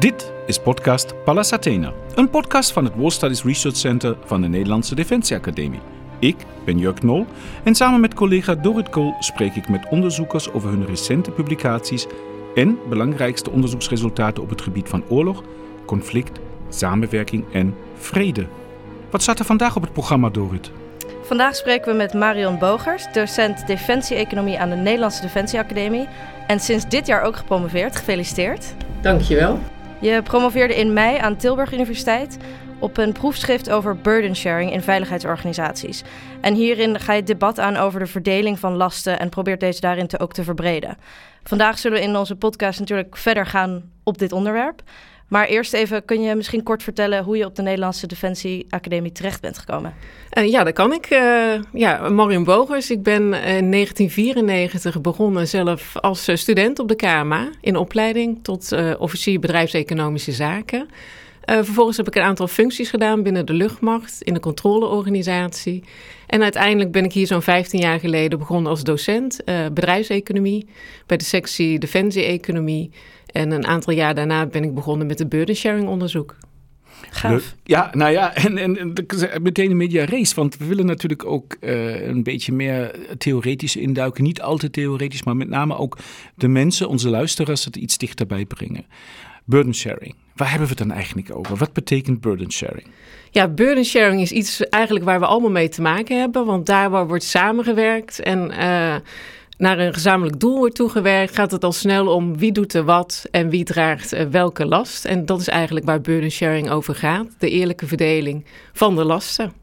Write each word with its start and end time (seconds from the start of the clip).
Dit 0.00 0.32
is 0.46 0.58
podcast 0.58 1.24
Pallas 1.24 1.52
Athena, 1.52 1.92
een 2.14 2.30
podcast 2.30 2.72
van 2.72 2.84
het 2.84 2.92
War 2.96 3.12
Studies 3.12 3.44
Research 3.44 3.76
Center 3.76 4.16
van 4.24 4.40
de 4.40 4.48
Nederlandse 4.48 4.94
Defensie 4.94 5.36
Academie. 5.36 5.80
Ik 6.18 6.36
ben 6.64 6.78
Jurk 6.78 7.02
Nol 7.02 7.26
en 7.64 7.74
samen 7.74 8.00
met 8.00 8.14
collega 8.14 8.54
Dorit 8.54 8.88
Kool 8.88 9.14
spreek 9.18 9.54
ik 9.54 9.68
met 9.68 9.86
onderzoekers 9.90 10.52
over 10.52 10.70
hun 10.70 10.86
recente 10.86 11.30
publicaties 11.30 12.06
en 12.54 12.78
belangrijkste 12.88 13.50
onderzoeksresultaten 13.50 14.42
op 14.42 14.50
het 14.50 14.60
gebied 14.62 14.88
van 14.88 15.04
oorlog, 15.08 15.42
conflict, 15.86 16.38
samenwerking 16.68 17.44
en 17.52 17.74
vrede. 17.94 18.46
Wat 19.10 19.22
staat 19.22 19.38
er 19.38 19.44
vandaag 19.44 19.76
op 19.76 19.82
het 19.82 19.92
programma, 19.92 20.28
Dorit? 20.28 20.70
Vandaag 21.22 21.56
spreken 21.56 21.92
we 21.92 21.96
met 21.96 22.14
Marion 22.14 22.58
Bogers, 22.58 23.12
docent 23.12 23.66
Defensie-economie 23.66 24.58
aan 24.58 24.70
de 24.70 24.76
Nederlandse 24.76 25.22
Defensie 25.22 25.58
Academie. 25.58 26.08
En 26.46 26.60
sinds 26.60 26.88
dit 26.88 27.06
jaar 27.06 27.22
ook 27.22 27.36
gepromoveerd. 27.36 27.96
Gefeliciteerd. 27.96 28.74
Dankjewel. 29.00 29.58
Je 30.00 30.22
promoveerde 30.22 30.76
in 30.76 30.92
mei 30.92 31.18
aan 31.18 31.36
Tilburg 31.36 31.72
Universiteit 31.72 32.36
op 32.78 32.96
een 32.96 33.12
proefschrift 33.12 33.70
over 33.70 33.96
burden 33.96 34.36
sharing 34.36 34.72
in 34.72 34.82
veiligheidsorganisaties. 34.82 36.02
En 36.40 36.54
hierin 36.54 37.00
ga 37.00 37.12
je 37.12 37.18
het 37.18 37.26
debat 37.26 37.58
aan 37.58 37.76
over 37.76 38.00
de 38.00 38.06
verdeling 38.06 38.58
van 38.58 38.76
lasten 38.76 39.18
en 39.18 39.28
probeert 39.28 39.60
deze 39.60 39.80
daarin 39.80 40.06
te 40.06 40.18
ook 40.18 40.32
te 40.32 40.44
verbreden. 40.44 40.96
Vandaag 41.42 41.78
zullen 41.78 41.98
we 41.98 42.04
in 42.04 42.16
onze 42.16 42.36
podcast 42.36 42.78
natuurlijk 42.78 43.16
verder 43.16 43.46
gaan 43.46 43.90
op 44.02 44.18
dit 44.18 44.32
onderwerp. 44.32 44.82
Maar 45.30 45.46
eerst 45.46 45.72
even, 45.72 46.04
kun 46.04 46.22
je 46.22 46.34
misschien 46.34 46.62
kort 46.62 46.82
vertellen 46.82 47.24
hoe 47.24 47.36
je 47.36 47.44
op 47.44 47.56
de 47.56 47.62
Nederlandse 47.62 48.06
Defensie 48.06 48.66
Academie 48.68 49.12
terecht 49.12 49.40
bent 49.40 49.58
gekomen? 49.58 49.94
Uh, 50.38 50.50
ja, 50.50 50.64
dat 50.64 50.72
kan 50.72 50.92
ik. 50.92 51.10
Uh, 51.10 51.62
ja, 51.72 52.08
Marion 52.08 52.44
Bogers. 52.44 52.90
Ik 52.90 53.02
ben 53.02 53.22
in 53.22 53.70
1994 53.70 55.00
begonnen 55.00 55.48
zelf 55.48 55.96
als 55.96 56.28
student 56.34 56.78
op 56.78 56.88
de 56.88 56.94
KMA 56.94 57.48
in 57.60 57.76
opleiding 57.76 58.38
tot 58.42 58.74
officier 58.98 59.40
bedrijfseconomische 59.40 60.32
zaken. 60.32 60.88
vervolgens 61.44 61.96
heb 61.96 62.06
ik 62.06 62.14
een 62.14 62.22
aantal 62.22 62.48
functies 62.48 62.90
gedaan 62.90 63.22
binnen 63.22 63.46
de 63.46 63.52
luchtmacht, 63.52 64.22
in 64.22 64.34
de 64.34 64.40
controleorganisatie. 64.40 65.84
En 66.26 66.42
uiteindelijk 66.42 66.92
ben 66.92 67.04
ik 67.04 67.12
hier 67.12 67.26
zo'n 67.26 67.42
15 67.42 67.80
jaar 67.80 68.00
geleden 68.00 68.38
begonnen 68.38 68.70
als 68.70 68.82
docent 68.82 69.40
bedrijfseconomie 69.72 70.66
bij 71.06 71.16
de 71.16 71.24
sectie 71.24 71.78
Defensie-economie. 71.78 72.90
En 73.32 73.50
een 73.50 73.66
aantal 73.66 73.92
jaar 73.92 74.14
daarna 74.14 74.46
ben 74.46 74.64
ik 74.64 74.74
begonnen 74.74 75.06
met 75.06 75.18
het 75.18 75.28
burden 75.28 75.54
sharing 75.54 75.88
onderzoek. 75.88 76.36
Gaaf. 77.10 77.54
Ja, 77.64 77.90
nou 77.92 78.12
ja, 78.12 78.34
en, 78.34 78.58
en, 78.58 78.92
meteen 79.42 79.70
een 79.70 79.76
media 79.76 80.04
race. 80.04 80.34
Want 80.34 80.56
we 80.56 80.64
willen 80.64 80.86
natuurlijk 80.86 81.24
ook 81.24 81.56
uh, 81.60 82.06
een 82.06 82.22
beetje 82.22 82.52
meer 82.52 82.94
theoretisch 83.18 83.76
induiken. 83.76 84.24
Niet 84.24 84.42
altijd 84.42 84.72
theoretisch, 84.72 85.22
maar 85.22 85.36
met 85.36 85.48
name 85.48 85.76
ook 85.76 85.98
de 86.34 86.48
mensen, 86.48 86.88
onze 86.88 87.08
luisteraars, 87.08 87.64
het 87.64 87.76
iets 87.76 87.98
dichterbij 87.98 88.44
brengen. 88.44 88.84
Burden 89.44 89.74
sharing. 89.74 90.14
Waar 90.34 90.48
hebben 90.50 90.68
we 90.68 90.74
het 90.74 90.88
dan 90.88 90.96
eigenlijk 90.96 91.36
over? 91.36 91.56
Wat 91.56 91.72
betekent 91.72 92.20
burden 92.20 92.52
sharing? 92.52 92.86
Ja, 93.30 93.48
burden 93.48 93.84
sharing 93.84 94.20
is 94.20 94.32
iets 94.32 94.68
eigenlijk 94.68 95.04
waar 95.04 95.20
we 95.20 95.26
allemaal 95.26 95.50
mee 95.50 95.68
te 95.68 95.82
maken 95.82 96.18
hebben. 96.18 96.46
Want 96.46 96.66
daar 96.66 97.06
wordt 97.06 97.24
samengewerkt 97.24 98.20
en... 98.20 98.52
Uh, 98.58 98.94
naar 99.60 99.78
een 99.78 99.94
gezamenlijk 99.94 100.40
doel 100.40 100.56
wordt 100.56 100.74
toegewerkt, 100.74 101.34
gaat 101.34 101.50
het 101.50 101.64
al 101.64 101.72
snel 101.72 102.14
om 102.14 102.38
wie 102.38 102.52
doet 102.52 102.74
er 102.74 102.84
wat 102.84 103.26
en 103.30 103.48
wie 103.48 103.64
draagt 103.64 104.12
eh, 104.12 104.26
welke 104.26 104.66
last. 104.66 105.04
En 105.04 105.26
dat 105.26 105.40
is 105.40 105.48
eigenlijk 105.48 105.86
waar 105.86 106.00
burden 106.00 106.30
sharing 106.30 106.70
over 106.70 106.94
gaat, 106.94 107.26
de 107.38 107.50
eerlijke 107.50 107.86
verdeling 107.86 108.44
van 108.72 108.96
de 108.96 109.04
lasten. 109.04 109.59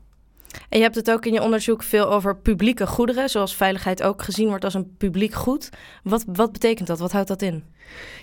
En 0.70 0.78
je 0.78 0.84
hebt 0.84 0.96
het 0.96 1.12
ook 1.12 1.26
in 1.26 1.34
je 1.34 1.42
onderzoek 1.42 1.84
veel 1.84 2.12
over 2.12 2.38
publieke 2.38 2.88
goederen, 2.88 3.30
zoals 3.30 3.56
veiligheid 3.56 4.04
ook 4.04 4.22
gezien 4.22 4.48
wordt 4.48 4.64
als 4.64 4.74
een 4.74 4.96
publiek 4.98 5.34
goed. 5.34 5.70
Wat, 6.04 6.24
wat 6.28 6.52
betekent 6.52 6.88
dat? 6.88 7.00
Wat 7.00 7.12
houdt 7.12 7.28
dat 7.28 7.42
in? 7.42 7.64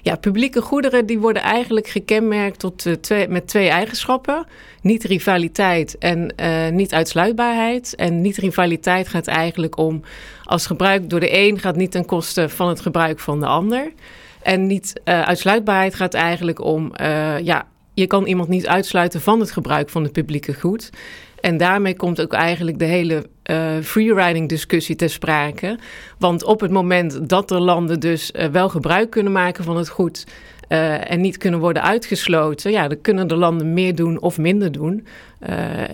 Ja, 0.03 0.17
publieke 0.17 0.61
goederen 0.61 1.07
die 1.07 1.19
worden 1.19 1.43
eigenlijk 1.43 1.89
gekenmerkt 1.89 2.59
tot, 2.59 2.87
uh, 2.87 2.93
twee, 2.95 3.29
met 3.29 3.47
twee 3.47 3.69
eigenschappen. 3.69 4.47
Niet 4.81 5.05
rivaliteit 5.05 5.99
en 5.99 6.35
uh, 6.41 6.69
niet 6.69 6.93
uitsluitbaarheid. 6.93 7.95
En 7.95 8.21
niet 8.21 8.37
rivaliteit 8.37 9.09
gaat 9.09 9.27
eigenlijk 9.27 9.79
om 9.79 10.03
als 10.45 10.67
gebruik 10.67 11.11
door 11.11 11.21
de 11.21 11.39
een 11.39 11.59
gaat 11.59 11.77
niet 11.77 11.91
ten 11.91 12.05
koste 12.05 12.49
van 12.49 12.69
het 12.69 12.81
gebruik 12.81 13.21
van 13.21 13.41
de 13.41 13.47
ander. 13.47 13.93
En 14.43 14.67
niet 14.67 15.01
uh, 15.05 15.23
uitsluitbaarheid 15.23 15.95
gaat 15.95 16.15
eigenlijk 16.15 16.61
om, 16.61 16.93
ja, 17.43 17.67
je 17.95 18.07
kan 18.07 18.27
iemand 18.27 18.49
niet 18.49 18.67
uitsluiten 18.67 19.21
van 19.21 19.41
het 19.41 19.51
gebruik 19.51 19.91
van 19.91 20.03
het 20.03 20.13
publieke 20.13 20.55
goed. 20.55 20.91
En 21.45 21.57
daarmee 21.57 21.97
komt 21.97 22.21
ook 22.21 22.33
eigenlijk 22.33 22.79
de 22.79 22.85
hele 22.85 23.27
uh, 23.51 23.79
freeriding 23.83 24.49
discussie 24.49 24.97
ter 24.97 25.11
sprake. 25.11 25.79
Want 26.19 26.45
op 26.45 26.61
het 26.61 26.71
moment 26.71 27.29
dat 27.29 27.51
er 27.51 27.61
landen 27.61 28.01
dus 28.01 28.33
uh, 28.33 28.47
wel 28.47 28.69
gebruik 28.69 29.11
kunnen 29.11 29.33
maken 29.33 29.65
van 29.65 29.77
het 29.77 29.89
goed 29.89 30.27
uh, 30.69 31.11
en 31.11 31.21
niet 31.21 31.37
kunnen 31.39 31.61
worden 31.61 31.83
uitgesloten, 31.83 32.71
ja, 32.71 32.89
dan 32.89 33.01
kunnen 33.01 33.29
de 33.29 33.37
landen 33.37 33.75
meer 33.75 33.95
doen 33.95 34.21
of 34.21 34.39
minder 34.39 34.73
doen. 34.73 35.07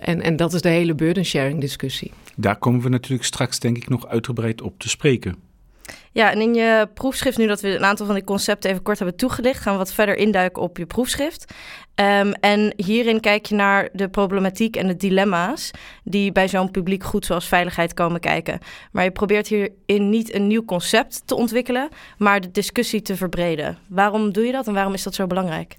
en, 0.00 0.22
en 0.22 0.36
dat 0.36 0.52
is 0.52 0.60
de 0.60 0.68
hele 0.68 0.94
burden 0.94 1.24
sharing 1.24 1.60
discussie. 1.60 2.12
Daar 2.36 2.56
komen 2.56 2.80
we 2.80 2.88
natuurlijk 2.88 3.24
straks 3.24 3.58
denk 3.58 3.76
ik 3.76 3.88
nog 3.88 4.08
uitgebreid 4.08 4.62
op 4.62 4.78
te 4.78 4.88
spreken. 4.88 5.49
Ja, 6.12 6.30
en 6.30 6.40
in 6.40 6.54
je 6.54 6.88
proefschrift, 6.94 7.38
nu 7.38 7.46
dat 7.46 7.60
we 7.60 7.76
een 7.76 7.84
aantal 7.84 8.06
van 8.06 8.14
die 8.14 8.24
concepten 8.24 8.70
even 8.70 8.82
kort 8.82 8.98
hebben 8.98 9.16
toegelicht, 9.16 9.62
gaan 9.62 9.72
we 9.72 9.78
wat 9.78 9.92
verder 9.92 10.16
induiken 10.16 10.62
op 10.62 10.78
je 10.78 10.86
proefschrift. 10.86 11.52
Um, 11.94 12.32
en 12.32 12.72
hierin 12.76 13.20
kijk 13.20 13.46
je 13.46 13.54
naar 13.54 13.88
de 13.92 14.08
problematiek 14.08 14.76
en 14.76 14.86
de 14.86 14.96
dilemma's 14.96 15.70
die 16.04 16.32
bij 16.32 16.48
zo'n 16.48 16.70
publiek 16.70 17.04
goed 17.04 17.26
zoals 17.26 17.46
veiligheid 17.46 17.94
komen 17.94 18.20
kijken. 18.20 18.58
Maar 18.92 19.04
je 19.04 19.10
probeert 19.10 19.48
hierin 19.48 20.10
niet 20.10 20.34
een 20.34 20.46
nieuw 20.46 20.64
concept 20.64 21.22
te 21.24 21.34
ontwikkelen, 21.34 21.88
maar 22.18 22.40
de 22.40 22.50
discussie 22.50 23.02
te 23.02 23.16
verbreden. 23.16 23.78
Waarom 23.88 24.32
doe 24.32 24.46
je 24.46 24.52
dat 24.52 24.66
en 24.66 24.74
waarom 24.74 24.94
is 24.94 25.02
dat 25.02 25.14
zo 25.14 25.26
belangrijk? 25.26 25.76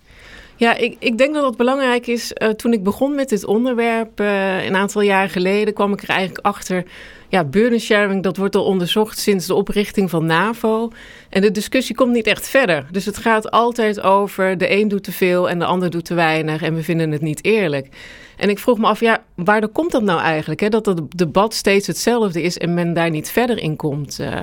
Ja, 0.62 0.76
ik, 0.76 0.96
ik 1.00 1.18
denk 1.18 1.34
dat 1.34 1.44
dat 1.44 1.58
belangrijk 1.58 2.08
is. 2.08 2.32
Uh, 2.38 2.50
toen 2.50 2.74
ik 2.74 2.84
begon 2.84 3.16
met 3.16 3.30
dit 3.30 3.46
onderwerp, 3.46 4.20
uh, 4.20 4.66
een 4.66 4.76
aantal 4.76 5.02
jaar 5.02 5.30
geleden, 5.30 5.74
kwam 5.74 5.94
ik 5.94 6.02
er 6.02 6.10
eigenlijk 6.10 6.46
achter 6.46 6.84
ja, 7.30 7.44
burden 7.44 7.80
sharing, 7.80 8.24
dat 8.24 8.38
wordt 8.38 8.56
al 8.56 8.66
onderzocht 8.66 9.20
sinds 9.20 9.46
de 9.46 9.54
oprichting 9.54 10.10
van 10.10 10.26
NAVO. 10.26 10.92
En 11.30 11.42
de 11.42 11.52
discussie 11.52 11.96
komt 11.96 12.14
niet 12.14 12.28
echt 12.28 12.48
verder. 12.48 12.86
Dus 12.92 13.06
het 13.06 13.18
gaat 13.18 13.52
altijd 13.52 14.02
over 14.02 14.58
de 14.58 14.72
een 14.72 14.88
doet 14.88 15.04
te 15.04 15.12
veel 15.12 15.50
en 15.50 15.60
de 15.60 15.66
ander 15.66 15.90
doet 15.90 16.06
te 16.06 16.14
weinig 16.14 16.62
en 16.62 16.76
we 16.76 16.84
vinden 16.84 17.12
het 17.12 17.22
niet 17.22 17.46
eerlijk. 17.46 17.88
En 18.38 18.50
ik 18.50 18.60
vroeg 18.60 18.78
me 18.78 18.88
af, 18.88 19.00
ja, 19.00 19.24
waardoor 19.36 19.70
komt 19.70 19.92
dat 19.92 20.04
nou 20.04 20.22
eigenlijk? 20.22 20.60
Hè? 20.60 20.70
Dat 20.70 20.86
het 20.86 21.02
debat 21.18 21.54
steeds 21.54 21.88
hetzelfde 21.88 22.42
is 22.42 22.58
en 22.58 22.74
men 22.74 22.94
daar 22.94 23.10
niet 23.10 23.32
verder 23.32 23.58
in 23.58 23.76
komt. 23.76 24.18
Uh, 24.22 24.42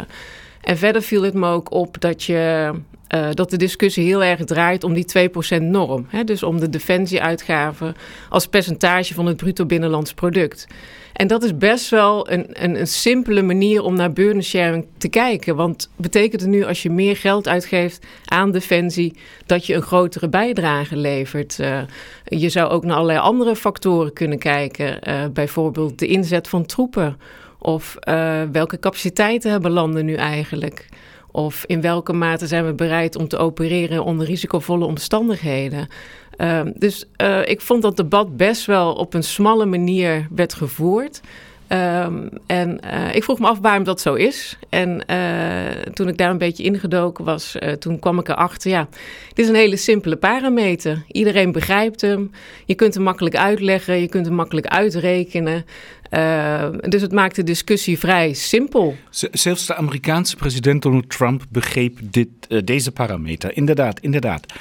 en 0.60 0.78
verder 0.78 1.02
viel 1.02 1.22
het 1.22 1.34
me 1.34 1.48
ook 1.48 1.72
op 1.72 2.00
dat 2.00 2.22
je 2.22 2.72
uh, 3.14 3.28
dat 3.32 3.50
de 3.50 3.56
discussie 3.56 4.04
heel 4.04 4.22
erg 4.22 4.44
draait 4.44 4.84
om 4.84 4.92
die 4.92 5.30
2% 5.58 5.62
norm. 5.62 6.06
Hè? 6.08 6.24
Dus 6.24 6.42
om 6.42 6.60
de 6.60 6.68
defensieuitgaven 6.68 7.94
als 8.28 8.46
percentage 8.46 9.14
van 9.14 9.26
het 9.26 9.36
bruto 9.36 9.66
binnenlands 9.66 10.14
product. 10.14 10.66
En 11.12 11.26
dat 11.26 11.42
is 11.42 11.56
best 11.56 11.90
wel 11.90 12.30
een, 12.30 12.46
een, 12.52 12.80
een 12.80 12.86
simpele 12.86 13.42
manier 13.42 13.82
om 13.82 13.94
naar 13.94 14.12
burden 14.12 14.42
sharing 14.42 14.86
te 14.98 15.08
kijken. 15.08 15.56
Want 15.56 15.90
betekent 15.96 16.40
het 16.40 16.50
nu 16.50 16.64
als 16.64 16.82
je 16.82 16.90
meer 16.90 17.16
geld 17.16 17.48
uitgeeft 17.48 18.06
aan 18.24 18.50
defensie, 18.50 19.16
dat 19.46 19.66
je 19.66 19.74
een 19.74 19.82
grotere 19.82 20.28
bijdrage 20.28 20.96
levert? 20.96 21.58
Uh, 21.60 21.80
je 22.24 22.48
zou 22.48 22.70
ook 22.70 22.84
naar 22.84 22.94
allerlei 22.94 23.18
andere 23.18 23.56
factoren 23.56 24.12
kunnen 24.12 24.38
kijken. 24.38 24.98
Uh, 25.08 25.24
bijvoorbeeld 25.32 25.98
de 25.98 26.06
inzet 26.06 26.48
van 26.48 26.66
troepen. 26.66 27.16
Of 27.60 27.96
welke 28.52 28.78
capaciteiten 28.78 29.50
hebben 29.50 29.70
landen 29.70 30.04
nu 30.04 30.14
eigenlijk? 30.14 30.88
Of 31.30 31.64
in 31.66 31.80
welke 31.80 32.12
mate 32.12 32.46
zijn 32.46 32.66
we 32.66 32.74
bereid 32.74 33.16
om 33.16 33.28
te 33.28 33.36
opereren 33.36 34.04
onder 34.04 34.26
risicovolle 34.26 34.84
omstandigheden? 34.84 35.88
Uh, 36.38 36.60
dus 36.74 37.04
uh, 37.22 37.48
ik 37.48 37.60
vond 37.60 37.82
dat 37.82 37.96
debat 37.96 38.36
best 38.36 38.66
wel 38.66 38.92
op 38.92 39.14
een 39.14 39.22
smalle 39.22 39.66
manier 39.66 40.26
werd 40.30 40.54
gevoerd. 40.54 41.20
Um, 41.72 42.28
en 42.46 42.80
uh, 42.84 43.14
ik 43.14 43.24
vroeg 43.24 43.38
me 43.38 43.46
af 43.46 43.58
waarom 43.58 43.84
dat 43.84 44.00
zo 44.00 44.14
is. 44.14 44.58
En 44.68 45.04
toen 45.92 46.08
ik 46.08 46.16
daar 46.16 46.30
een 46.30 46.38
beetje 46.38 46.62
ingedoken 46.62 47.24
was, 47.24 47.56
toen 47.78 47.98
kwam 47.98 48.18
ik 48.18 48.28
erachter, 48.28 48.70
ja, 48.70 48.88
dit 49.28 49.44
is 49.44 49.48
een 49.48 49.54
hele 49.54 49.76
simpele 49.76 50.16
parameter. 50.16 51.04
Iedereen 51.08 51.52
begrijpt 51.52 52.00
hem. 52.00 52.30
Je 52.64 52.74
kunt 52.74 52.94
hem 52.94 53.02
makkelijk 53.02 53.36
uitleggen, 53.36 54.00
je 54.00 54.08
kunt 54.08 54.26
hem 54.26 54.34
makkelijk 54.34 54.66
uitrekenen. 54.66 55.64
Uh, 56.10 56.68
dus 56.80 57.02
het 57.02 57.12
maakt 57.12 57.36
de 57.36 57.42
discussie 57.42 57.98
vrij 57.98 58.32
simpel. 58.32 58.96
zelfs 59.32 59.66
de 59.66 59.74
Amerikaanse 59.74 60.36
president 60.36 60.82
Donald 60.82 61.10
Trump 61.10 61.44
begreep 61.48 61.98
dit, 62.02 62.28
deze 62.64 62.92
parameter. 62.92 63.56
Inderdaad, 63.56 64.00
inderdaad. 64.00 64.52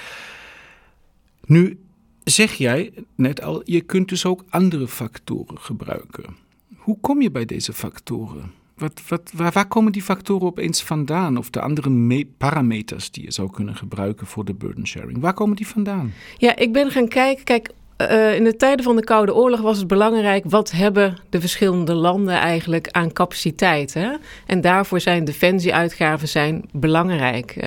Nu 1.45 1.80
zeg 2.24 2.53
jij 2.53 2.94
net 3.15 3.42
al, 3.42 3.62
je 3.65 3.81
kunt 3.81 4.10
dus 4.10 4.25
ook 4.25 4.44
andere 4.50 4.88
factoren 4.88 5.60
gebruiken. 5.60 6.45
Hoe 6.88 6.98
kom 7.01 7.22
je 7.22 7.31
bij 7.31 7.45
deze 7.45 7.74
factoren? 7.74 8.51
Wat, 8.78 9.01
wat, 9.07 9.31
waar, 9.36 9.68
komen 9.68 9.92
die 9.92 10.01
factoren 10.01 10.48
opeens 10.48 10.84
vandaan? 10.84 11.38
Of 11.38 11.50
de 11.50 11.62
andere 11.62 12.25
parameters 12.38 13.12
die 13.12 13.24
je 13.24 13.31
zou 13.31 13.51
kunnen 13.51 13.75
gebruiken 13.75 14.28
voor 14.28 14.45
de 14.45 14.54
burden 14.54 14.88
sharing? 14.88 15.19
Waar 15.19 15.34
komen 15.34 15.56
die 15.56 15.68
vandaan? 15.68 16.13
Ja, 16.38 16.56
ik 16.56 16.74
ben 16.74 16.92
gaan 16.92 17.07
kijken. 17.07 17.44
Kijk, 17.44 17.69
uh, 17.98 18.36
in 18.36 18.44
de 18.44 18.56
tijden 18.56 18.86
van 18.86 18.95
de 18.95 19.04
Koude 19.04 19.36
Oorlog 19.36 19.62
was 19.62 19.78
het 19.78 19.88
belangrijk 19.88 20.44
wat 20.48 20.72
hebben 20.72 21.18
de 21.30 21.39
verschillende 21.39 21.94
landen 21.94 22.36
eigenlijk 22.36 22.89
aan 22.92 23.13
capaciteit. 23.13 23.94
Hè? 23.94 24.12
En 24.45 24.62
daarvoor 24.62 25.00
zijn 25.00 25.25
defensieuitgaven 25.25 26.28
zijn 26.28 26.66
belangrijk. 26.72 27.56
Uh, 27.57 27.63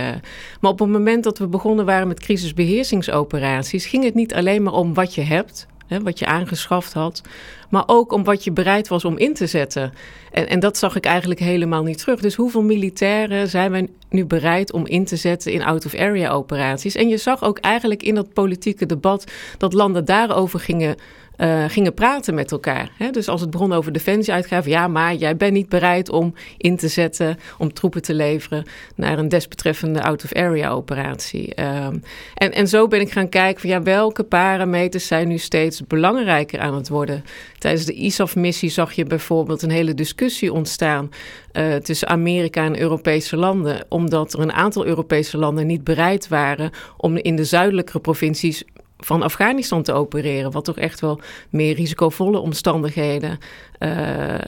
maar 0.60 0.70
op 0.70 0.78
het 0.78 0.88
moment 0.88 1.24
dat 1.24 1.38
we 1.38 1.46
begonnen 1.46 1.84
waren 1.84 2.08
met 2.08 2.20
crisisbeheersingsoperaties, 2.20 3.86
ging 3.86 4.04
het 4.04 4.14
niet 4.14 4.34
alleen 4.34 4.62
maar 4.62 4.72
om 4.72 4.94
wat 4.94 5.14
je 5.14 5.22
hebt, 5.22 5.66
hè, 5.90 6.02
wat 6.02 6.18
je 6.18 6.26
aangeschaft 6.26 6.92
had, 6.92 7.22
maar 7.70 7.82
ook 7.86 8.12
om 8.12 8.24
wat 8.24 8.44
je 8.44 8.52
bereid 8.52 8.88
was 8.88 9.04
om 9.04 9.18
in 9.18 9.34
te 9.34 9.46
zetten. 9.46 9.92
En, 10.30 10.48
en 10.48 10.60
dat 10.60 10.78
zag 10.78 10.96
ik 10.96 11.04
eigenlijk 11.04 11.40
helemaal 11.40 11.82
niet 11.82 11.98
terug. 11.98 12.20
Dus 12.20 12.34
hoeveel 12.34 12.62
militairen 12.62 13.48
zijn 13.48 13.70
wij 13.70 13.88
nu 14.08 14.24
bereid 14.24 14.72
om 14.72 14.86
in 14.86 15.04
te 15.04 15.16
zetten 15.16 15.52
in 15.52 15.62
out-of-area 15.62 16.30
operaties? 16.30 16.94
En 16.94 17.08
je 17.08 17.16
zag 17.16 17.42
ook 17.42 17.58
eigenlijk 17.58 18.02
in 18.02 18.14
dat 18.14 18.32
politieke 18.32 18.86
debat 18.86 19.24
dat 19.58 19.72
landen 19.72 20.04
daarover 20.04 20.60
gingen 20.60 20.96
uh, 21.40 21.64
gingen 21.68 21.94
praten 21.94 22.34
met 22.34 22.52
elkaar. 22.52 22.90
Hè? 22.96 23.10
Dus 23.10 23.28
als 23.28 23.40
het 23.40 23.50
begon 23.50 23.72
over 23.72 23.92
defensieuitgaven, 23.92 24.70
ja, 24.70 24.88
maar 24.88 25.14
jij 25.14 25.36
bent 25.36 25.52
niet 25.52 25.68
bereid 25.68 26.10
om 26.10 26.34
in 26.56 26.76
te 26.76 26.88
zetten, 26.88 27.38
om 27.58 27.72
troepen 27.72 28.02
te 28.02 28.14
leveren 28.14 28.64
naar 28.96 29.18
een 29.18 29.28
desbetreffende 29.28 30.02
out-of-area 30.02 30.70
operatie. 30.70 31.60
Um, 31.60 32.02
en, 32.34 32.52
en 32.52 32.68
zo 32.68 32.88
ben 32.88 33.00
ik 33.00 33.12
gaan 33.12 33.28
kijken 33.28 33.60
van 33.60 33.70
ja, 33.70 33.82
welke 33.82 34.24
parameters 34.24 35.06
zijn 35.06 35.28
nu 35.28 35.38
steeds 35.38 35.86
belangrijker 35.86 36.60
aan 36.60 36.74
het 36.74 36.88
worden. 36.88 37.24
Tijdens 37.58 37.84
de 37.84 37.92
ISAF-missie 37.92 38.70
zag 38.70 38.92
je 38.92 39.04
bijvoorbeeld 39.04 39.62
een 39.62 39.70
hele 39.70 39.94
discussie 39.94 40.52
ontstaan 40.52 41.10
uh, 41.52 41.74
tussen 41.74 42.08
Amerika 42.08 42.64
en 42.64 42.80
Europese 42.80 43.36
landen, 43.36 43.84
omdat 43.88 44.32
er 44.32 44.40
een 44.40 44.52
aantal 44.52 44.86
Europese 44.86 45.38
landen 45.38 45.66
niet 45.66 45.84
bereid 45.84 46.28
waren 46.28 46.70
om 46.96 47.16
in 47.16 47.36
de 47.36 47.44
zuidelijke 47.44 48.00
provincies 48.00 48.64
van 49.04 49.22
Afghanistan 49.22 49.82
te 49.82 49.92
opereren. 49.92 50.50
Wat 50.50 50.64
toch 50.64 50.78
echt 50.78 51.00
wel 51.00 51.20
meer 51.50 51.74
risicovolle 51.74 52.38
omstandigheden. 52.38 53.38
Uh, 53.78 54.34
uh, 54.34 54.38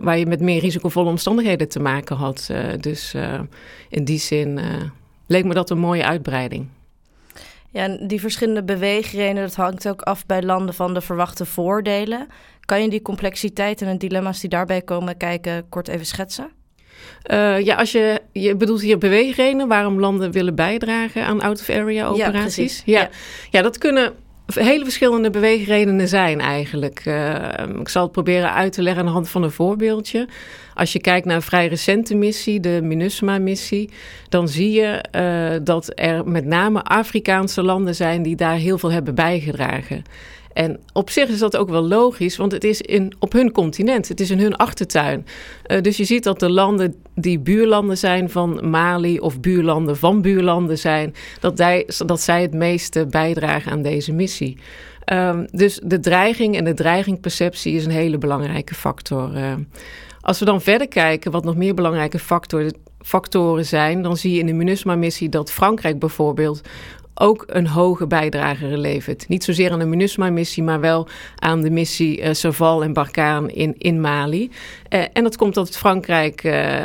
waar 0.00 0.18
je 0.18 0.26
met 0.26 0.40
meer 0.40 0.60
risicovolle 0.60 1.08
omstandigheden 1.08 1.68
te 1.68 1.80
maken 1.80 2.16
had. 2.16 2.48
Uh, 2.50 2.58
dus 2.80 3.14
in 3.88 4.04
die 4.04 4.18
zin 4.18 4.60
leek 5.26 5.44
me 5.44 5.54
dat 5.54 5.70
een 5.70 5.78
mooie 5.78 6.04
uitbreiding. 6.04 6.68
Ja, 7.70 7.82
en 7.82 8.06
die 8.06 8.20
verschillende 8.20 8.64
beweegredenen, 8.64 9.42
dat 9.42 9.54
hangt 9.54 9.88
ook 9.88 10.02
af 10.02 10.26
bij 10.26 10.42
landen 10.42 10.74
van 10.74 10.94
de 10.94 11.00
verwachte 11.00 11.44
voordelen. 11.44 12.26
Kan 12.60 12.82
je 12.82 12.90
die 12.90 13.02
complexiteit 13.02 13.82
en 13.82 13.92
de 13.92 13.96
dilemma's 13.96 14.40
die 14.40 14.50
daarbij 14.50 14.82
komen 14.82 15.16
kijken 15.16 15.68
kort 15.68 15.88
even 15.88 16.06
schetsen? 16.06 16.50
Uh, 17.30 17.60
ja, 17.60 17.74
als 17.74 17.92
je, 17.92 18.20
je 18.32 18.56
bedoelt 18.56 18.80
hier 18.80 18.98
beweegredenen 18.98 19.68
waarom 19.68 20.00
landen 20.00 20.32
willen 20.32 20.54
bijdragen 20.54 21.24
aan 21.24 21.40
out-of-area 21.40 22.06
operaties. 22.06 22.82
Ja, 22.84 23.00
ja. 23.00 23.08
ja. 23.50 23.62
dat 23.62 23.78
kunnen 23.78 24.12
hele 24.54 24.84
verschillende 24.84 25.30
beweegredenen 25.30 26.08
zijn 26.08 26.40
eigenlijk. 26.40 27.02
Uh, 27.06 27.34
ik 27.80 27.88
zal 27.88 28.02
het 28.02 28.12
proberen 28.12 28.52
uit 28.52 28.72
te 28.72 28.82
leggen 28.82 29.00
aan 29.00 29.06
de 29.06 29.12
hand 29.12 29.28
van 29.28 29.42
een 29.42 29.50
voorbeeldje. 29.50 30.28
Als 30.74 30.92
je 30.92 31.00
kijkt 31.00 31.26
naar 31.26 31.36
een 31.36 31.42
vrij 31.42 31.68
recente 31.68 32.14
missie, 32.14 32.60
de 32.60 32.80
MINUSMA-missie, 32.82 33.90
dan 34.28 34.48
zie 34.48 34.72
je 34.72 35.04
uh, 35.16 35.60
dat 35.64 35.92
er 35.94 36.28
met 36.28 36.44
name 36.44 36.82
Afrikaanse 36.82 37.62
landen 37.62 37.94
zijn 37.94 38.22
die 38.22 38.36
daar 38.36 38.56
heel 38.56 38.78
veel 38.78 38.92
hebben 38.92 39.14
bijgedragen. 39.14 40.02
En 40.58 40.80
op 40.92 41.10
zich 41.10 41.28
is 41.28 41.38
dat 41.38 41.56
ook 41.56 41.68
wel 41.68 41.82
logisch, 41.82 42.36
want 42.36 42.52
het 42.52 42.64
is 42.64 42.80
in, 42.80 43.12
op 43.18 43.32
hun 43.32 43.52
continent, 43.52 44.08
het 44.08 44.20
is 44.20 44.30
in 44.30 44.38
hun 44.38 44.56
achtertuin. 44.56 45.26
Uh, 45.66 45.80
dus 45.80 45.96
je 45.96 46.04
ziet 46.04 46.24
dat 46.24 46.40
de 46.40 46.50
landen 46.50 46.94
die 47.14 47.38
buurlanden 47.38 47.98
zijn 47.98 48.30
van 48.30 48.70
Mali 48.70 49.20
of 49.20 49.40
buurlanden 49.40 49.96
van 49.96 50.22
buurlanden 50.22 50.78
zijn, 50.78 51.14
dat, 51.40 51.56
die, 51.56 51.84
dat 52.06 52.20
zij 52.20 52.42
het 52.42 52.54
meeste 52.54 53.06
bijdragen 53.06 53.72
aan 53.72 53.82
deze 53.82 54.12
missie. 54.12 54.58
Um, 55.12 55.46
dus 55.50 55.80
de 55.84 56.00
dreiging 56.00 56.56
en 56.56 56.64
de 56.64 56.74
dreigingperceptie 56.74 57.74
is 57.74 57.84
een 57.84 57.90
hele 57.90 58.18
belangrijke 58.18 58.74
factor. 58.74 59.36
Uh, 59.36 59.52
als 60.20 60.38
we 60.38 60.44
dan 60.44 60.60
verder 60.60 60.88
kijken, 60.88 61.30
wat 61.30 61.44
nog 61.44 61.56
meer 61.56 61.74
belangrijke 61.74 62.18
factoren, 62.18 62.74
factoren 63.00 63.66
zijn, 63.66 64.02
dan 64.02 64.16
zie 64.16 64.32
je 64.32 64.38
in 64.38 64.46
de 64.46 64.52
MINUSMA-missie 64.52 65.28
dat 65.28 65.52
Frankrijk 65.52 65.98
bijvoorbeeld 65.98 66.60
ook 67.20 67.44
een 67.46 67.66
hoge 67.66 68.06
bijdrage 68.06 68.78
levert. 68.78 69.28
Niet 69.28 69.44
zozeer 69.44 69.70
aan 69.70 69.78
de 69.78 69.84
MINUSMA-missie, 69.84 70.62
maar 70.62 70.80
wel 70.80 71.08
aan 71.36 71.60
de 71.60 71.70
missie 71.70 72.20
uh, 72.20 72.32
Serval 72.32 72.82
en 72.82 72.92
Barkhane 72.92 73.52
in, 73.52 73.74
in 73.78 74.00
Mali. 74.00 74.50
Uh, 74.94 75.02
en 75.12 75.22
dat 75.22 75.36
komt 75.36 75.54
dat 75.54 75.76
Frankrijk... 75.76 76.44
Uh, 76.44 76.84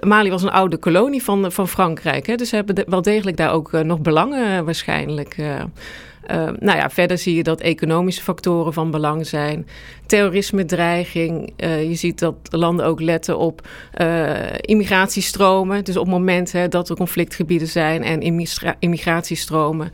Mali 0.00 0.30
was 0.30 0.42
een 0.42 0.50
oude 0.50 0.76
kolonie 0.76 1.22
van, 1.22 1.52
van 1.52 1.68
Frankrijk. 1.68 2.26
Hè, 2.26 2.34
dus 2.34 2.48
ze 2.48 2.54
hebben 2.54 2.84
wel 2.86 3.02
degelijk 3.02 3.36
daar 3.36 3.52
ook 3.52 3.72
nog 3.72 4.00
belangen 4.00 4.64
waarschijnlijk... 4.64 5.36
Uh, 5.38 6.48
nou 6.58 6.78
ja, 6.78 6.90
verder 6.90 7.18
zie 7.18 7.34
je 7.34 7.42
dat 7.42 7.60
economische 7.60 8.22
factoren 8.22 8.72
van 8.72 8.90
belang 8.90 9.26
zijn. 9.26 9.66
Terrorisme, 10.12 10.64
dreiging. 10.64 11.52
Uh, 11.56 11.88
je 11.88 11.94
ziet 11.94 12.18
dat 12.18 12.34
landen 12.50 12.86
ook 12.86 13.00
letten 13.00 13.38
op 13.38 13.68
uh, 14.00 14.30
immigratiestromen. 14.60 15.84
Dus 15.84 15.96
op 15.96 16.04
het 16.04 16.14
moment 16.14 16.52
hè, 16.52 16.68
dat 16.68 16.88
er 16.88 16.96
conflictgebieden 16.96 17.68
zijn 17.68 18.02
en 18.02 18.44
immigratiestromen 18.78 19.90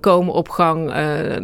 komen 0.00 0.34
op 0.34 0.48
gang, 0.48 0.92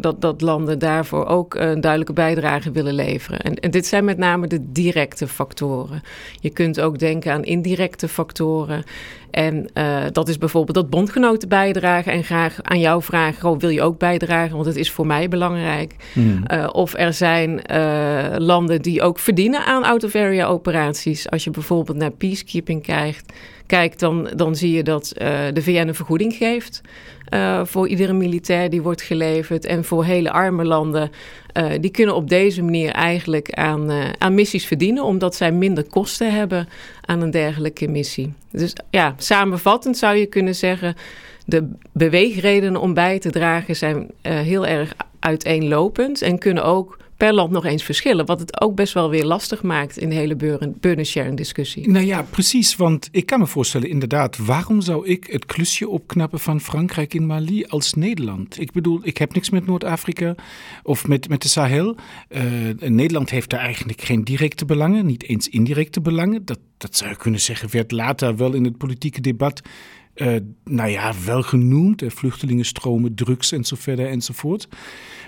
dat, 0.00 0.20
dat 0.20 0.40
landen 0.40 0.78
daarvoor 0.78 1.26
ook 1.26 1.54
een 1.54 1.80
duidelijke 1.80 2.12
bijdrage 2.12 2.70
willen 2.70 2.94
leveren. 2.94 3.40
En, 3.40 3.54
en 3.54 3.70
dit 3.70 3.86
zijn 3.86 4.04
met 4.04 4.18
name 4.18 4.46
de 4.46 4.72
directe 4.72 5.26
factoren. 5.28 6.02
Je 6.40 6.50
kunt 6.50 6.80
ook 6.80 6.98
denken 6.98 7.32
aan 7.32 7.44
indirecte 7.44 8.08
factoren. 8.08 8.82
En 9.30 9.70
dat 10.12 10.28
is 10.28 10.38
bijvoorbeeld 10.38 10.76
dat 10.76 10.90
bondgenoten 10.90 11.48
bijdragen 11.48 12.12
en 12.12 12.24
graag 12.24 12.58
aan 12.62 12.80
jou 12.80 13.02
vragen: 13.02 13.48
oh, 13.48 13.58
wil 13.58 13.68
je 13.68 13.82
ook 13.82 13.98
bijdragen? 13.98 14.54
Want 14.54 14.66
het 14.66 14.76
is 14.76 14.90
voor 14.90 15.06
mij 15.06 15.28
belangrijk. 15.28 15.94
Mm. 16.14 16.44
Uh, 16.52 16.68
of 16.72 16.94
er 16.94 17.12
zijn 17.12 17.60
uh, 17.80 18.38
landen 18.38 18.82
die 18.82 19.02
ook 19.02 19.18
verdienen 19.18 19.64
aan 19.64 19.84
out-of-area 19.84 20.46
operaties. 20.46 21.30
Als 21.30 21.44
je 21.44 21.50
bijvoorbeeld 21.50 21.98
naar 21.98 22.10
peacekeeping 22.10 22.82
kijkt, 22.82 23.32
kijkt 23.66 24.00
dan, 24.00 24.30
dan 24.36 24.56
zie 24.56 24.72
je 24.72 24.82
dat 24.82 25.12
de 25.52 25.62
VN 25.62 25.88
een 25.88 25.94
vergoeding 25.94 26.34
geeft. 26.34 26.80
Uh, 27.34 27.64
voor 27.64 27.88
iedere 27.88 28.12
militair 28.12 28.70
die 28.70 28.82
wordt 28.82 29.02
geleverd. 29.02 29.64
En 29.64 29.84
voor 29.84 30.04
hele 30.04 30.30
arme 30.30 30.64
landen, 30.64 31.10
die 31.80 31.90
kunnen 31.90 32.14
op 32.14 32.28
deze 32.28 32.62
manier 32.62 32.90
eigenlijk 32.90 33.52
aan, 33.52 33.90
aan 34.18 34.34
missies 34.34 34.66
verdienen, 34.66 35.04
omdat 35.04 35.34
zij 35.34 35.52
minder 35.52 35.84
kosten 35.84 36.34
hebben 36.34 36.68
aan 37.04 37.20
een 37.20 37.30
dergelijke 37.30 37.88
missie. 37.88 38.32
Dus 38.50 38.72
ja, 38.90 39.14
samenvattend 39.16 39.96
zou 39.96 40.16
je 40.16 40.26
kunnen 40.26 40.54
zeggen, 40.54 40.94
de 41.46 41.70
beweegredenen 41.92 42.80
om 42.80 42.94
bij 42.94 43.18
te 43.18 43.30
dragen 43.30 43.76
zijn 43.76 44.10
heel 44.22 44.66
erg 44.66 44.94
uiteenlopend 45.20 46.22
en 46.22 46.38
kunnen 46.38 46.64
ook 46.64 46.98
per 47.20 47.34
land 47.34 47.50
nog 47.50 47.64
eens 47.64 47.82
verschillen. 47.82 48.26
Wat 48.26 48.40
het 48.40 48.60
ook 48.60 48.74
best 48.74 48.92
wel 48.92 49.10
weer 49.10 49.24
lastig 49.24 49.62
maakt 49.62 49.98
in 49.98 50.08
de 50.08 50.14
hele 50.14 50.36
burden 50.80 51.06
sharing 51.06 51.36
discussie. 51.36 51.90
Nou 51.90 52.04
ja, 52.04 52.22
precies. 52.22 52.76
Want 52.76 53.08
ik 53.12 53.26
kan 53.26 53.38
me 53.38 53.46
voorstellen, 53.46 53.88
inderdaad, 53.88 54.36
waarom 54.36 54.80
zou 54.80 55.06
ik 55.06 55.26
het 55.26 55.46
klusje 55.46 55.88
opknappen 55.88 56.40
van 56.40 56.60
Frankrijk 56.60 57.14
in 57.14 57.26
Mali 57.26 57.64
als 57.64 57.94
Nederland? 57.94 58.60
Ik 58.60 58.72
bedoel, 58.72 59.00
ik 59.02 59.18
heb 59.18 59.34
niks 59.34 59.50
met 59.50 59.66
Noord-Afrika 59.66 60.34
of 60.82 61.06
met, 61.06 61.28
met 61.28 61.42
de 61.42 61.48
Sahel. 61.48 61.96
Uh, 62.28 62.42
Nederland 62.78 63.30
heeft 63.30 63.50
daar 63.50 63.60
eigenlijk 63.60 64.00
geen 64.00 64.24
directe 64.24 64.64
belangen, 64.64 65.06
niet 65.06 65.22
eens 65.22 65.48
indirecte 65.48 66.00
belangen. 66.00 66.44
Dat, 66.44 66.58
dat 66.78 66.96
zou 66.96 67.10
je 67.10 67.16
kunnen 67.16 67.40
zeggen, 67.40 67.70
werd 67.70 67.90
later 67.90 68.36
wel 68.36 68.52
in 68.52 68.64
het 68.64 68.78
politieke 68.78 69.20
debat 69.20 69.62
uh, 70.20 70.36
nou 70.64 70.90
ja, 70.90 71.12
wel 71.24 71.42
genoemd. 71.42 72.02
Vluchtelingenstromen, 72.06 73.14
drugs 73.14 73.52
en 73.52 73.64
zo 73.64 73.76
verder 73.78 74.06
enzovoort. 74.06 74.68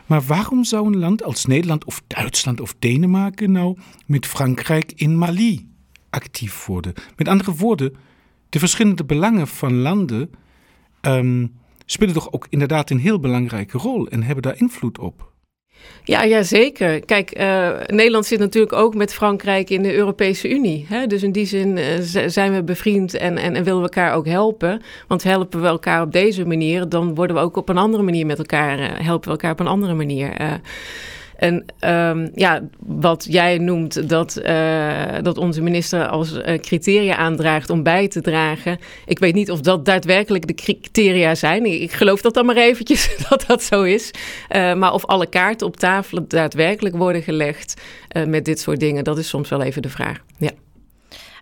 Maar 0.07 0.23
waarom 0.23 0.65
zou 0.65 0.87
een 0.87 0.99
land 0.99 1.23
als 1.23 1.45
Nederland 1.45 1.85
of 1.85 2.03
Duitsland 2.07 2.61
of 2.61 2.75
Denemarken 2.79 3.53
nou 3.53 3.79
met 4.07 4.27
Frankrijk 4.27 4.93
in 4.97 5.19
Mali 5.19 5.69
actief 6.11 6.67
worden? 6.67 6.93
Met 7.17 7.29
andere 7.29 7.55
woorden, 7.55 7.95
de 8.49 8.59
verschillende 8.59 9.05
belangen 9.05 9.47
van 9.47 9.75
landen 9.75 10.31
um, 11.01 11.53
spelen 11.87 12.15
toch 12.15 12.33
ook 12.33 12.47
inderdaad 12.51 12.91
een 12.91 12.99
heel 12.99 13.21
belangrijke 13.21 13.79
rol 13.79 14.09
en 14.09 14.23
hebben 14.23 14.43
daar 14.43 14.59
invloed 14.59 14.99
op. 14.99 15.32
Ja, 16.05 16.23
ja, 16.23 16.43
zeker. 16.43 17.01
Kijk, 17.01 17.39
uh, 17.39 17.71
Nederland 17.87 18.27
zit 18.27 18.39
natuurlijk 18.39 18.73
ook 18.73 18.95
met 18.95 19.15
Frankrijk 19.15 19.71
in 19.71 19.83
de 19.83 19.95
Europese 19.95 20.51
Unie. 20.51 20.87
Hè? 20.89 21.07
Dus 21.07 21.23
in 21.23 21.33
die 21.33 21.47
zin 21.47 21.77
uh, 21.77 21.85
zijn 22.27 22.53
we 22.55 22.63
bevriend 22.63 23.15
en, 23.15 23.39
en, 23.39 23.55
en, 23.55 23.65
willen 23.65 23.83
we 23.83 23.89
elkaar 23.89 24.15
ook 24.15 24.27
helpen. 24.27 24.83
Want 25.09 25.23
helpen 25.23 25.61
we 25.61 25.67
elkaar 25.67 26.03
op 26.03 26.13
deze 26.13 26.47
manier, 26.47 26.89
dan 26.89 27.15
worden 27.15 27.37
we 27.37 27.43
ook 27.43 27.57
op 27.57 27.69
een 27.69 27.79
andere 27.79 28.03
manier 28.03 28.27
met 28.27 28.39
elkaar, 28.39 28.79
uh, 28.79 28.87
helpen 28.93 29.25
we 29.25 29.31
elkaar 29.31 29.53
op 29.53 29.61
een 29.61 29.67
andere 29.67 29.95
manier. 29.95 30.61
En 31.43 31.65
um, 31.81 32.31
ja, 32.35 32.63
wat 32.79 33.27
jij 33.29 33.59
noemt 33.59 34.09
dat, 34.09 34.41
uh, 34.43 35.15
dat 35.23 35.39
onze 35.39 35.63
minister 35.63 36.07
als 36.07 36.33
uh, 36.33 36.59
criteria 36.59 37.17
aandraagt 37.17 37.71
om 37.71 37.83
bij 37.83 38.09
te 38.09 38.21
dragen. 38.21 38.79
Ik 39.07 39.19
weet 39.19 39.35
niet 39.35 39.51
of 39.51 39.61
dat 39.61 39.85
daadwerkelijk 39.85 40.47
de 40.47 40.55
criteria 40.55 41.35
zijn. 41.35 41.67
Ik, 41.67 41.93
geloof 41.93 42.21
dat 42.21 42.35
dan 42.35 42.47
maar 42.47 42.57
eventjes 42.57 43.17
dat 43.29 43.45
dat 43.47 43.63
zo 43.63 43.83
is. 43.83 44.11
Uh, 44.51 44.75
maar 44.75 44.93
of 44.93 45.07
alle 45.07 45.27
kaarten 45.27 45.67
op 45.67 45.77
tafel 45.77 46.27
daadwerkelijk 46.27 46.97
worden 46.97 47.23
gelegd 47.23 47.81
met 48.27 48.45
dit 48.45 48.61
soort 48.61 48.81
dingen, 48.81 49.05
dat 49.05 49.19
is 49.19 49.29
soms 49.29 49.49
wel 49.49 49.63
even 49.63 49.83
de 49.83 49.89
vraag. 49.89 50.19
Ja. 50.39 50.51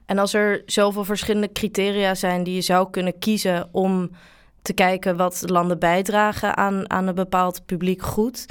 En 0.07 0.19
als 0.19 0.35
er 0.35 0.63
zoveel 0.67 1.05
verschillende 1.05 1.53
criteria 1.53 2.15
zijn 2.15 2.43
die 2.43 2.55
je 2.55 2.61
zou 2.61 2.91
kunnen 2.91 3.19
kiezen 3.19 3.69
om 3.73 4.11
te 4.63 4.73
kijken 4.73 5.17
wat 5.17 5.43
landen 5.47 5.79
bijdragen 5.79 6.57
aan, 6.57 6.91
aan 6.91 7.07
een 7.07 7.15
bepaald 7.15 7.67
publiek 7.67 8.03
goed. 8.03 8.47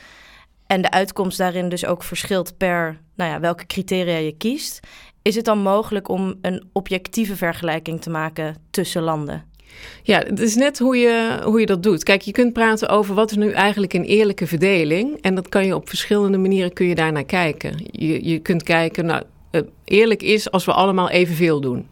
En 0.69 0.81
de 0.81 0.91
uitkomst 0.91 1.37
daarin 1.37 1.69
dus 1.69 1.85
ook 1.85 2.03
verschilt 2.03 2.57
per 2.57 2.99
nou 3.15 3.31
ja, 3.31 3.39
welke 3.39 3.65
criteria 3.65 4.17
je 4.17 4.37
kiest, 4.37 4.79
is 5.21 5.35
het 5.35 5.45
dan 5.45 5.59
mogelijk 5.59 6.07
om 6.09 6.35
een 6.41 6.63
objectieve 6.73 7.35
vergelijking 7.35 8.01
te 8.01 8.09
maken 8.09 8.55
tussen 8.69 9.01
landen? 9.01 9.43
Ja, 10.03 10.19
het 10.19 10.39
is 10.39 10.55
net 10.55 10.79
hoe 10.79 10.97
je, 10.97 11.39
hoe 11.43 11.59
je 11.59 11.65
dat 11.65 11.83
doet. 11.83 12.03
Kijk, 12.03 12.21
je 12.21 12.31
kunt 12.31 12.53
praten 12.53 12.89
over 12.89 13.15
wat 13.15 13.31
is 13.31 13.37
nu 13.37 13.51
eigenlijk 13.51 13.93
een 13.93 14.03
eerlijke 14.03 14.47
verdeling. 14.47 15.21
En 15.21 15.35
dat 15.35 15.49
kan 15.49 15.65
je 15.65 15.75
op 15.75 15.89
verschillende 15.89 16.37
manieren 16.37 16.73
kun 16.73 16.87
je 16.87 16.95
daarnaar 16.95 17.25
kijken. 17.25 17.85
Je, 17.91 18.29
je 18.29 18.39
kunt 18.39 18.63
kijken, 18.63 19.05
nou, 19.05 19.23
eh, 19.51 19.61
eerlijk 19.83 20.21
is 20.21 20.51
als 20.51 20.65
we 20.65 20.73
allemaal 20.73 21.09
evenveel 21.09 21.61
doen. 21.61 21.87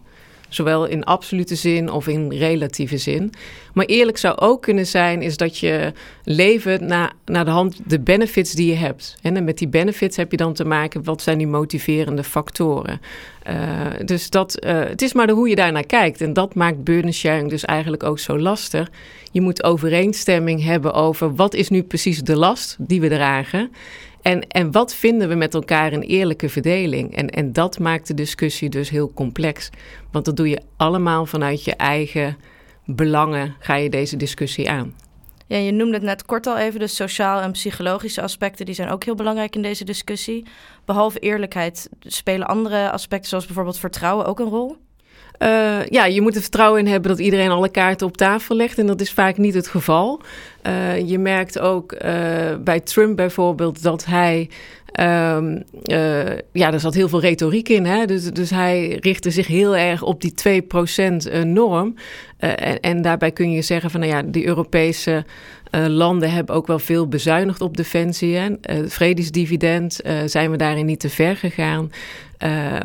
Zowel 0.49 0.85
in 0.85 1.03
absolute 1.03 1.55
zin 1.55 1.91
of 1.91 2.07
in 2.07 2.31
relatieve 2.31 2.97
zin. 2.97 3.33
Maar 3.73 3.85
eerlijk 3.85 4.17
zou 4.17 4.37
ook 4.37 4.61
kunnen 4.61 4.87
zijn, 4.87 5.21
is 5.21 5.37
dat 5.37 5.57
je 5.57 5.93
leven 6.23 6.85
na, 6.85 7.11
naar 7.25 7.45
de 7.45 7.51
hand 7.51 7.79
de 7.85 7.99
benefits 7.99 8.51
die 8.51 8.67
je 8.69 8.75
hebt. 8.75 9.17
En 9.21 9.43
met 9.43 9.57
die 9.57 9.67
benefits 9.67 10.17
heb 10.17 10.31
je 10.31 10.37
dan 10.37 10.53
te 10.53 10.65
maken, 10.65 11.03
wat 11.03 11.21
zijn 11.21 11.37
die 11.37 11.47
motiverende 11.47 12.23
factoren? 12.23 13.01
Uh, 13.49 13.55
dus 14.05 14.29
dat, 14.29 14.65
uh, 14.65 14.79
het 14.79 15.01
is 15.01 15.13
maar 15.13 15.27
de 15.27 15.33
hoe 15.33 15.49
je 15.49 15.55
daarnaar 15.55 15.85
kijkt. 15.85 16.21
En 16.21 16.33
dat 16.33 16.55
maakt 16.55 16.83
burden 16.83 17.13
sharing 17.13 17.49
dus 17.49 17.65
eigenlijk 17.65 18.03
ook 18.03 18.19
zo 18.19 18.39
lastig. 18.39 18.89
Je 19.31 19.41
moet 19.41 19.63
overeenstemming 19.63 20.63
hebben 20.63 20.93
over 20.93 21.35
wat 21.35 21.53
is 21.53 21.69
nu 21.69 21.83
precies 21.83 22.21
de 22.21 22.35
last 22.35 22.75
die 22.79 23.01
we 23.01 23.09
dragen. 23.09 23.71
En, 24.27 24.47
en 24.47 24.71
wat 24.71 24.95
vinden 24.95 25.29
we 25.29 25.35
met 25.35 25.53
elkaar 25.53 25.93
een 25.93 26.01
eerlijke 26.01 26.49
verdeling? 26.49 27.15
En, 27.15 27.29
en 27.29 27.53
dat 27.53 27.79
maakt 27.79 28.07
de 28.07 28.13
discussie 28.13 28.69
dus 28.69 28.89
heel 28.89 29.13
complex. 29.13 29.69
Want 30.11 30.25
dat 30.25 30.35
doe 30.35 30.49
je 30.49 30.61
allemaal 30.77 31.25
vanuit 31.25 31.63
je 31.63 31.75
eigen 31.75 32.37
belangen, 32.85 33.55
ga 33.59 33.75
je 33.75 33.89
deze 33.89 34.17
discussie 34.17 34.69
aan. 34.69 34.95
Ja, 35.45 35.57
je 35.57 35.71
noemde 35.71 35.93
het 35.93 36.03
net 36.03 36.25
kort 36.25 36.47
al 36.47 36.57
even, 36.57 36.79
de 36.79 36.87
sociaal 36.87 37.41
en 37.41 37.51
psychologische 37.51 38.21
aspecten, 38.21 38.65
die 38.65 38.75
zijn 38.75 38.89
ook 38.89 39.03
heel 39.03 39.15
belangrijk 39.15 39.55
in 39.55 39.61
deze 39.61 39.83
discussie. 39.83 40.45
Behalve 40.85 41.19
eerlijkheid, 41.19 41.89
spelen 41.99 42.47
andere 42.47 42.91
aspecten 42.91 43.29
zoals 43.29 43.45
bijvoorbeeld 43.45 43.79
vertrouwen 43.79 44.25
ook 44.25 44.39
een 44.39 44.49
rol? 44.49 44.77
Uh, 45.39 45.85
ja, 45.85 46.05
je 46.05 46.21
moet 46.21 46.35
er 46.35 46.41
vertrouwen 46.41 46.79
in 46.79 46.87
hebben 46.87 47.09
dat 47.11 47.19
iedereen 47.19 47.49
alle 47.49 47.69
kaarten 47.69 48.07
op 48.07 48.17
tafel 48.17 48.55
legt. 48.55 48.77
En 48.77 48.87
dat 48.87 49.01
is 49.01 49.11
vaak 49.11 49.37
niet 49.37 49.53
het 49.53 49.67
geval. 49.67 50.21
Uh, 50.67 51.09
je 51.09 51.19
merkt 51.19 51.59
ook 51.59 51.93
uh, 51.93 51.99
bij 52.59 52.79
Trump 52.79 53.15
bijvoorbeeld 53.15 53.83
dat 53.83 54.05
hij. 54.05 54.49
Um, 54.99 55.63
ja, 56.51 56.73
er 56.73 56.79
zat 56.79 56.93
heel 56.93 57.09
veel 57.09 57.21
retoriek 57.21 57.69
in. 57.69 57.85
Hè? 57.85 58.05
Dus, 58.05 58.23
dus 58.23 58.49
hij 58.49 58.97
richtte 59.01 59.31
zich 59.31 59.47
heel 59.47 59.75
erg 59.75 60.01
op 60.01 60.21
die 60.21 60.33
2% 61.41 61.45
norm. 61.45 61.95
En, 62.37 62.79
en, 62.79 63.01
daarbij 63.01 63.31
kun 63.31 63.51
je 63.51 63.61
zeggen 63.61 63.91
van, 63.91 63.99
nou 63.99 64.11
ja, 64.11 64.21
die 64.21 64.45
Europese 64.45 65.25
uh, 65.71 65.85
landen 65.85 66.31
hebben 66.31 66.55
ook 66.55 66.67
wel 66.67 66.79
veel 66.79 67.07
bezuinigd 67.07 67.61
op 67.61 67.77
defensie. 67.77 68.35
Hè? 68.35 68.49
Uh, 68.49 68.89
vredesdividend 68.89 69.99
zijn 70.25 70.51
we 70.51 70.57
daarin 70.57 70.85
niet 70.85 70.99
te 70.99 71.09
ver 71.09 71.35
gegaan. 71.35 71.91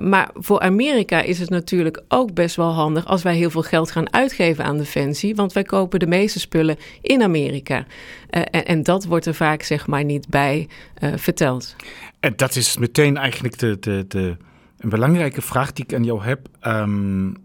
maar 0.00 0.30
voor 0.34 0.60
Amerika 0.60 1.22
is 1.22 1.38
het 1.38 1.50
natuurlijk 1.50 2.02
ook 2.08 2.34
best 2.34 2.56
wel 2.56 2.72
handig 2.72 3.06
als 3.06 3.22
wij 3.22 3.36
heel 3.36 3.50
veel 3.50 3.62
geld 3.62 3.90
gaan 3.90 4.12
uitgeven 4.12 4.64
aan 4.64 4.78
defensie. 4.78 5.34
Want 5.34 5.52
wij 5.52 5.62
kopen 5.62 5.98
de 5.98 6.06
meeste 6.06 6.40
spullen 6.40 6.76
in 7.00 7.22
Amerika. 7.22 7.86
En, 8.30 8.64
en, 8.64 8.82
dat 8.82 9.04
wordt 9.04 9.26
er 9.26 9.34
vaak 9.34 9.62
zeg 9.62 9.86
maar 9.86 10.04
niet 10.04 10.28
bij 10.28 10.68
verteld. 11.16 11.76
En 12.20 12.32
dat 12.36 12.56
is 12.56 12.76
meteen 12.76 13.16
eigenlijk 13.16 13.58
de, 13.58 13.76
de, 13.80 14.04
de, 14.08 14.36
een 14.78 14.88
belangrijke 14.88 15.42
vraag 15.42 15.72
die 15.72 15.84
ik 15.84 15.94
aan 15.94 16.04
jou 16.04 16.22
heb. 16.22 16.48
Um, 16.66 17.36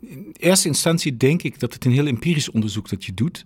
in 0.00 0.34
eerste 0.38 0.68
instantie 0.68 1.16
denk 1.16 1.42
ik 1.42 1.60
dat 1.60 1.74
het 1.74 1.84
een 1.84 1.92
heel 1.92 2.06
empirisch 2.06 2.50
onderzoek 2.50 2.88
dat 2.88 3.04
je 3.04 3.14
doet. 3.14 3.44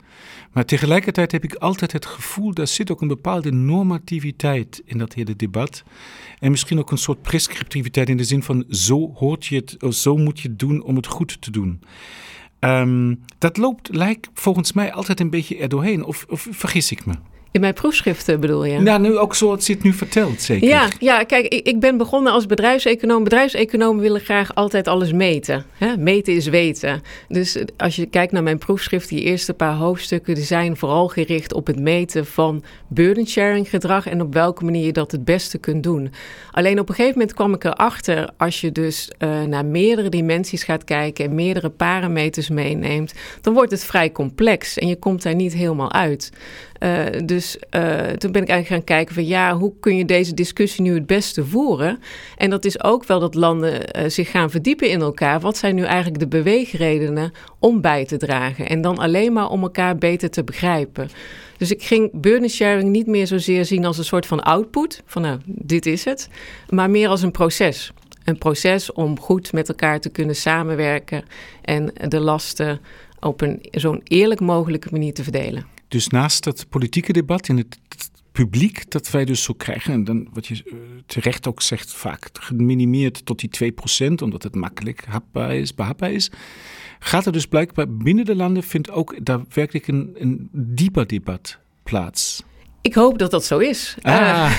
Maar 0.53 0.65
tegelijkertijd 0.65 1.33
heb 1.33 1.45
ik 1.45 1.55
altijd 1.55 1.93
het 1.93 2.07
gevoel, 2.07 2.55
dat 2.55 2.69
zit 2.69 2.91
ook 2.91 3.01
een 3.01 3.09
bepaalde 3.09 3.53
normativiteit 3.53 4.83
in 4.85 4.99
dat 4.99 5.15
hele 5.15 5.37
debat. 5.37 5.83
En 6.39 6.51
misschien 6.51 6.79
ook 6.79 6.91
een 6.91 6.99
soort 6.99 7.23
prescriptiviteit 7.23 8.09
in 8.09 8.17
de 8.17 8.25
zin 8.25 8.43
van 8.43 8.65
zo 8.71 9.13
hoort 9.15 9.47
je 9.47 9.57
het, 9.57 9.83
of 9.83 9.95
zo 9.95 10.17
moet 10.17 10.41
je 10.41 10.49
het 10.49 10.59
doen 10.59 10.83
om 10.83 10.97
het 10.97 11.07
goed 11.07 11.41
te 11.41 11.51
doen. 11.51 11.81
Um, 12.61 13.21
dat 13.39 13.57
loopt, 13.57 13.95
lijkt 13.95 14.29
volgens 14.35 14.73
mij 14.73 14.93
altijd 14.93 15.21
een 15.21 15.31
beetje 15.31 15.57
erdoorheen. 15.57 16.05
Of, 16.05 16.27
of 16.29 16.49
vergis 16.51 16.91
ik 16.91 17.07
me? 17.07 17.15
In 17.51 17.61
mijn 17.61 17.75
proefschriften 17.75 18.41
bedoel 18.41 18.65
je? 18.65 18.81
Ja, 18.83 18.99
nu 18.99 19.19
ook 19.19 19.35
zoals 19.35 19.67
je 19.67 19.73
het 19.73 19.83
nu 19.83 19.93
vertelt, 19.93 20.41
zeker. 20.41 20.69
Ja, 20.69 20.89
ja 20.99 21.25
kijk, 21.25 21.47
ik, 21.47 21.67
ik 21.67 21.81
ben 21.81 21.97
begonnen 21.97 22.33
als 22.33 22.47
bedrijfseconoom. 22.47 23.25
Bedrijfseconomen 23.25 24.03
willen 24.03 24.21
graag 24.21 24.55
altijd 24.55 24.89
alles 24.89 25.13
meten. 25.13 25.65
Hè? 25.79 25.97
Meten 25.97 26.35
is 26.35 26.47
weten. 26.47 27.03
Dus 27.29 27.59
als 27.77 27.97
je 27.97 28.07
kijkt 28.07 28.33
naar 28.33 28.43
mijn 28.43 28.59
proefschrift, 28.59 29.09
die 29.09 29.23
eerste 29.23 29.55
paar 29.55 29.75
hoofdstukken... 29.75 30.35
die 30.35 30.45
zijn 30.45 30.77
vooral 30.77 31.09
gericht 31.09 31.53
op 31.53 31.67
het 31.67 31.79
meten 31.81 32.27
van 32.27 32.65
burden 32.89 33.27
sharing 33.27 33.69
gedrag... 33.69 34.07
en 34.07 34.21
op 34.21 34.35
welke 34.35 34.65
manier 34.65 34.87
je 34.87 34.93
dat 34.93 35.13
het 35.13 35.25
beste 35.25 35.59
kunt 35.59 35.83
doen. 35.83 36.13
Alleen 36.51 36.81
op 36.81 36.89
een 36.89 36.95
gegeven 36.95 37.19
moment 37.19 37.37
kwam 37.37 37.55
ik 37.55 37.65
erachter... 37.65 38.31
als 38.37 38.61
je 38.61 38.73
dus 38.73 39.11
uh, 39.19 39.43
naar 39.43 39.65
meerdere 39.65 40.09
dimensies 40.09 40.63
gaat 40.63 40.85
kijken... 40.85 41.25
en 41.25 41.35
meerdere 41.35 41.71
parameters 41.71 42.49
meeneemt... 42.49 43.15
dan 43.41 43.55
wordt 43.55 43.71
het 43.71 43.85
vrij 43.85 44.13
complex 44.13 44.79
en 44.79 44.89
je 44.89 44.97
komt 44.97 45.23
daar 45.23 45.35
niet 45.35 45.55
helemaal 45.55 45.93
uit. 45.93 46.31
Uh, 46.81 47.05
dus 47.25 47.57
uh, 47.77 47.99
toen 48.01 48.33
ben 48.33 48.43
ik 48.43 48.49
eigenlijk 48.49 48.67
gaan 48.67 48.97
kijken 48.97 49.15
van 49.15 49.27
ja, 49.27 49.57
hoe 49.57 49.73
kun 49.81 49.97
je 49.97 50.05
deze 50.05 50.35
discussie 50.35 50.83
nu 50.83 50.95
het 50.95 51.07
beste 51.07 51.45
voeren? 51.45 51.99
En 52.37 52.51
dat 52.51 52.65
is 52.65 52.85
ook 52.85 53.05
wel 53.05 53.21
dat 53.21 53.35
landen 53.35 53.73
uh, 53.73 54.09
zich 54.09 54.31
gaan 54.31 54.51
verdiepen 54.51 54.91
in 54.91 55.01
elkaar. 55.01 55.41
Wat 55.41 55.57
zijn 55.57 55.75
nu 55.75 55.83
eigenlijk 55.83 56.19
de 56.19 56.29
beweegredenen 56.29 57.33
om 57.59 57.81
bij 57.81 58.05
te 58.05 58.17
dragen? 58.17 58.69
En 58.69 58.81
dan 58.81 58.99
alleen 58.99 59.33
maar 59.33 59.49
om 59.49 59.63
elkaar 59.63 59.97
beter 59.97 60.31
te 60.31 60.45
begrijpen. 60.45 61.11
Dus 61.57 61.71
ik 61.71 61.83
ging 61.83 62.11
burden 62.13 62.49
sharing 62.49 62.91
niet 62.91 63.07
meer 63.07 63.27
zozeer 63.27 63.65
zien 63.65 63.85
als 63.85 63.99
een 63.99 64.05
soort 64.05 64.27
van 64.27 64.43
output, 64.43 65.03
van 65.07 65.23
nou, 65.23 65.39
dit 65.45 65.87
is 65.87 66.05
het, 66.05 66.29
maar 66.69 66.91
meer 66.91 67.09
als 67.09 67.23
een 67.23 67.31
proces. 67.31 67.93
Een 68.25 68.39
proces 68.39 68.93
om 68.93 69.21
goed 69.21 69.53
met 69.53 69.69
elkaar 69.69 70.01
te 70.01 70.09
kunnen 70.09 70.37
samenwerken 70.37 71.25
en 71.63 71.93
de 72.09 72.21
lasten 72.21 72.81
op 73.21 73.41
een 73.41 73.59
zo'n 73.71 74.01
eerlijk 74.05 74.41
mogelijke 74.41 74.89
manier 74.91 75.15
te 75.15 75.23
verdelen. 75.23 75.78
Dus 75.89 76.09
naast 76.09 76.45
dat 76.45 76.69
politieke 76.69 77.13
debat 77.13 77.49
in 77.49 77.57
het 77.57 77.79
publiek 78.33 78.91
dat 78.91 79.11
wij 79.11 79.25
dus 79.25 79.43
zo 79.43 79.55
krijgen, 79.55 79.93
en 79.93 80.05
dan 80.05 80.29
wat 80.33 80.47
je 80.47 80.63
uh, 80.65 80.75
terecht 81.07 81.47
ook 81.47 81.63
zegt, 81.63 81.93
vaak 81.93 82.29
geminimeerd 82.33 83.25
tot 83.25 83.39
die 83.39 83.73
2%, 84.11 84.23
omdat 84.23 84.43
het 84.43 84.55
makkelijk 84.55 85.05
hapbaar 85.05 85.55
is, 85.55 85.75
behapbaar 85.75 86.13
is, 86.13 86.31
gaat 86.99 87.27
er 87.27 87.33
dus 87.33 87.47
blijkbaar 87.47 87.89
binnen 87.89 88.25
de 88.25 88.35
landen 88.35 88.63
vindt 88.63 88.91
ook 88.91 89.25
daadwerkelijk 89.25 89.87
een, 89.87 90.15
een 90.19 90.49
dieper 90.53 91.07
debat 91.07 91.59
plaats. 91.83 92.43
Ik 92.89 92.95
hoop 92.95 93.19
dat 93.19 93.31
dat 93.31 93.45
zo 93.45 93.59
is. 93.59 93.95
Ah. 94.03 94.51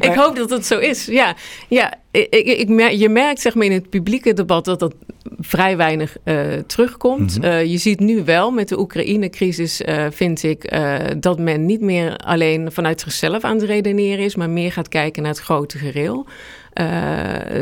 ik 0.08 0.12
hoop 0.14 0.36
dat 0.36 0.48
dat 0.48 0.66
zo 0.66 0.78
is. 0.78 1.06
Ja, 1.06 1.34
ja 1.68 1.94
ik, 2.10 2.28
ik, 2.30 2.90
je 2.90 3.08
merkt 3.08 3.40
zeg 3.40 3.54
maar 3.54 3.66
in 3.66 3.72
het 3.72 3.90
publieke 3.90 4.32
debat 4.32 4.64
dat 4.64 4.78
dat 4.78 4.94
vrij 5.38 5.76
weinig 5.76 6.16
uh, 6.24 6.52
terugkomt. 6.66 7.36
Mm 7.36 7.42
-hmm. 7.42 7.52
uh, 7.52 7.64
je 7.64 7.76
ziet 7.76 8.00
nu 8.00 8.24
wel 8.24 8.50
met 8.50 8.68
de 8.68 8.78
Oekraïne-crisis, 8.78 9.80
uh, 9.80 10.06
vind 10.10 10.42
ik, 10.42 10.72
dat 11.20 11.38
men 11.38 11.66
niet 11.66 11.80
meer 11.80 12.16
alleen 12.16 12.72
vanuit 12.72 13.00
zichzelf 13.00 13.44
aan 13.44 13.56
het 13.56 13.66
redeneren 13.66 14.24
is, 14.24 14.36
maar 14.36 14.50
meer 14.50 14.72
gaat 14.72 14.88
kijken 14.88 15.22
naar 15.22 15.32
het 15.32 15.40
grote 15.40 15.78
gereel. 15.78 16.26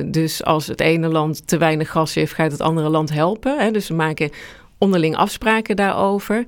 dus 0.06 0.44
als 0.44 0.66
het 0.66 0.80
ene 0.80 1.08
land 1.08 1.46
te 1.46 1.58
weinig 1.58 1.90
gas 1.90 2.14
heeft, 2.14 2.32
gaat 2.32 2.52
het 2.52 2.60
andere 2.60 2.88
land 2.88 3.12
helpen. 3.12 3.58
Hè? 3.58 3.70
Dus 3.70 3.88
we 3.88 3.94
maken 3.94 4.30
onderling 4.78 5.16
afspraken 5.16 5.76
daarover. 5.76 6.44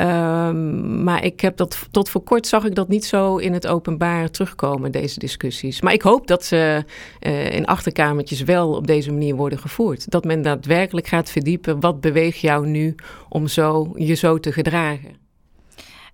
Um, 0.00 1.04
maar 1.04 1.24
ik 1.24 1.40
heb 1.40 1.56
dat 1.56 1.86
tot 1.90 2.08
voor 2.08 2.22
kort 2.22 2.46
zag 2.46 2.64
ik 2.64 2.74
dat 2.74 2.88
niet 2.88 3.04
zo 3.04 3.36
in 3.36 3.52
het 3.52 3.66
openbaar 3.66 4.30
terugkomen, 4.30 4.92
deze 4.92 5.18
discussies. 5.18 5.80
Maar 5.80 5.92
ik 5.92 6.02
hoop 6.02 6.26
dat 6.26 6.44
ze 6.44 6.84
uh, 7.20 7.52
in 7.52 7.66
achterkamertjes 7.66 8.42
wel 8.42 8.74
op 8.74 8.86
deze 8.86 9.12
manier 9.12 9.34
worden 9.34 9.58
gevoerd. 9.58 10.10
Dat 10.10 10.24
men 10.24 10.42
daadwerkelijk 10.42 11.06
gaat 11.06 11.30
verdiepen. 11.30 11.80
Wat 11.80 12.00
beweegt 12.00 12.38
jou 12.38 12.66
nu 12.66 12.94
om 13.28 13.46
zo, 13.46 13.92
je 13.94 14.14
zo 14.14 14.38
te 14.38 14.52
gedragen? 14.52 15.16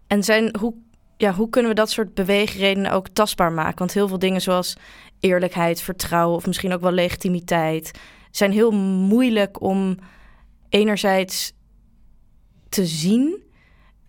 En 0.07 0.23
zijn, 0.23 0.57
hoe, 0.59 0.75
ja, 1.17 1.35
hoe 1.35 1.49
kunnen 1.51 1.71
we 1.71 1.77
dat 1.77 1.91
soort 1.91 2.15
beweegredenen 2.15 2.93
ook 2.93 3.09
tastbaar 3.09 3.53
maken? 3.53 3.79
Want 3.79 3.93
heel 3.93 4.09
veel 4.09 4.19
dingen 4.19 4.41
zoals 4.41 4.77
eerlijkheid, 5.21 5.81
vertrouwen 5.81 6.37
of 6.37 6.47
misschien 6.47 6.73
ook 6.73 6.81
wel 6.81 6.93
legitimiteit 6.93 7.91
zijn 8.31 8.53
heel 8.53 8.71
moeilijk 8.71 9.61
om 9.61 9.99
enerzijds 10.69 11.53
te 12.69 12.87
zien 12.87 13.43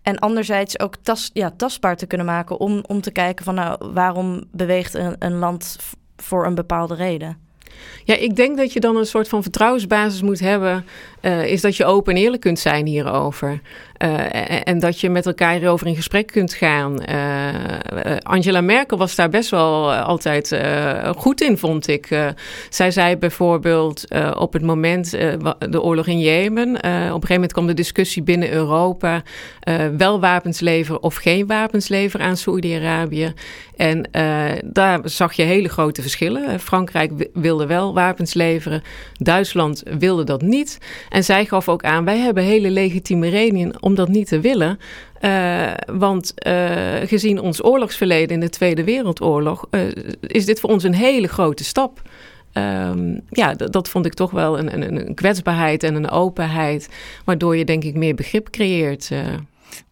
en 0.02 0.18
anderzijds 0.18 0.80
ook 0.80 0.96
tas, 1.02 1.30
ja, 1.32 1.50
tastbaar 1.56 1.96
te 1.96 2.06
kunnen 2.06 2.26
maken 2.26 2.60
om, 2.60 2.84
om 2.86 3.00
te 3.00 3.10
kijken 3.10 3.44
van 3.44 3.54
nou, 3.54 3.92
waarom 3.92 4.44
beweegt 4.52 4.94
een, 4.94 5.16
een 5.18 5.38
land 5.38 5.76
voor 6.16 6.46
een 6.46 6.54
bepaalde 6.54 6.94
reden. 6.94 7.48
Ja, 8.04 8.14
ik 8.14 8.36
denk 8.36 8.56
dat 8.56 8.72
je 8.72 8.80
dan 8.80 8.96
een 8.96 9.06
soort 9.06 9.28
van 9.28 9.42
vertrouwensbasis 9.42 10.22
moet 10.22 10.40
hebben. 10.40 10.84
Uh, 11.22 11.46
is 11.46 11.60
dat 11.60 11.76
je 11.76 11.84
open 11.84 12.14
en 12.14 12.20
eerlijk 12.20 12.42
kunt 12.42 12.58
zijn 12.58 12.86
hierover. 12.86 13.60
En, 14.00 14.64
en, 14.64 14.78
dat 14.78 15.00
je 15.00 15.10
met 15.10 15.26
elkaar 15.26 15.54
hierover 15.54 15.86
in 15.86 15.94
gesprek 15.94 16.26
kunt 16.26 16.54
gaan. 16.54 17.04
Angela 18.22 18.60
Merkel 18.60 18.98
was 18.98 19.14
daar 19.14 19.28
best 19.28 19.50
wel 19.50 19.94
altijd 19.94 20.60
goed 21.16 21.40
in, 21.40 21.58
vond 21.58 21.88
ik. 21.88 22.32
zij 22.68 22.90
zei 22.90 23.16
bijvoorbeeld 23.16 24.04
op 24.36 24.52
het 24.52 24.62
moment, 24.62 25.10
de 25.70 25.82
oorlog 25.82 26.06
in 26.06 26.20
Jemen, 26.20 26.68
op 26.68 26.82
een 26.84 27.10
gegeven 27.10 27.34
moment 27.34 27.52
kwam 27.52 27.66
de 27.66 27.74
discussie 27.74 28.22
binnen 28.22 28.52
Europa, 28.52 29.22
wel 29.96 30.20
wapens 30.20 30.60
leveren 30.60 31.02
of 31.02 31.14
geen 31.14 31.46
wapens 31.46 31.88
leveren 31.88 32.26
aan 32.26 32.36
Saoedi-Arabië. 32.36 33.32
En 33.76 34.08
daar 34.64 35.00
zag 35.04 35.32
je 35.32 35.42
hele 35.42 35.68
grote 35.68 36.02
verschillen. 36.02 36.60
Frankrijk 36.60 37.28
wilde 37.32 37.66
wel 37.66 37.94
wapens 37.94 38.34
leveren, 38.34 38.82
Duitsland 39.12 39.82
wilde 39.98 40.24
dat 40.24 40.42
niet. 40.42 40.78
En 41.08 41.24
zij 41.24 41.44
gaf 41.44 41.68
ook 41.68 41.84
aan, 41.84 42.04
wij 42.04 42.18
hebben 42.18 42.42
hele 42.42 42.70
legitieme 42.70 43.28
redenen 43.28 43.82
dat 43.94 44.08
niet 44.08 44.26
te 44.26 44.40
willen. 44.40 44.78
Uh, 45.20 45.72
want 45.86 46.34
uh, 46.46 46.94
gezien 47.04 47.40
ons 47.40 47.64
oorlogsverleden 47.64 48.34
in 48.34 48.40
de 48.40 48.48
Tweede 48.48 48.84
Wereldoorlog, 48.84 49.66
uh, 49.70 49.80
is 50.20 50.44
dit 50.44 50.60
voor 50.60 50.70
ons 50.70 50.84
een 50.84 50.94
hele 50.94 51.28
grote 51.28 51.64
stap. 51.64 52.02
Um, 52.52 53.20
ja, 53.30 53.54
dat 53.54 53.88
vond 53.88 54.06
ik 54.06 54.14
toch 54.14 54.30
wel 54.30 54.58
een, 54.58 54.74
een, 54.74 55.06
een, 55.08 55.14
kwetsbaarheid 55.14 55.82
en 55.82 55.94
een 55.94 56.10
openheid, 56.10 56.88
waardoor 57.24 57.56
je 57.56 57.64
denk 57.64 57.84
ik 57.84 57.94
meer 57.94 58.14
begrip 58.14 58.50
creëert. 58.50 59.10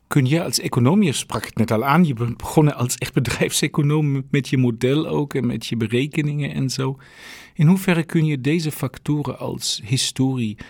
Kun 0.08 0.26
je 0.26 0.42
als 0.42 0.60
econoom, 0.60 1.02
je 1.02 1.12
sprak 1.12 1.44
het 1.44 1.56
net 1.56 1.70
al 1.70 1.84
aan, 1.84 2.04
je 2.04 2.14
bent 2.14 2.36
begonnen 2.36 2.74
als 2.74 2.94
echt 2.94 3.12
bedrijfseconoom 3.14 4.22
met 4.30 4.48
je 4.48 4.56
model 4.56 5.06
ook 5.06 5.34
en 5.34 5.46
met 5.46 5.66
je 5.66 5.76
berekeningen 5.76 6.54
en 6.54 6.70
zo. 6.70 6.96
In 7.54 7.66
hoeverre 7.66 8.02
kun 8.02 8.24
je 8.24 8.40
deze 8.40 8.70
factoren 8.70 9.38
als 9.38 9.80
historie, 9.84 10.56
eh, 10.58 10.66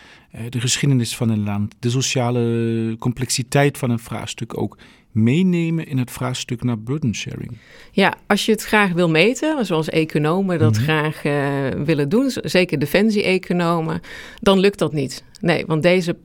de 0.49 0.61
geschiedenis 0.61 1.17
van 1.17 1.29
een 1.29 1.45
land, 1.45 1.75
de 1.79 1.91
sociale 1.91 2.97
complexiteit 2.99 3.79
van 3.79 3.91
een 3.91 3.99
vraagstuk 3.99 4.61
ook 4.61 4.79
meenemen 5.13 5.87
in 5.87 5.99
het 5.99 6.11
vraagstuk 6.11 6.63
naar 6.63 6.79
burden 6.79 7.15
sharing? 7.15 7.57
Ja, 7.93 8.15
als 8.27 8.47
je 8.47 8.53
het 8.53 8.65
graag 8.65 8.93
wil 8.93 9.09
meten, 9.09 9.67
zoals 9.67 9.89
economen 9.89 10.59
dat 10.59 10.75
mhm. 10.75 10.83
graag 10.83 11.25
uh, 11.25 11.69
willen 11.85 12.09
doen, 12.09 12.31
zeker 12.35 12.79
defensie-economen, 12.79 14.01
dan 14.41 14.59
lukt 14.59 14.79
dat 14.79 14.93
niet. 14.93 15.25
Nee, 15.41 15.67
want 15.67 15.83
deze 15.83 16.17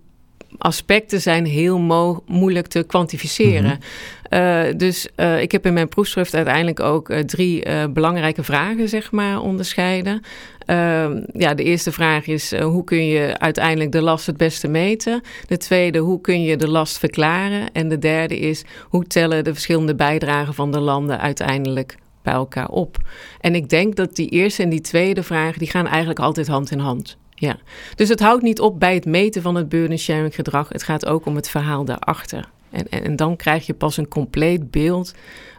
aspecten 0.58 1.22
zijn 1.22 1.46
heel 1.46 1.80
moeilijk 2.26 2.68
te 2.68 2.84
kwantificeren. 2.84 3.64
Mhm. 3.64 3.82
Uh, 4.30 4.64
dus 4.78 5.08
uh, 5.16 5.42
ik 5.42 5.52
heb 5.52 5.66
in 5.66 5.74
mijn 5.74 5.90
proefschrift 5.90 6.36
uiteindelijk 6.36 6.80
ook 6.80 7.10
uh, 7.10 7.20
drie 7.20 7.64
belangrijke 7.90 8.44
vragen 8.44 8.90
zeg 8.90 9.12
maar, 9.12 9.42
onderscheiden. 9.42 10.22
Ehm, 10.66 11.24
ja, 11.34 11.54
de 11.54 11.64
eerste 11.64 11.92
vraag 11.92 12.28
is 12.28 12.58
hoe 12.58 12.84
kun 12.84 13.06
je 13.06 13.40
uiteindelijk 13.40 13.92
de 13.92 14.02
last 14.02 14.26
het 14.26 14.38
beste 14.38 14.68
meten? 14.68 15.22
De 15.48 15.58
tweede, 15.58 16.00
hoe 16.00 16.22
kun 16.22 16.44
je 16.44 16.58
de 16.58 16.70
last 16.70 16.98
verklaren? 16.98 17.72
En 17.72 17.90
de 17.90 18.00
derde 18.00 18.40
is, 18.40 18.64
hoe 18.88 19.04
tellen 19.04 19.44
de 19.44 19.54
verschillende 19.54 19.96
bijdragen 19.96 20.54
van 20.54 20.72
de 20.72 20.80
landen 20.80 21.20
uiteindelijk 21.20 21.96
bij 22.22 22.34
elkaar 22.34 22.68
op? 22.68 22.98
En 23.40 23.56
ik 23.56 23.70
denk 23.70 23.96
dat 23.96 24.16
die 24.16 24.30
eerste 24.30 24.64
en 24.64 24.70
die 24.70 24.82
tweede 24.82 25.24
vraag, 25.24 25.58
die 25.58 25.70
gaan 25.70 25.88
eigenlijk 25.88 26.20
altijd 26.20 26.48
hand 26.48 26.72
in 26.72 26.80
hand. 26.80 27.18
Ja, 27.44 27.58
dus 27.96 28.10
het 28.10 28.20
houdt 28.20 28.44
niet 28.44 28.60
op 28.60 28.80
bij 28.80 28.94
het 28.94 29.06
meten 29.06 29.42
van 29.42 29.56
het 29.56 29.70
burden 29.70 29.98
sharing 29.98 30.36
gedrag. 30.36 30.70
Het 30.70 30.84
gaat 30.84 31.06
ook 31.06 31.26
om 31.26 31.36
het 31.36 31.50
verhaal 31.50 31.86
daarachter. 31.86 32.50
En, 32.70 32.90
en, 32.90 33.04
en 33.04 33.16
dan 33.16 33.36
krijg 33.36 33.66
je 33.66 33.74
pas 33.74 33.98
een 33.98 34.08
compleet 34.08 34.72
beeld 34.72 35.14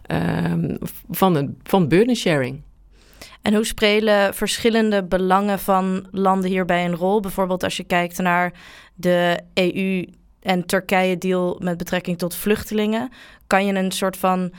um, 0.06 0.78
van, 1.10 1.34
een, 1.34 1.58
van 1.62 1.88
burden 1.88 2.16
sharing. 2.16 2.62
En 3.42 3.54
hoe 3.54 3.64
spelen 3.64 4.34
verschillende 4.34 5.04
belangen 5.04 5.58
van 5.58 6.06
landen 6.10 6.50
hierbij 6.50 6.84
een 6.84 6.96
rol? 6.96 7.20
Bijvoorbeeld 7.20 7.62
als 7.62 7.76
je 7.76 7.84
kijkt 7.84 8.18
naar 8.18 8.52
de 8.94 9.40
EU 9.54 10.04
en 10.40 10.66
Turkije 10.66 11.18
deal 11.18 11.60
met 11.62 11.76
betrekking 11.76 12.18
tot 12.18 12.34
vluchtelingen. 12.34 13.10
Kan 13.46 13.66
je 13.66 13.74
een 13.74 13.92
soort 13.92 14.16
van 14.16 14.52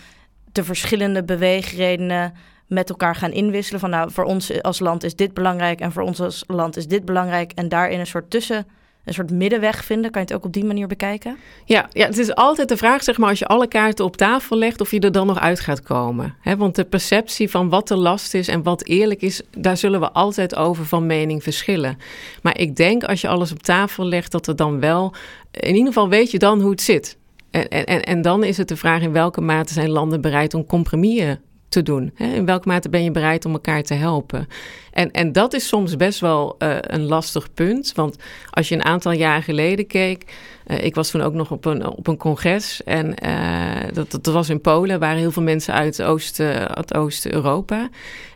de 0.51 0.63
verschillende 0.63 1.24
beweegredenen 1.24 2.34
met 2.67 2.89
elkaar 2.89 3.15
gaan 3.15 3.31
inwisselen. 3.31 3.79
Van 3.79 3.89
nou, 3.89 4.12
voor 4.12 4.24
ons 4.24 4.62
als 4.62 4.79
land 4.79 5.03
is 5.03 5.15
dit 5.15 5.34
belangrijk 5.34 5.79
en 5.79 5.91
voor 5.91 6.03
ons 6.03 6.19
als 6.19 6.43
land 6.48 6.77
is 6.77 6.88
dit 6.88 7.05
belangrijk. 7.05 7.51
En 7.51 7.69
daarin 7.69 8.00
een 8.00 8.07
soort 8.07 8.29
tussen, 8.29 8.67
een 9.05 9.13
soort 9.13 9.31
middenweg 9.31 9.86
vinden. 9.86 10.12
Kan 10.12 10.22
je 10.22 10.27
het 10.27 10.38
ook 10.38 10.45
op 10.45 10.53
die 10.53 10.65
manier 10.65 10.88
bekijken? 10.88 11.38
Ja, 11.65 11.89
ja 11.91 12.05
het 12.05 12.17
is 12.17 12.36
altijd 12.36 12.69
de 12.69 12.77
vraag, 12.77 13.03
zeg 13.03 13.17
maar, 13.17 13.29
als 13.29 13.39
je 13.39 13.48
alle 13.48 13.67
kaarten 13.67 14.05
op 14.05 14.17
tafel 14.17 14.57
legt, 14.57 14.81
of 14.81 14.91
je 14.91 15.00
er 15.00 15.12
dan 15.12 15.27
nog 15.27 15.39
uit 15.39 15.60
gaat 15.60 15.81
komen. 15.81 16.36
Want 16.57 16.75
de 16.75 16.86
perceptie 16.86 17.50
van 17.50 17.69
wat 17.69 17.88
de 17.88 17.98
last 17.98 18.34
is 18.34 18.48
en 18.48 18.63
wat 18.63 18.86
eerlijk 18.86 19.22
is, 19.22 19.41
daar 19.57 19.77
zullen 19.77 20.00
we 20.00 20.12
altijd 20.12 20.55
over 20.55 20.86
van 20.86 21.05
mening 21.05 21.43
verschillen. 21.43 21.98
Maar 22.41 22.57
ik 22.57 22.75
denk 22.75 23.03
als 23.03 23.22
je 23.22 23.27
alles 23.27 23.51
op 23.51 23.63
tafel 23.63 24.05
legt, 24.05 24.31
dat 24.31 24.48
er 24.48 24.55
dan 24.55 24.79
wel, 24.79 25.13
in 25.51 25.74
ieder 25.74 25.88
geval 25.88 26.10
weet 26.10 26.31
je 26.31 26.39
dan 26.39 26.62
hoe 26.62 26.72
het 26.72 26.81
zit. 26.81 27.17
En, 27.51 27.67
en, 27.67 28.03
en 28.03 28.22
dan 28.22 28.43
is 28.43 28.57
het 28.57 28.67
de 28.67 28.77
vraag 28.77 29.01
in 29.01 29.11
welke 29.11 29.42
mate 29.42 29.74
zijn 29.74 29.89
landen 29.89 30.22
bereid 30.22 30.53
om 30.53 30.66
compromissen 30.66 31.39
te 31.75 31.83
doen? 31.83 32.11
In 32.18 32.46
welke 32.46 32.68
mate 32.68 32.90
ben 32.90 33.03
je 33.03 33.11
bereid 33.11 33.46
om 33.46 33.51
elkaar 33.51 33.83
te 33.83 33.94
helpen? 33.94 34.48
En, 34.92 35.11
en 35.11 35.31
dat 35.31 35.53
is 35.53 35.68
soms 35.68 35.96
best 35.96 36.20
wel 36.20 36.55
uh, 36.59 36.75
een 36.81 37.03
lastig 37.03 37.53
punt. 37.53 37.92
Want 37.96 38.18
als 38.50 38.70
je 38.70 38.75
een 38.75 38.85
aantal 38.85 39.11
jaar 39.11 39.44
geleden 39.44 39.88
keek. 39.88 40.24
Uh, 40.68 40.83
ik 40.83 40.96
was 40.96 41.11
toen 41.11 41.22
ook 41.22 41.33
nog 41.33 41.51
op 41.51 41.66
een, 41.66 41.88
op 41.88 42.07
een 42.07 42.18
congres. 42.18 42.83
En 42.83 43.14
uh, 43.25 43.94
dat, 43.94 44.11
dat 44.11 44.25
was 44.33 44.50
in 44.50 44.61
Polen. 44.61 45.00
Waren 45.00 45.18
heel 45.18 45.31
veel 45.31 45.44
mensen 45.44 45.74
uit 45.74 46.94
Oost-Europa. 46.94 47.90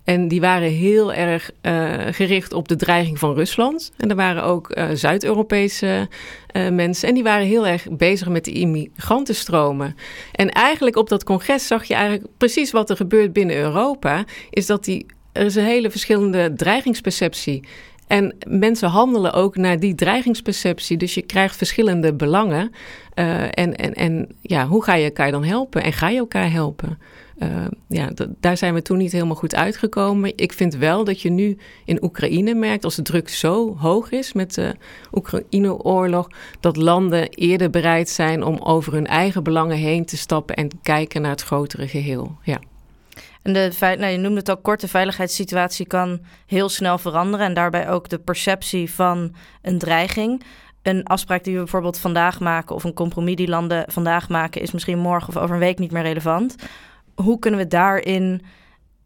En 0.09 0.27
die 0.27 0.41
waren 0.41 0.69
heel 0.69 1.13
erg 1.13 1.51
gericht 2.15 2.53
op 2.53 2.67
de 2.67 2.75
dreiging 2.75 3.19
van 3.19 3.33
Rusland. 3.33 3.91
En 3.97 4.09
er 4.09 4.15
waren 4.15 4.43
ook 4.43 4.77
Zuid-Europese 4.93 6.07
mensen. 6.53 7.07
En 7.07 7.13
die 7.13 7.23
waren 7.23 7.45
heel 7.45 7.67
erg 7.67 7.87
bezig 7.91 8.27
met 8.27 8.45
de 8.45 8.51
immigrantenstromen. 8.51 9.95
En 10.31 10.49
eigenlijk 10.49 10.95
op 10.95 11.09
dat 11.09 11.23
congres 11.23 11.67
zag 11.67 11.83
je 11.83 11.93
eigenlijk 11.93 12.27
precies 12.37 12.71
wat 12.71 12.89
er 12.89 12.95
gebeurt 12.95 13.33
binnen 13.33 13.55
Europa. 13.55 14.23
Is 14.49 14.65
dat 14.65 14.83
die 14.83 15.05
er 15.31 15.45
is 15.45 15.55
een 15.55 15.63
hele 15.63 15.91
verschillende 15.91 16.53
dreigingsperceptie. 16.55 17.63
En 18.07 18.35
mensen 18.47 18.89
handelen 18.89 19.33
ook 19.33 19.55
naar 19.55 19.79
die 19.79 19.95
dreigingsperceptie. 19.95 20.97
Dus 20.97 21.13
je 21.13 21.21
krijgt 21.21 21.55
verschillende 21.55 22.13
belangen. 22.13 22.71
En, 23.13 23.75
en, 23.75 23.93
en 23.93 24.35
ja, 24.41 24.67
hoe 24.67 24.83
ga 24.83 24.95
je 24.95 25.05
elkaar 25.05 25.31
dan 25.31 25.43
helpen? 25.43 25.83
En 25.83 25.93
ga 25.93 26.09
je 26.09 26.17
elkaar 26.17 26.51
helpen? 26.51 26.99
Uh, 27.39 27.65
ja, 27.87 28.11
daar 28.39 28.57
zijn 28.57 28.73
we 28.73 28.81
toen 28.81 28.97
niet 28.97 29.11
helemaal 29.11 29.35
goed 29.35 29.55
uitgekomen. 29.55 30.31
Ik 30.35 30.53
vind 30.53 30.75
wel 30.75 31.03
dat 31.03 31.21
je 31.21 31.29
nu 31.29 31.57
in 31.85 32.03
Oekraïne 32.03 32.53
merkt, 32.53 32.83
als 32.83 32.95
de 32.95 33.01
druk 33.01 33.29
zo 33.29 33.77
hoog 33.77 34.11
is 34.11 34.33
met 34.33 34.53
de 34.53 34.75
Oekraïne-oorlog, 35.11 36.27
dat 36.59 36.75
landen 36.75 37.29
eerder 37.29 37.69
bereid 37.69 38.09
zijn 38.09 38.43
om 38.43 38.57
over 38.57 38.93
hun 38.93 39.07
eigen 39.07 39.43
belangen 39.43 39.77
heen 39.77 40.05
te 40.05 40.17
stappen 40.17 40.55
en 40.55 40.69
kijken 40.81 41.21
naar 41.21 41.31
het 41.31 41.43
grotere 41.43 41.87
geheel. 41.87 42.37
Ja. 42.43 42.59
En 43.41 43.53
de, 43.53 43.71
nou, 43.79 44.05
je 44.05 44.17
noemde 44.17 44.39
het 44.39 44.49
al 44.49 44.57
kort, 44.57 44.81
de 44.81 44.87
veiligheidssituatie 44.87 45.87
kan 45.87 46.19
heel 46.45 46.69
snel 46.69 46.97
veranderen. 46.97 47.45
En 47.45 47.53
daarbij 47.53 47.89
ook 47.89 48.09
de 48.09 48.19
perceptie 48.19 48.91
van 48.91 49.35
een 49.61 49.77
dreiging. 49.77 50.43
Een 50.81 51.03
afspraak 51.03 51.43
die 51.43 51.53
we 51.53 51.59
bijvoorbeeld 51.59 51.97
vandaag 51.97 52.39
maken, 52.39 52.75
of 52.75 52.83
een 52.83 52.93
compromis 52.93 53.35
die 53.35 53.47
landen 53.47 53.85
vandaag 53.87 54.29
maken, 54.29 54.61
is 54.61 54.71
misschien 54.71 54.99
morgen 54.99 55.29
of 55.29 55.37
over 55.37 55.55
een 55.55 55.61
week 55.61 55.79
niet 55.79 55.91
meer 55.91 56.01
relevant. 56.01 56.55
Hoe 57.23 57.39
kunnen 57.39 57.59
we 57.59 57.67
daarin 57.67 58.41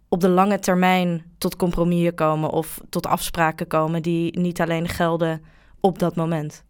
op 0.09 0.21
de 0.21 0.29
lange 0.29 0.59
termijn 0.59 1.23
tot 1.37 1.55
compromissen 1.55 2.15
komen 2.15 2.49
of 2.49 2.81
tot 2.89 3.07
afspraken 3.07 3.67
komen 3.67 4.01
die 4.01 4.39
niet 4.39 4.61
alleen 4.61 4.87
gelden 4.87 5.41
op 5.79 5.99
dat 5.99 6.15
moment? 6.15 6.63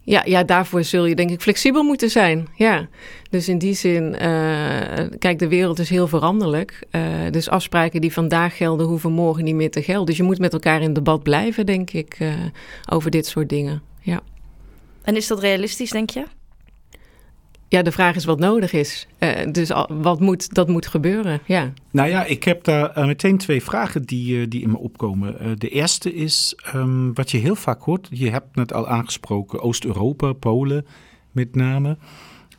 Ja, 0.00 0.22
ja, 0.24 0.44
daarvoor 0.44 0.84
zul 0.84 1.04
je 1.06 1.14
denk 1.14 1.30
ik 1.30 1.40
flexibel 1.40 1.82
moeten 1.82 2.10
zijn. 2.10 2.48
Ja. 2.54 2.88
Dus 3.30 3.48
in 3.48 3.58
die 3.58 3.74
zin, 3.74 4.02
uh, 4.02 4.20
kijk, 5.18 5.38
de 5.38 5.48
wereld 5.48 5.78
is 5.78 5.90
heel 5.90 6.08
veranderlijk. 6.08 6.86
Uh, 6.90 7.02
dus 7.30 7.48
afspraken 7.48 8.00
die 8.00 8.12
vandaag 8.12 8.56
gelden, 8.56 8.86
hoeven 8.86 9.12
morgen 9.12 9.44
niet 9.44 9.54
meer 9.54 9.70
te 9.70 9.82
gelden. 9.82 10.06
Dus 10.06 10.16
je 10.16 10.22
moet 10.22 10.38
met 10.38 10.52
elkaar 10.52 10.82
in 10.82 10.92
debat 10.92 11.22
blijven, 11.22 11.66
denk 11.66 11.90
ik, 11.90 12.20
uh, 12.20 12.34
over 12.90 13.10
dit 13.10 13.26
soort 13.26 13.48
dingen. 13.48 13.82
Ja. 14.00 14.20
En 15.02 15.16
is 15.16 15.26
dat 15.26 15.40
realistisch, 15.40 15.90
denk 15.90 16.10
je? 16.10 16.24
Ja, 17.68 17.82
de 17.82 17.92
vraag 17.92 18.16
is 18.16 18.24
wat 18.24 18.38
nodig 18.38 18.72
is. 18.72 19.06
Uh, 19.18 19.30
dus 19.52 19.70
wat 19.88 20.20
moet, 20.20 20.54
dat 20.54 20.68
moet 20.68 20.86
gebeuren, 20.86 21.40
ja. 21.46 21.72
Nou 21.90 22.08
ja, 22.08 22.24
ik 22.24 22.44
heb 22.44 22.64
daar 22.64 22.98
uh, 22.98 23.06
meteen 23.06 23.38
twee 23.38 23.62
vragen 23.62 24.02
die, 24.02 24.40
uh, 24.40 24.46
die 24.48 24.62
in 24.62 24.70
me 24.70 24.78
opkomen. 24.78 25.58
de 25.58 25.68
eerste 25.68 26.14
is 26.14 26.58
um, 26.74 27.14
wat 27.14 27.30
je 27.30 27.38
heel 27.38 27.56
vaak 27.56 27.82
hoort. 27.82 28.08
Je 28.10 28.30
hebt 28.30 28.56
net 28.56 28.72
al 28.72 28.88
aangesproken 28.88 29.60
Oost-Europa, 29.60 30.32
Polen 30.32 30.86
met 31.32 31.54
name. 31.54 31.96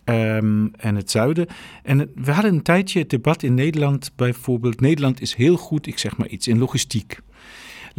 Um, 0.10 0.72
en 0.78 0.96
het 0.96 1.12
zuiden. 1.12 1.48
En 1.84 2.12
we 2.15 2.32
hadden 2.32 2.54
een 2.54 2.62
tijdje 2.62 3.00
het 3.00 3.10
debat 3.10 3.43
in 3.43 3.54
Nederland 3.54 4.12
bijvoorbeeld. 4.15 4.82
Nederland 4.82 5.22
is 5.22 5.34
heel 5.34 5.58
goed, 5.58 5.88
ik 5.88 5.98
zeg 5.98 6.17
maar 6.17 6.28
iets, 6.28 6.48
in 6.48 6.58
logistiek. 6.58 7.20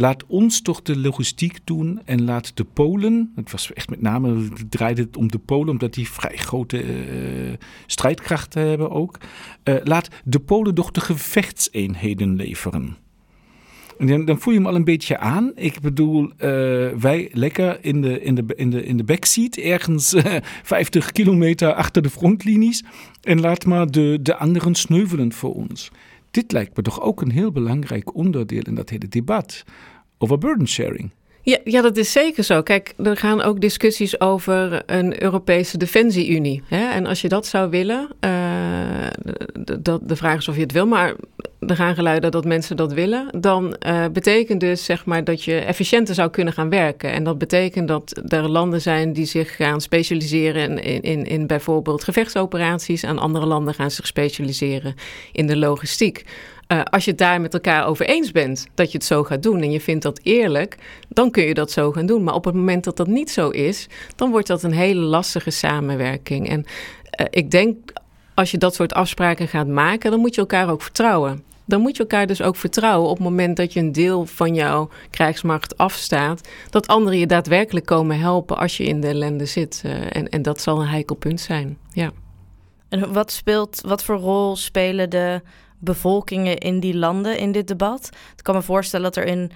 Laat 0.00 0.26
ons 0.26 0.62
toch 0.62 0.82
de 0.82 0.98
logistiek 0.98 1.58
doen 1.64 2.00
en 2.04 2.24
laat 2.24 2.56
de 2.56 2.64
Polen, 2.64 3.32
het 3.34 3.50
was 3.50 3.72
echt 3.72 3.90
met 3.90 4.00
name, 4.00 4.48
draaide 4.68 5.02
het 5.02 5.16
om 5.16 5.30
de 5.30 5.38
Polen, 5.38 5.68
omdat 5.68 5.94
die 5.94 6.10
vrij 6.10 6.36
grote 6.36 6.84
uh, 6.84 7.52
strijdkrachten 7.86 8.68
hebben 8.68 8.90
ook. 8.90 9.18
Uh, 9.64 9.74
laat 9.84 10.08
de 10.24 10.38
Polen 10.38 10.74
toch 10.74 10.90
de 10.90 11.00
gevechtseenheden 11.00 12.36
leveren. 12.36 12.96
En 13.98 14.24
dan, 14.24 14.40
voel 14.40 14.52
je 14.52 14.58
hem 14.58 14.68
al 14.68 14.74
een 14.74 14.84
beetje 14.84 15.18
aan. 15.18 15.52
Ik 15.54 15.80
bedoel, 15.80 16.32
wij 16.98 17.28
lekker 17.32 17.84
in 17.84 18.00
de, 18.00 18.22
in, 18.22 18.34
de, 18.34 18.44
in, 18.56 18.70
de, 18.70 18.84
in 18.84 18.96
de 18.96 19.04
backseat, 19.04 19.56
ergens 19.56 20.14
50 20.62 21.12
kilometer 21.12 21.72
achter 21.72 22.02
de 22.02 22.10
frontlinies. 22.10 22.84
En 23.22 23.40
laat 23.40 23.66
maar 23.66 23.90
de, 23.90 24.18
de 24.22 24.36
anderen 24.36 24.74
sneuvelen 24.74 25.32
voor 25.32 25.54
ons. 25.54 25.90
Dit 26.30 26.52
lijkt 26.52 26.76
me 26.76 26.82
toch 26.82 27.00
ook 27.00 27.20
een 27.20 27.30
heel 27.30 27.52
belangrijk 27.52 28.14
onderdeel 28.14 28.62
in 28.62 28.74
dat 28.74 28.90
hele 28.90 29.08
debat 29.08 29.64
over 30.18 30.38
burden 30.38 30.68
sharing. 30.68 31.10
Ja, 31.48 31.58
ja, 31.64 31.82
dat 31.82 31.96
is 31.96 32.12
zeker 32.12 32.44
zo. 32.44 32.62
Kijk, 32.62 32.94
er 33.02 33.16
gaan 33.16 33.42
ook 33.42 33.60
discussies 33.60 34.20
over 34.20 34.82
een 34.86 35.22
Europese 35.22 35.78
defensieunie. 35.78 36.62
En 36.68 37.06
als 37.06 37.20
je 37.20 37.28
dat 37.28 37.46
zou 37.46 37.70
willen, 37.70 38.08
uh, 38.20 38.30
de, 39.80 39.98
de 40.02 40.16
vraag 40.16 40.38
is 40.38 40.48
of 40.48 40.54
je 40.54 40.60
het 40.60 40.72
wil, 40.72 40.86
maar 40.86 41.14
er 41.60 41.76
gaan 41.76 41.94
geluiden 41.94 42.30
dat 42.30 42.44
mensen 42.44 42.76
dat 42.76 42.92
willen. 42.92 43.40
Dan 43.40 43.76
uh, 43.86 44.04
betekent 44.12 44.60
dus 44.60 44.84
zeg 44.84 45.04
maar 45.04 45.24
dat 45.24 45.44
je 45.44 45.58
efficiënter 45.58 46.14
zou 46.14 46.30
kunnen 46.30 46.52
gaan 46.52 46.70
werken. 46.70 47.12
En 47.12 47.24
dat 47.24 47.38
betekent 47.38 47.88
dat 47.88 48.22
er 48.28 48.48
landen 48.48 48.80
zijn 48.80 49.12
die 49.12 49.26
zich 49.26 49.56
gaan 49.56 49.80
specialiseren 49.80 50.78
in, 50.78 51.02
in, 51.02 51.24
in 51.24 51.46
bijvoorbeeld 51.46 52.04
gevechtsoperaties. 52.04 53.02
En 53.02 53.18
andere 53.18 53.46
landen 53.46 53.74
gaan 53.74 53.90
zich 53.90 54.06
specialiseren 54.06 54.94
in 55.32 55.46
de 55.46 55.56
logistiek. 55.56 56.24
Uh, 56.72 56.82
als 56.82 57.04
je 57.04 57.10
het 57.10 57.18
daar 57.18 57.40
met 57.40 57.54
elkaar 57.54 57.86
over 57.86 58.06
eens 58.06 58.32
bent 58.32 58.66
dat 58.74 58.92
je 58.92 58.98
het 58.98 59.06
zo 59.06 59.24
gaat 59.24 59.42
doen 59.42 59.62
en 59.62 59.70
je 59.70 59.80
vindt 59.80 60.02
dat 60.02 60.20
eerlijk, 60.22 60.76
dan 61.08 61.30
kun 61.30 61.44
je 61.44 61.54
dat 61.54 61.70
zo 61.70 61.92
gaan 61.92 62.06
doen. 62.06 62.24
Maar 62.24 62.34
op 62.34 62.44
het 62.44 62.54
moment 62.54 62.84
dat 62.84 62.96
dat 62.96 63.06
niet 63.06 63.30
zo 63.30 63.48
is, 63.48 63.86
dan 64.16 64.30
wordt 64.30 64.46
dat 64.46 64.62
een 64.62 64.72
hele 64.72 65.00
lastige 65.00 65.50
samenwerking. 65.50 66.48
En 66.48 66.64
uh, 67.20 67.26
ik 67.30 67.50
denk, 67.50 67.92
als 68.34 68.50
je 68.50 68.58
dat 68.58 68.74
soort 68.74 68.92
afspraken 68.92 69.48
gaat 69.48 69.66
maken, 69.66 70.10
dan 70.10 70.20
moet 70.20 70.34
je 70.34 70.40
elkaar 70.40 70.70
ook 70.70 70.82
vertrouwen. 70.82 71.42
Dan 71.64 71.80
moet 71.80 71.96
je 71.96 72.02
elkaar 72.02 72.26
dus 72.26 72.42
ook 72.42 72.56
vertrouwen 72.56 73.10
op 73.10 73.16
het 73.16 73.24
moment 73.24 73.56
dat 73.56 73.72
je 73.72 73.80
een 73.80 73.92
deel 73.92 74.26
van 74.26 74.54
jouw 74.54 74.88
krijgsmacht 75.10 75.76
afstaat, 75.76 76.48
dat 76.70 76.86
anderen 76.86 77.18
je 77.18 77.26
daadwerkelijk 77.26 77.86
komen 77.86 78.18
helpen 78.18 78.58
als 78.58 78.76
je 78.76 78.84
in 78.84 79.00
de 79.00 79.08
ellende 79.08 79.46
zit. 79.46 79.82
Uh, 79.86 79.92
en, 79.92 80.28
en 80.28 80.42
dat 80.42 80.60
zal 80.60 80.80
een 80.80 80.88
heikel 80.88 81.16
punt 81.16 81.40
zijn. 81.40 81.78
Ja. 81.92 82.10
En 82.88 83.12
wat 83.12 83.32
speelt, 83.32 83.80
wat 83.86 84.04
voor 84.04 84.16
rol 84.16 84.56
spelen 84.56 85.10
de 85.10 85.42
bevolkingen 85.78 86.58
in 86.58 86.80
die 86.80 86.96
landen 86.96 87.38
in 87.38 87.52
dit 87.52 87.68
debat. 87.68 88.08
Ik 88.36 88.42
kan 88.42 88.54
me 88.54 88.62
voorstellen 88.62 89.12
dat 89.12 89.16
er 89.16 89.26
in 89.26 89.50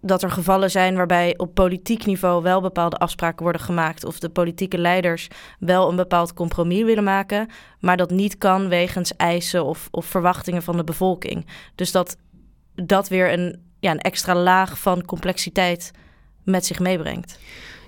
dat 0.00 0.22
er 0.22 0.30
gevallen 0.30 0.70
zijn 0.70 0.96
waarbij 0.96 1.34
op 1.36 1.54
politiek 1.54 2.06
niveau 2.06 2.42
wel 2.42 2.60
bepaalde 2.60 2.96
afspraken 2.96 3.42
worden 3.42 3.62
gemaakt 3.62 4.04
of 4.04 4.18
de 4.18 4.28
politieke 4.28 4.78
leiders 4.78 5.28
wel 5.58 5.88
een 5.88 5.96
bepaald 5.96 6.34
compromis 6.34 6.82
willen 6.82 7.04
maken, 7.04 7.48
maar 7.80 7.96
dat 7.96 8.10
niet 8.10 8.38
kan 8.38 8.68
wegens 8.68 9.16
eisen 9.16 9.64
of, 9.64 9.88
of 9.90 10.06
verwachtingen 10.06 10.62
van 10.62 10.76
de 10.76 10.84
bevolking. 10.84 11.46
Dus 11.74 11.92
dat 11.92 12.16
dat 12.74 13.08
weer 13.08 13.32
een, 13.32 13.62
ja, 13.80 13.90
een 13.90 14.00
extra 14.00 14.34
laag 14.34 14.78
van 14.78 15.04
complexiteit 15.04 15.90
met 16.44 16.66
zich 16.66 16.78
meebrengt. 16.78 17.38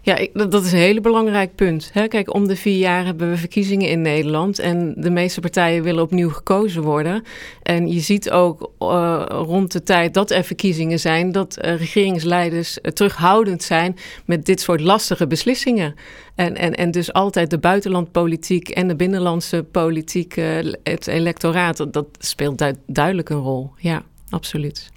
Ja, 0.05 0.27
dat 0.33 0.65
is 0.65 0.73
een 0.73 0.79
hele 0.79 1.01
belangrijk 1.01 1.55
punt. 1.55 1.91
Kijk, 2.09 2.35
om 2.35 2.47
de 2.47 2.57
vier 2.57 2.79
jaar 2.79 3.05
hebben 3.05 3.31
we 3.31 3.37
verkiezingen 3.37 3.89
in 3.89 4.01
Nederland. 4.01 4.59
En 4.59 4.95
de 4.97 5.11
meeste 5.11 5.41
partijen 5.41 5.83
willen 5.83 6.03
opnieuw 6.03 6.31
gekozen 6.31 6.83
worden. 6.83 7.23
En 7.63 7.89
je 7.89 8.01
ziet 8.01 8.31
ook 8.31 8.71
uh, 8.79 9.25
rond 9.29 9.73
de 9.73 9.83
tijd 9.83 10.15
dat 10.15 10.31
er 10.31 10.45
verkiezingen 10.45 11.01
zijn, 11.01 11.33
dat 11.33 11.59
uh, 11.59 11.77
regeringsleiders 11.77 12.79
uh, 12.83 12.93
terughoudend 12.93 13.63
zijn 13.63 13.97
met 14.25 14.47
dit 14.47 14.61
soort 14.61 14.81
lastige 14.81 15.27
beslissingen. 15.27 15.95
En, 16.35 16.57
en, 16.57 16.75
en 16.75 16.91
dus 16.91 17.13
altijd 17.13 17.51
de 17.51 17.59
buitenlandpolitiek 17.59 18.69
en 18.69 18.89
de 18.89 18.97
binnenlandse 18.97 19.63
politiek, 19.63 20.35
het 20.83 21.07
electoraat, 21.07 21.93
dat, 21.93 22.07
speelt 22.19 22.59
du 22.59 22.73
duidelijk 22.87 23.29
een 23.29 23.37
rol. 23.37 23.71
Ja, 23.77 24.03
absoluut. 24.29 24.91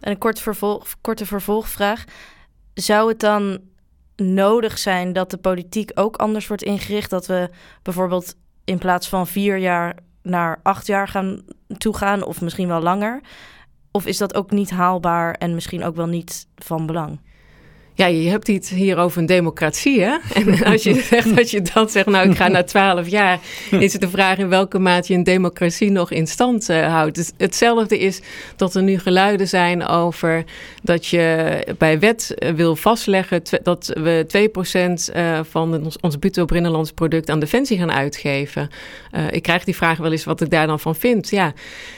En 0.00 0.16
een 0.20 0.36
vervolg, 0.36 0.84
korte 1.00 1.26
vervolgvraag. 1.26 2.04
Zou 2.74 3.08
het 3.08 3.20
dan 3.20 3.60
nodig 4.22 4.78
zijn 4.78 5.12
dat 5.12 5.30
de 5.30 5.36
politiek 5.36 5.90
ook 5.94 6.16
anders 6.16 6.46
wordt 6.46 6.62
ingericht. 6.62 7.10
Dat 7.10 7.26
we 7.26 7.50
bijvoorbeeld 7.82 8.34
in 8.64 8.78
plaats 8.78 9.08
van 9.08 9.26
vier 9.26 9.56
jaar 9.56 9.96
naar 10.22 10.60
acht 10.62 10.86
jaar 10.86 11.08
gaan 11.08 11.42
toegaan, 11.78 12.22
of 12.24 12.40
misschien 12.40 12.68
wel 12.68 12.80
langer? 12.80 13.20
Of 13.90 14.06
is 14.06 14.18
dat 14.18 14.34
ook 14.34 14.50
niet 14.50 14.70
haalbaar 14.70 15.34
en 15.34 15.54
misschien 15.54 15.84
ook 15.84 15.96
wel 15.96 16.06
niet 16.06 16.46
van 16.54 16.86
belang? 16.86 17.20
Ja, 17.98 18.06
je 18.06 18.28
hebt 18.28 18.46
het 18.46 18.68
hier 18.68 18.96
over 18.98 19.18
een 19.18 19.26
democratie, 19.26 20.00
hè? 20.00 20.16
En 20.34 20.64
als 20.72 20.82
je 20.82 20.94
zegt 21.10 21.36
dat 21.36 21.50
je 21.50 21.62
dan 21.74 21.88
zegt, 21.88 22.06
nou, 22.06 22.30
ik 22.30 22.36
ga 22.36 22.48
na 22.48 22.64
twaalf 22.64 23.08
jaar, 23.08 23.38
is 23.70 23.92
het 23.92 24.02
de 24.02 24.08
vraag 24.08 24.38
in 24.38 24.48
welke 24.48 24.78
mate 24.78 25.12
je 25.12 25.18
een 25.18 25.24
democratie 25.24 25.90
nog 25.90 26.10
in 26.10 26.26
stand 26.26 26.68
uh, 26.70 26.86
houdt. 26.86 27.14
Dus 27.14 27.32
hetzelfde 27.36 27.98
is 27.98 28.20
dat 28.56 28.74
er 28.74 28.82
nu 28.82 28.98
geluiden 28.98 29.48
zijn 29.48 29.86
over 29.86 30.44
dat 30.82 31.06
je 31.06 31.58
bij 31.78 31.98
wet 31.98 32.34
eh, 32.34 32.52
wil 32.52 32.76
vastleggen 32.76 33.42
dat 33.62 33.90
we 33.94 34.26
2% 35.10 35.16
uh, 35.16 35.40
van 35.50 35.84
ons, 35.84 36.00
ons 36.00 36.16
bruto 36.16 36.44
binnenlands 36.44 36.92
product 36.92 37.30
aan 37.30 37.40
defensie 37.40 37.78
gaan 37.78 37.92
uitgeven. 37.92 38.70
Uh, 39.12 39.20
ik 39.30 39.42
krijg 39.42 39.64
die 39.64 39.76
vraag 39.76 39.98
wel 39.98 40.12
eens 40.12 40.24
wat 40.24 40.40
ik 40.40 40.50
daar 40.50 40.66
dan 40.66 40.80
van 40.80 40.96
vind. 40.96 41.30
Ja, 41.30 41.52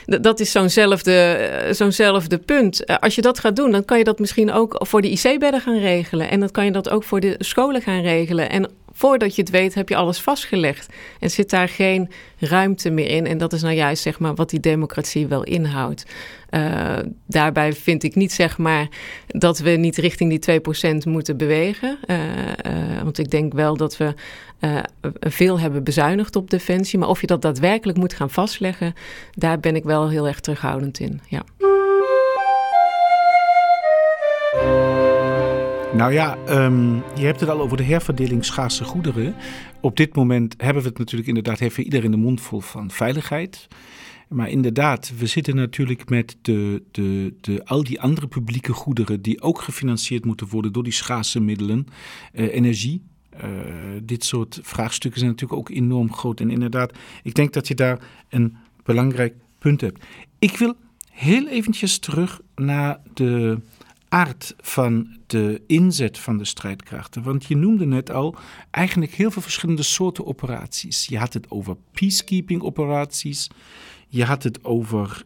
dat 0.05 0.39
is 0.39 0.51
zo'nzelfde 0.51 1.49
zo'nzelfde 1.71 2.37
punt. 2.37 2.99
als 2.99 3.15
je 3.15 3.21
dat 3.21 3.39
gaat 3.39 3.55
doen, 3.55 3.71
dan 3.71 3.85
kan 3.85 3.97
je 3.97 4.03
dat 4.03 4.19
misschien 4.19 4.51
ook 4.51 4.75
voor 4.79 5.01
de 5.01 5.09
IC-bedden 5.09 5.61
gaan 5.61 5.73
regelen 5.73 5.89
regelen. 5.95 6.29
En 6.29 6.39
dan 6.39 6.51
kan 6.51 6.65
je 6.65 6.71
dat 6.71 6.89
ook 6.89 7.03
voor 7.03 7.19
de 7.19 7.35
scholen 7.37 7.81
gaan 7.81 8.01
regelen. 8.01 8.49
En 8.49 8.69
voordat 8.91 9.35
je 9.35 9.41
het 9.41 9.51
weet, 9.51 9.73
heb 9.73 9.89
je 9.89 9.95
alles 9.95 10.21
vastgelegd. 10.21 10.93
En 11.19 11.31
zit 11.31 11.49
daar 11.49 11.69
geen 11.69 12.09
ruimte 12.39 12.89
meer 12.89 13.07
in. 13.07 13.27
En 13.27 13.37
dat 13.37 13.53
is 13.53 13.61
nou 13.61 13.75
juist 13.75 14.01
zeg 14.01 14.19
maar, 14.19 14.35
wat 14.35 14.49
die 14.49 14.59
democratie 14.59 15.27
wel 15.27 15.43
inhoudt. 15.43 16.05
Uh, 16.49 16.97
daarbij 17.27 17.73
vind 17.73 18.03
ik 18.03 18.15
niet 18.15 18.31
zeg 18.31 18.57
maar, 18.57 18.87
dat 19.27 19.59
we 19.59 19.69
niet 19.69 19.97
richting 19.97 20.41
die 20.41 20.61
2% 21.05 21.09
moeten 21.09 21.37
bewegen. 21.37 21.97
Uh, 22.07 22.17
uh, 22.17 23.01
want 23.03 23.17
ik 23.17 23.29
denk 23.29 23.53
wel 23.53 23.77
dat 23.77 23.97
we 23.97 24.13
veel 25.19 25.59
hebben 25.59 25.83
bezuinigd 25.83 26.35
op 26.35 26.49
defensie. 26.49 26.99
Maar 26.99 27.09
of 27.09 27.21
je 27.21 27.27
dat 27.27 27.41
daadwerkelijk 27.41 27.97
moet 27.97 28.13
gaan 28.13 28.29
vastleggen, 28.29 28.93
daar 29.33 29.59
ben 29.59 29.75
ik 29.75 29.83
wel 29.83 30.09
heel 30.09 30.27
erg 30.27 30.39
terughoudend 30.39 30.99
in. 30.99 31.21
Ja. 31.27 31.43
Nou 36.01 36.13
ja, 36.13 36.37
um, 36.49 37.03
je 37.15 37.25
hebt 37.25 37.39
het 37.39 37.49
al 37.49 37.61
over 37.61 37.77
de 37.77 37.83
herverdeling 37.83 38.45
schaarse 38.45 38.83
goederen. 38.83 39.35
Op 39.81 39.97
dit 39.97 40.15
moment 40.15 40.53
hebben 40.57 40.83
we 40.83 40.89
het 40.89 40.97
natuurlijk 40.97 41.27
inderdaad, 41.27 41.59
heeft 41.59 41.77
iedereen 41.77 42.11
de 42.11 42.17
mond 42.17 42.41
vol 42.41 42.59
van 42.59 42.91
veiligheid. 42.91 43.67
Maar 44.29 44.49
inderdaad, 44.49 45.11
we 45.17 45.25
zitten 45.25 45.55
natuurlijk 45.55 46.09
met 46.09 46.37
de, 46.41 46.83
de, 46.91 47.33
de, 47.41 47.65
al 47.65 47.83
die 47.83 48.01
andere 48.01 48.27
publieke 48.27 48.73
goederen 48.73 49.21
die 49.21 49.41
ook 49.41 49.61
gefinancierd 49.61 50.25
moeten 50.25 50.47
worden 50.47 50.73
door 50.73 50.83
die 50.83 50.93
schaarse 50.93 51.39
middelen, 51.39 51.87
uh, 52.33 52.53
energie. 52.53 53.03
Uh, 53.43 53.49
dit 54.03 54.23
soort 54.23 54.59
vraagstukken 54.61 55.19
zijn 55.19 55.31
natuurlijk 55.31 55.59
ook 55.59 55.69
enorm 55.69 56.13
groot. 56.13 56.39
En 56.39 56.49
inderdaad, 56.49 56.97
ik 57.23 57.33
denk 57.33 57.53
dat 57.53 57.67
je 57.67 57.75
daar 57.75 57.99
een 58.29 58.55
belangrijk 58.83 59.33
punt 59.59 59.81
hebt. 59.81 60.03
Ik 60.39 60.57
wil 60.57 60.75
heel 61.11 61.47
eventjes 61.47 61.99
terug 61.99 62.41
naar 62.55 62.99
de 63.13 63.57
aard 64.11 64.53
van 64.57 65.17
de 65.27 65.63
inzet 65.67 66.19
van 66.19 66.37
de 66.37 66.45
strijdkrachten. 66.45 67.23
Want 67.23 67.45
je 67.45 67.55
noemde 67.55 67.85
net 67.85 68.11
al 68.11 68.35
eigenlijk 68.71 69.13
heel 69.13 69.31
veel 69.31 69.41
verschillende 69.41 69.83
soorten 69.83 70.25
operaties. 70.25 71.05
Je 71.05 71.17
had 71.17 71.33
het 71.33 71.51
over 71.51 71.77
peacekeeping 71.91 72.61
operaties. 72.61 73.49
Je 74.07 74.25
had 74.25 74.43
het 74.43 74.63
over, 74.63 75.23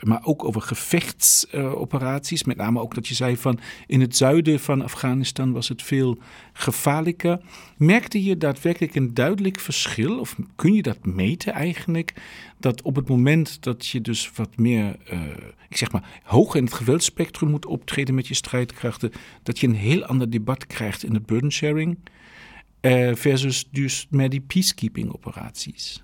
maar 0.00 0.20
ook 0.24 0.44
over 0.44 0.62
gevechtsoperaties. 0.62 2.40
Uh, 2.40 2.46
met 2.46 2.56
name 2.56 2.80
ook 2.80 2.94
dat 2.94 3.08
je 3.08 3.14
zei 3.14 3.36
van 3.36 3.58
in 3.86 4.00
het 4.00 4.16
zuiden 4.16 4.60
van 4.60 4.82
Afghanistan 4.82 5.52
was 5.52 5.68
het 5.68 5.82
veel 5.82 6.18
gevaarlijker. 6.52 7.40
Merkte 7.76 8.24
je 8.24 8.36
daadwerkelijk 8.36 8.94
een 8.94 9.14
duidelijk 9.14 9.60
verschil? 9.60 10.18
Of 10.18 10.36
kun 10.56 10.74
je 10.74 10.82
dat 10.82 11.06
meten 11.06 11.52
eigenlijk? 11.52 12.14
Dat 12.58 12.82
op 12.82 12.96
het 12.96 13.08
moment 13.08 13.62
dat 13.62 13.86
je 13.86 14.00
dus 14.00 14.30
wat 14.34 14.56
meer, 14.56 14.96
uh, 15.12 15.20
ik 15.68 15.76
zeg 15.76 15.92
maar, 15.92 16.20
hoog 16.22 16.54
in 16.54 16.64
het 16.64 16.74
geweldsspectrum 16.74 17.50
moet 17.50 17.66
optreden 17.66 18.14
met 18.14 18.26
je 18.26 18.34
strijdkrachten, 18.34 19.12
dat 19.42 19.58
je 19.58 19.66
een 19.66 19.74
heel 19.74 20.04
ander 20.04 20.30
debat 20.30 20.66
krijgt 20.66 21.04
in 21.04 21.14
het 21.14 21.26
burden 21.26 21.52
sharing. 21.52 21.98
versus 23.14 23.68
dus 23.70 24.06
met 24.10 24.30
die 24.30 24.40
peacekeeping 24.40 25.12
operaties. 25.12 26.02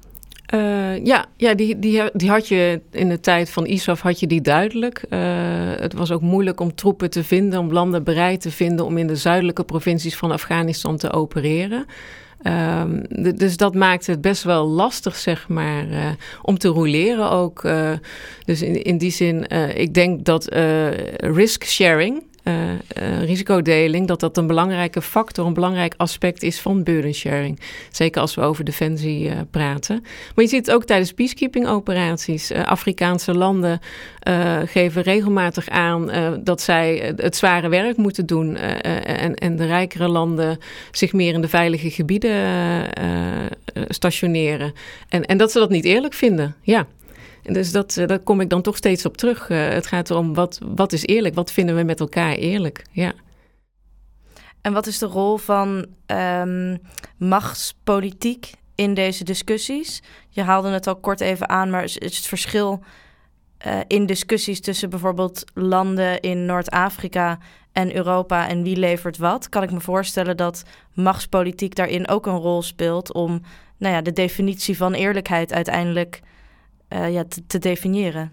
Uh, 0.54 1.04
ja, 1.04 1.26
ja 1.36 1.54
die, 1.54 1.78
die, 1.78 2.02
die 2.12 2.30
had 2.30 2.48
je 2.48 2.80
in 2.90 3.08
de 3.08 3.20
tijd 3.20 3.50
van 3.50 3.66
ISAF 3.66 4.00
had 4.00 4.20
je 4.20 4.26
die 4.26 4.40
duidelijk. 4.40 5.04
Uh, 5.10 5.20
het 5.76 5.92
was 5.92 6.10
ook 6.10 6.20
moeilijk 6.20 6.60
om 6.60 6.74
troepen 6.74 7.10
te 7.10 7.24
vinden, 7.24 7.58
om 7.58 7.72
landen 7.72 8.04
bereid 8.04 8.40
te 8.40 8.50
vinden 8.50 8.86
om 8.86 8.98
in 8.98 9.06
de 9.06 9.16
zuidelijke 9.16 9.64
provincies 9.64 10.16
van 10.16 10.30
Afghanistan 10.30 10.96
te 10.96 11.12
opereren. 11.12 11.84
Um, 12.46 13.02
dus 13.36 13.56
dat 13.56 13.74
maakt 13.74 14.06
het 14.06 14.20
best 14.20 14.42
wel 14.42 14.66
lastig, 14.66 15.16
zeg 15.16 15.48
maar, 15.48 15.88
uh, 15.88 16.06
om 16.42 16.58
te 16.58 16.68
roleren 16.68 17.30
ook. 17.30 17.68
Dus 18.44 18.62
in, 18.62 18.82
in 18.82 18.98
die 18.98 19.10
zin, 19.10 19.46
ik 19.74 19.94
denk 19.94 20.24
dat 20.24 20.54
risk 21.16 21.64
sharing 21.64 22.22
risicodeling, 23.24 24.07
dat 24.07 24.20
dat 24.20 24.37
een 24.37 24.46
belangrijke 24.46 25.03
factor, 25.03 25.46
een 25.46 25.55
belangrijk 25.55 25.94
aspect 25.96 26.42
is 26.42 26.61
van 26.61 26.83
burden 26.83 27.14
sharing. 27.14 27.61
Zeker 27.90 28.20
als 28.20 28.35
we 28.35 28.40
over 28.40 28.64
defensie 28.64 29.31
praten. 29.50 30.00
Maar 30.35 30.44
je 30.44 30.50
ziet 30.50 30.66
het 30.66 30.74
ook 30.74 30.85
tijdens 30.85 31.12
peacekeeping 31.12 31.66
operaties. 31.66 32.53
Afrikaanse 32.53 33.35
landen 33.35 33.81
geven 34.64 35.03
regelmatig 35.03 35.68
aan 35.68 36.11
dat 36.44 36.61
zij 36.61 37.12
het 37.16 37.37
zware 37.37 37.68
werk 37.68 37.96
moeten 37.96 38.26
doen 38.26 38.57
en, 38.57 39.35
en 39.35 39.57
de 39.57 39.66
rijkere 39.66 40.09
landen 40.09 40.59
zich 40.90 41.12
meer 41.12 41.35
in 41.35 41.40
de 41.40 41.48
veilige 41.48 41.90
gebieden 41.90 42.33
stationeren. 43.88 44.72
En, 45.09 45.24
en 45.24 45.38
dat 45.38 45.53
ze 45.53 45.59
dat 45.59 45.70
niet 45.70 45.85
eerlijk 45.85 46.14
vinden. 46.14 46.55
Ja. 46.62 46.87
Dus 47.52 47.72
dat, 47.72 47.96
uh, 47.96 48.06
daar 48.06 48.18
kom 48.18 48.40
ik 48.40 48.48
dan 48.48 48.62
toch 48.62 48.76
steeds 48.76 49.06
op 49.06 49.16
terug. 49.16 49.48
Uh, 49.48 49.68
het 49.68 49.86
gaat 49.86 50.10
erom 50.10 50.34
wat, 50.34 50.58
wat 50.74 50.92
is 50.92 51.06
eerlijk? 51.06 51.34
Wat 51.34 51.52
vinden 51.52 51.76
we 51.76 51.82
met 51.82 52.00
elkaar 52.00 52.32
eerlijk? 52.32 52.84
Ja. 52.90 53.12
En 54.60 54.72
wat 54.72 54.86
is 54.86 54.98
de 54.98 55.06
rol 55.06 55.36
van 55.36 55.86
um, 56.06 56.78
machtspolitiek 57.16 58.52
in 58.74 58.94
deze 58.94 59.24
discussies? 59.24 60.02
Je 60.28 60.42
haalde 60.42 60.68
het 60.68 60.86
al 60.86 60.96
kort 60.96 61.20
even 61.20 61.48
aan, 61.48 61.70
maar 61.70 61.84
is, 61.84 62.00
het 62.00 62.16
verschil 62.16 62.82
uh, 63.66 63.78
in 63.86 64.06
discussies 64.06 64.60
tussen 64.60 64.90
bijvoorbeeld 64.90 65.44
landen 65.54 66.20
in 66.20 66.46
Noord-Afrika 66.46 67.38
en 67.72 67.96
Europa 67.96 68.48
en 68.48 68.62
wie 68.62 68.76
levert 68.76 69.16
wat? 69.16 69.48
Kan 69.48 69.62
ik 69.62 69.72
me 69.72 69.80
voorstellen 69.80 70.36
dat 70.36 70.62
machtspolitiek 70.94 71.74
daarin 71.74 72.08
ook 72.08 72.26
een 72.26 72.38
rol 72.38 72.62
speelt 72.62 73.12
om 73.12 73.40
nou 73.76 73.94
ja, 73.94 74.00
de 74.00 74.12
definitie 74.12 74.76
van 74.76 74.92
eerlijkheid 74.92 75.52
uiteindelijk 75.52 76.20
uh, 76.92 77.12
ja, 77.12 77.24
te, 77.24 77.46
te 77.46 77.59
definiëren. 77.59 78.33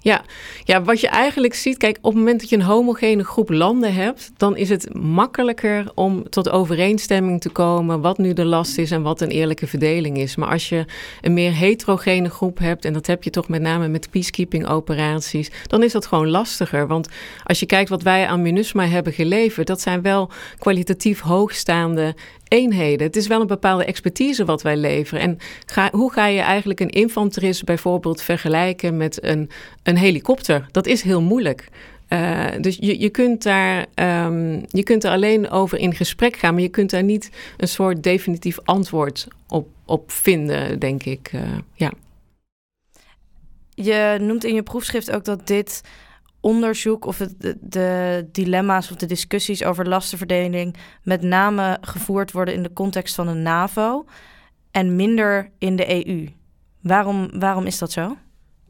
Ja. 0.00 0.24
ja, 0.64 0.82
wat 0.82 1.00
je 1.00 1.08
eigenlijk 1.08 1.54
ziet, 1.54 1.76
kijk, 1.76 1.98
op 2.00 2.04
het 2.04 2.14
moment 2.14 2.40
dat 2.40 2.48
je 2.48 2.56
een 2.56 2.62
homogene 2.62 3.24
groep 3.24 3.50
landen 3.50 3.94
hebt, 3.94 4.30
dan 4.36 4.56
is 4.56 4.68
het 4.68 4.94
makkelijker 4.94 5.90
om 5.94 6.28
tot 6.28 6.50
overeenstemming 6.50 7.40
te 7.40 7.48
komen 7.48 8.00
wat 8.00 8.18
nu 8.18 8.32
de 8.32 8.44
last 8.44 8.78
is 8.78 8.90
en 8.90 9.02
wat 9.02 9.20
een 9.20 9.28
eerlijke 9.28 9.66
verdeling 9.66 10.18
is. 10.18 10.36
Maar 10.36 10.48
als 10.48 10.68
je 10.68 10.84
een 11.20 11.34
meer 11.34 11.52
heterogene 11.52 12.30
groep 12.30 12.58
hebt, 12.58 12.84
en 12.84 12.92
dat 12.92 13.06
heb 13.06 13.22
je 13.22 13.30
toch 13.30 13.48
met 13.48 13.62
name 13.62 13.88
met 13.88 14.10
peacekeeping 14.10 14.68
operaties, 14.68 15.50
dan 15.66 15.82
is 15.82 15.92
dat 15.92 16.06
gewoon 16.06 16.28
lastiger. 16.28 16.86
Want 16.86 17.08
als 17.44 17.60
je 17.60 17.66
kijkt 17.66 17.88
wat 17.88 18.02
wij 18.02 18.26
aan 18.26 18.42
MINUSMA 18.42 18.86
hebben 18.86 19.12
geleverd, 19.12 19.66
dat 19.66 19.80
zijn 19.80 20.02
wel 20.02 20.30
kwalitatief 20.58 21.20
hoogstaande 21.20 22.14
eenheden. 22.48 23.06
Het 23.06 23.16
is 23.16 23.26
wel 23.26 23.40
een 23.40 23.46
bepaalde 23.46 23.84
expertise 23.84 24.44
wat 24.44 24.62
wij 24.62 24.76
leveren. 24.76 25.22
En 25.22 25.38
ga, 25.66 25.88
hoe 25.92 26.12
ga 26.12 26.26
je 26.26 26.40
eigenlijk 26.40 26.80
een 26.80 26.90
infanterist 26.90 27.64
bijvoorbeeld 27.64 28.22
vergelijken 28.22 28.96
met 28.96 29.24
een, 29.24 29.50
een 29.82 29.96
helikopter? 29.96 30.66
Dat 30.70 30.86
is 30.86 31.02
heel 31.02 31.22
moeilijk. 31.22 31.68
Uh, 32.08 32.46
dus 32.60 32.76
je, 32.80 33.00
je, 33.00 33.08
kunt 33.08 33.42
daar, 33.42 33.86
um, 33.94 34.64
je 34.68 34.82
kunt 34.82 35.04
er 35.04 35.10
alleen 35.10 35.50
over 35.50 35.78
in 35.78 35.94
gesprek 35.94 36.36
gaan, 36.36 36.54
maar 36.54 36.62
je 36.62 36.68
kunt 36.68 36.90
daar 36.90 37.02
niet 37.02 37.30
een 37.56 37.68
soort 37.68 38.02
definitief 38.02 38.58
antwoord 38.64 39.28
op, 39.48 39.68
op 39.84 40.10
vinden, 40.10 40.78
denk 40.78 41.02
ik. 41.02 41.30
Uh, 41.34 41.42
ja. 41.74 41.92
Je 43.74 44.16
noemt 44.20 44.44
in 44.44 44.54
je 44.54 44.62
proefschrift 44.62 45.10
ook 45.10 45.24
dat 45.24 45.46
dit 45.46 45.82
onderzoek 46.40 47.04
of 47.04 47.16
de, 47.16 47.56
de, 47.60 48.26
dilemma's 48.32 48.90
of 48.90 48.96
de 48.96 49.06
discussies 49.06 49.64
over 49.64 49.88
lastenverdeling 49.88 50.76
met 51.02 51.22
name 51.22 51.78
gevoerd 51.80 52.32
worden 52.32 52.54
in 52.54 52.62
de 52.62 52.72
context 52.72 53.14
van 53.14 53.26
de 53.26 53.32
NAVO 53.32 54.04
en 54.70 54.96
minder 54.96 55.50
in 55.58 55.76
de 55.76 56.06
EU. 56.06 56.28
Waarom, 56.80 57.30
waarom 57.38 57.66
is 57.66 57.78
dat 57.78 57.92
zo? 57.92 58.16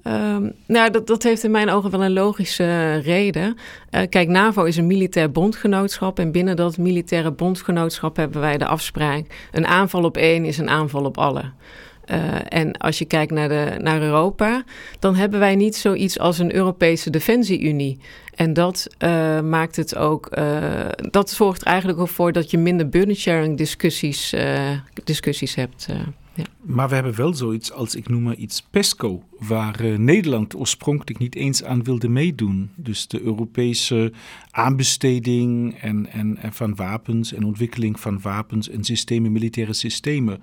Um, 0.04 0.52
nou, 0.66 0.90
dat, 0.90 1.06
dat 1.06 1.22
heeft 1.22 1.44
in 1.44 1.50
mijn 1.50 1.70
ogen 1.70 1.90
wel 1.90 2.04
een 2.04 2.12
logische 2.12 2.94
reden. 2.96 3.56
Uh, 3.90 4.00
kijk, 4.08 4.28
NAVO 4.28 4.64
is 4.64 4.76
een 4.76 4.86
militair 4.86 5.30
bondgenootschap. 5.30 6.18
En 6.18 6.32
binnen 6.32 6.56
dat 6.56 6.78
militaire 6.78 7.32
bondgenootschap 7.32 8.16
hebben 8.16 8.40
wij 8.40 8.58
de 8.58 8.66
afspraak: 8.66 9.48
een 9.52 9.66
aanval 9.66 10.04
op 10.04 10.16
één 10.16 10.44
is 10.44 10.58
een 10.58 10.68
aanval 10.68 11.04
op 11.04 11.18
alle. 11.18 11.52
Uh, 12.10 12.34
en 12.48 12.72
als 12.72 12.98
je 12.98 13.04
kijkt 13.04 13.32
naar, 13.32 13.48
de, 13.48 13.74
naar 13.80 14.02
Europa, 14.02 14.64
dan 14.98 15.14
hebben 15.14 15.40
wij 15.40 15.56
niet 15.56 15.76
zoiets 15.76 16.18
als 16.18 16.38
een 16.38 16.54
Europese 16.54 17.10
defensieunie. 17.10 17.98
En 18.34 18.52
dat 18.52 18.86
uh, 18.98 19.40
maakt 19.40 19.76
het 19.76 19.96
ook, 19.96 20.36
uh, 20.38 20.88
dat 21.10 21.30
zorgt 21.30 21.62
eigenlijk 21.62 21.98
ook 21.98 22.08
voor 22.08 22.32
dat 22.32 22.50
je 22.50 22.58
minder 22.58 22.88
burden 22.88 23.16
sharing 23.16 23.56
discussies, 23.56 24.34
discussies 25.04 25.54
hebt. 25.54 25.86
Ja. 26.34 26.44
Maar 26.60 26.88
we 26.88 26.94
hebben 26.94 27.14
wel 27.14 27.34
zoiets 27.34 27.72
als, 27.72 27.94
ik 27.94 28.08
noem 28.08 28.22
maar 28.22 28.34
iets, 28.34 28.66
PESCO, 28.70 29.22
waar 29.38 30.00
Nederland 30.00 30.56
oorspronkelijk 30.56 31.18
niet 31.18 31.34
eens 31.34 31.64
aan 31.64 31.84
wilde 31.84 32.08
meedoen. 32.08 32.70
Dus 32.74 33.08
de 33.08 33.22
Europese 33.22 34.12
aanbesteding 34.50 35.78
en, 35.80 36.06
en, 36.12 36.36
en 36.36 36.52
van 36.52 36.74
wapens 36.74 37.32
en 37.32 37.44
ontwikkeling 37.44 38.00
van 38.00 38.20
wapens 38.22 38.68
en 38.68 38.84
systemen, 38.84 39.32
militaire 39.32 39.72
systemen. 39.72 40.42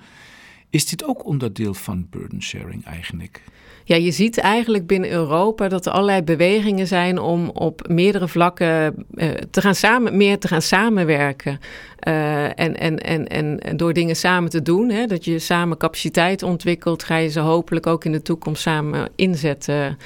Is 0.75 0.85
dit 0.85 1.05
ook 1.05 1.25
onderdeel 1.25 1.73
van 1.73 2.07
burden 2.09 2.41
sharing 2.41 2.85
eigenlijk? 2.85 3.41
Ja, 3.83 3.95
je 3.95 4.11
ziet 4.11 4.37
eigenlijk 4.37 4.87
binnen 4.87 5.11
Europa 5.11 5.67
dat 5.67 5.85
er 5.85 5.91
allerlei 5.91 6.21
bewegingen 6.21 6.87
zijn 6.87 7.19
om 7.19 7.49
op 7.49 7.87
meerdere 7.87 8.27
vlakken 8.27 9.05
uh, 9.13 9.29
te 9.29 9.61
gaan 9.61 9.75
samen, 9.75 10.17
meer 10.17 10.39
te 10.39 10.47
gaan 10.47 10.61
samenwerken. 10.61 11.59
Uh, 12.07 12.43
en, 12.43 12.77
en, 12.77 12.97
en, 12.97 13.27
en 13.27 13.77
door 13.77 13.93
dingen 13.93 14.15
samen 14.15 14.49
te 14.49 14.61
doen, 14.61 14.89
hè, 14.89 15.05
dat 15.05 15.25
je 15.25 15.39
samen 15.39 15.77
capaciteit 15.77 16.43
ontwikkelt, 16.43 17.03
ga 17.03 17.17
je 17.17 17.29
ze 17.29 17.39
hopelijk 17.39 17.87
ook 17.87 18.05
in 18.05 18.11
de 18.11 18.21
toekomst 18.21 18.61
samen 18.61 19.09
inzetten. 19.15 19.97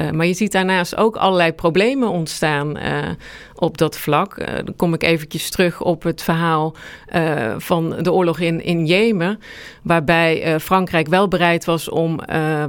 Uh, 0.00 0.10
maar 0.10 0.26
je 0.26 0.34
ziet 0.34 0.52
daarnaast 0.52 0.96
ook 0.96 1.16
allerlei 1.16 1.52
problemen 1.52 2.08
ontstaan 2.08 2.76
op 3.54 3.78
dat 3.78 3.98
vlak. 3.98 4.46
dan 4.64 4.76
kom 4.76 4.94
ik 4.94 5.02
eventjes 5.02 5.50
terug 5.50 5.82
op 5.82 6.02
het 6.02 6.22
verhaal 6.22 6.74
van 7.56 7.96
de 8.02 8.12
oorlog 8.12 8.38
in, 8.38 8.64
in 8.64 8.86
Jemen, 8.86 9.40
waarbij 9.82 10.60
Frankrijk 10.60 11.08
wel 11.08 11.28
bereid 11.28 11.64
was 11.64 11.88
om 11.88 12.20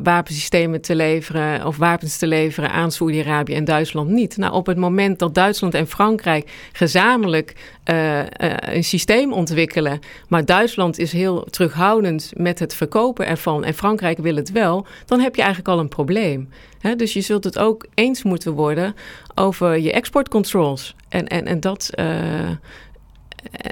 wapensystemen 0.03 0.81
te 0.81 0.95
leveren 0.95 1.65
of 1.65 1.77
wapens 1.77 2.17
te 2.17 2.27
leveren 2.27 2.71
aan 2.71 2.91
Saudi-Arabië 2.91 3.53
en 3.53 3.65
Duitsland 3.65 4.09
niet. 4.09 4.37
Nou, 4.37 4.53
op 4.53 4.65
het 4.65 4.77
moment 4.77 5.19
dat 5.19 5.35
Duitsland 5.35 5.73
en 5.73 5.87
Frankrijk 5.87 6.51
gezamenlijk 6.71 7.55
uh, 7.89 8.19
uh, 8.19 8.25
een 8.61 8.83
systeem 8.83 9.33
ontwikkelen. 9.33 9.99
Maar 10.27 10.45
Duitsland 10.45 10.97
is 10.97 11.11
heel 11.11 11.43
terughoudend 11.43 12.31
met 12.35 12.59
het 12.59 12.73
verkopen 12.73 13.27
ervan 13.27 13.63
en 13.63 13.73
Frankrijk 13.73 14.17
wil 14.17 14.35
het 14.35 14.51
wel, 14.51 14.85
dan 15.05 15.19
heb 15.19 15.35
je 15.35 15.41
eigenlijk 15.41 15.71
al 15.73 15.79
een 15.79 15.87
probleem. 15.87 16.49
Dus 16.97 17.13
je 17.13 17.21
zult 17.21 17.43
het 17.43 17.59
ook 17.59 17.85
eens 17.93 18.23
moeten 18.23 18.53
worden 18.53 18.95
over 19.35 19.79
je 19.79 19.91
exportcontrols. 19.91 20.95
En, 21.09 21.27
en, 21.27 21.45
en 21.45 21.59
dat, 21.59 21.89
uh, 21.95 22.49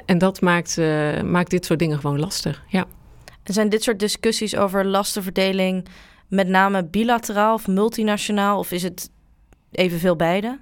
en 0.06 0.18
dat 0.18 0.40
maakt, 0.40 0.76
maakt 1.24 1.50
dit 1.50 1.64
soort 1.64 1.78
dingen 1.78 1.98
gewoon 1.98 2.20
lastig. 2.20 2.62
Ja. 2.68 2.86
En 3.42 3.54
zijn 3.54 3.68
dit 3.68 3.82
soort 3.82 3.98
discussies 3.98 4.56
over 4.56 4.86
lastenverdeling 4.86 5.86
met 6.28 6.48
name 6.48 6.84
bilateraal 6.84 7.54
of 7.54 7.66
multinationaal, 7.66 8.58
of 8.58 8.72
is 8.72 8.82
het 8.82 9.10
evenveel 9.70 10.16
beide? 10.16 10.58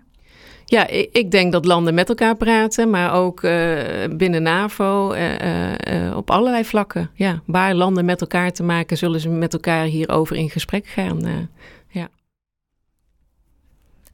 Ja, 0.68 0.86
ik, 0.88 1.30
denk 1.30 1.52
dat 1.52 1.64
landen 1.64 1.94
met 1.94 2.08
elkaar 2.08 2.36
praten, 2.36 2.90
maar 2.90 3.12
ook 3.12 3.42
uh, 3.42 3.80
binnen 4.10 4.42
NAVO 4.42 5.14
uh, 5.14 5.72
uh, 5.72 6.16
op 6.16 6.30
allerlei 6.30 6.64
vlakken. 6.64 7.10
Ja, 7.14 7.42
waar 7.44 7.74
landen 7.74 8.04
met 8.04 8.20
elkaar 8.20 8.52
te 8.52 8.62
maken, 8.62 8.96
zullen 8.96 9.20
ze 9.20 9.28
met 9.28 9.52
elkaar 9.52 9.84
hierover 9.84 10.36
in 10.36 10.50
gesprek 10.50 10.86
gaan. 10.86 11.48
ja. 11.88 12.08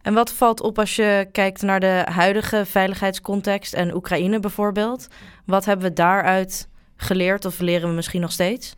En 0.03 0.15
wat 0.15 0.33
valt 0.33 0.61
op 0.61 0.79
als 0.79 0.97
je 0.97 1.29
kijkt 1.33 1.63
naar 1.63 1.81
de 1.81 2.03
huidige 2.05 2.65
veiligheidscontext 2.67 3.75
en 3.75 3.95
Oekraïne 3.95 4.41
bijvoorbeeld? 4.41 5.09
Wat 5.47 5.65
hebben 5.65 5.87
we 5.87 5.93
daaruit 5.93 6.69
geleerd 6.97 7.45
of 7.45 7.61
leren 7.61 7.89
we 7.89 7.95
misschien 7.95 8.21
nog 8.21 8.33
steeds? 8.33 8.77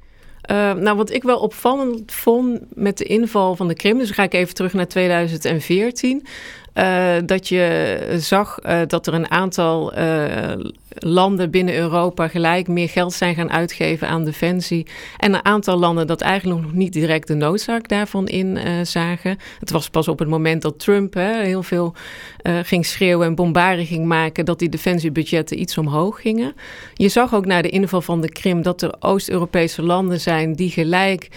Uh, 0.51 0.73
nou, 0.73 0.97
wat 0.97 1.11
ik 1.11 1.23
wel 1.23 1.39
opvallend 1.39 2.13
vond 2.13 2.61
met 2.69 2.99
de 2.99 3.05
inval 3.05 3.57
van 3.57 3.69
de 3.69 3.75
Krim, 3.75 3.99
dus 3.99 4.11
ga 4.11 4.23
ik 4.23 4.35
even 4.35 4.55
terug 4.55 4.73
naar 4.73 4.89
2014. 4.89 6.27
Uh, 6.75 7.15
dat 7.27 7.49
je 7.49 8.17
zag 8.19 8.59
uh, 8.67 8.81
dat 8.87 9.07
er 9.07 9.15
een 9.15 9.31
aantal 9.31 9.99
uh, 9.99 10.53
landen 10.99 11.51
binnen 11.51 11.77
Europa 11.77 12.29
gelijk 12.29 12.69
meer 12.69 12.89
geld 12.89 13.13
zijn 13.13 13.35
gaan 13.35 13.51
uitgeven 13.51 14.09
aan 14.09 14.25
defensie. 14.25 14.87
En 15.17 15.35
een 15.35 15.45
aantal 15.45 15.79
landen 15.79 16.07
dat 16.07 16.21
eigenlijk 16.21 16.63
nog 16.63 16.73
niet 16.73 16.93
direct 16.93 17.27
de 17.27 17.35
noodzaak 17.35 17.89
daarvan 17.89 18.27
in 18.29 18.59
zagen. 18.87 19.39
Het 19.59 19.71
was 19.71 19.91
pas 19.91 20.09
op 20.09 20.19
het 20.19 20.29
moment 20.29 20.63
dat 20.63 20.79
Trump 20.79 21.15
hè, 21.15 21.45
heel 21.45 21.63
veel 21.63 21.95
ging 22.63 22.87
schreeuwen 22.87 23.27
en 23.27 23.35
bombardie 23.35 23.87
ging 23.87 24.05
maken, 24.07 24.45
dat 24.45 24.59
die 24.59 24.69
defensiebudgetten 24.69 25.61
iets 25.61 25.79
omhoog 25.79 26.21
gingen. 26.21 26.55
Je 26.95 27.09
zag 27.09 27.35
ook 27.35 27.47
na 27.47 27.63
de 27.63 27.69
inval 27.69 28.03
van 28.03 28.21
de 28.21 28.29
Krim 28.29 28.63
dat 28.63 28.83
er 28.83 28.95
Oost-Europese 29.01 29.83
landen 29.83 30.21
zijn 30.21 30.53
die 30.53 30.71
gelijk 30.71 31.29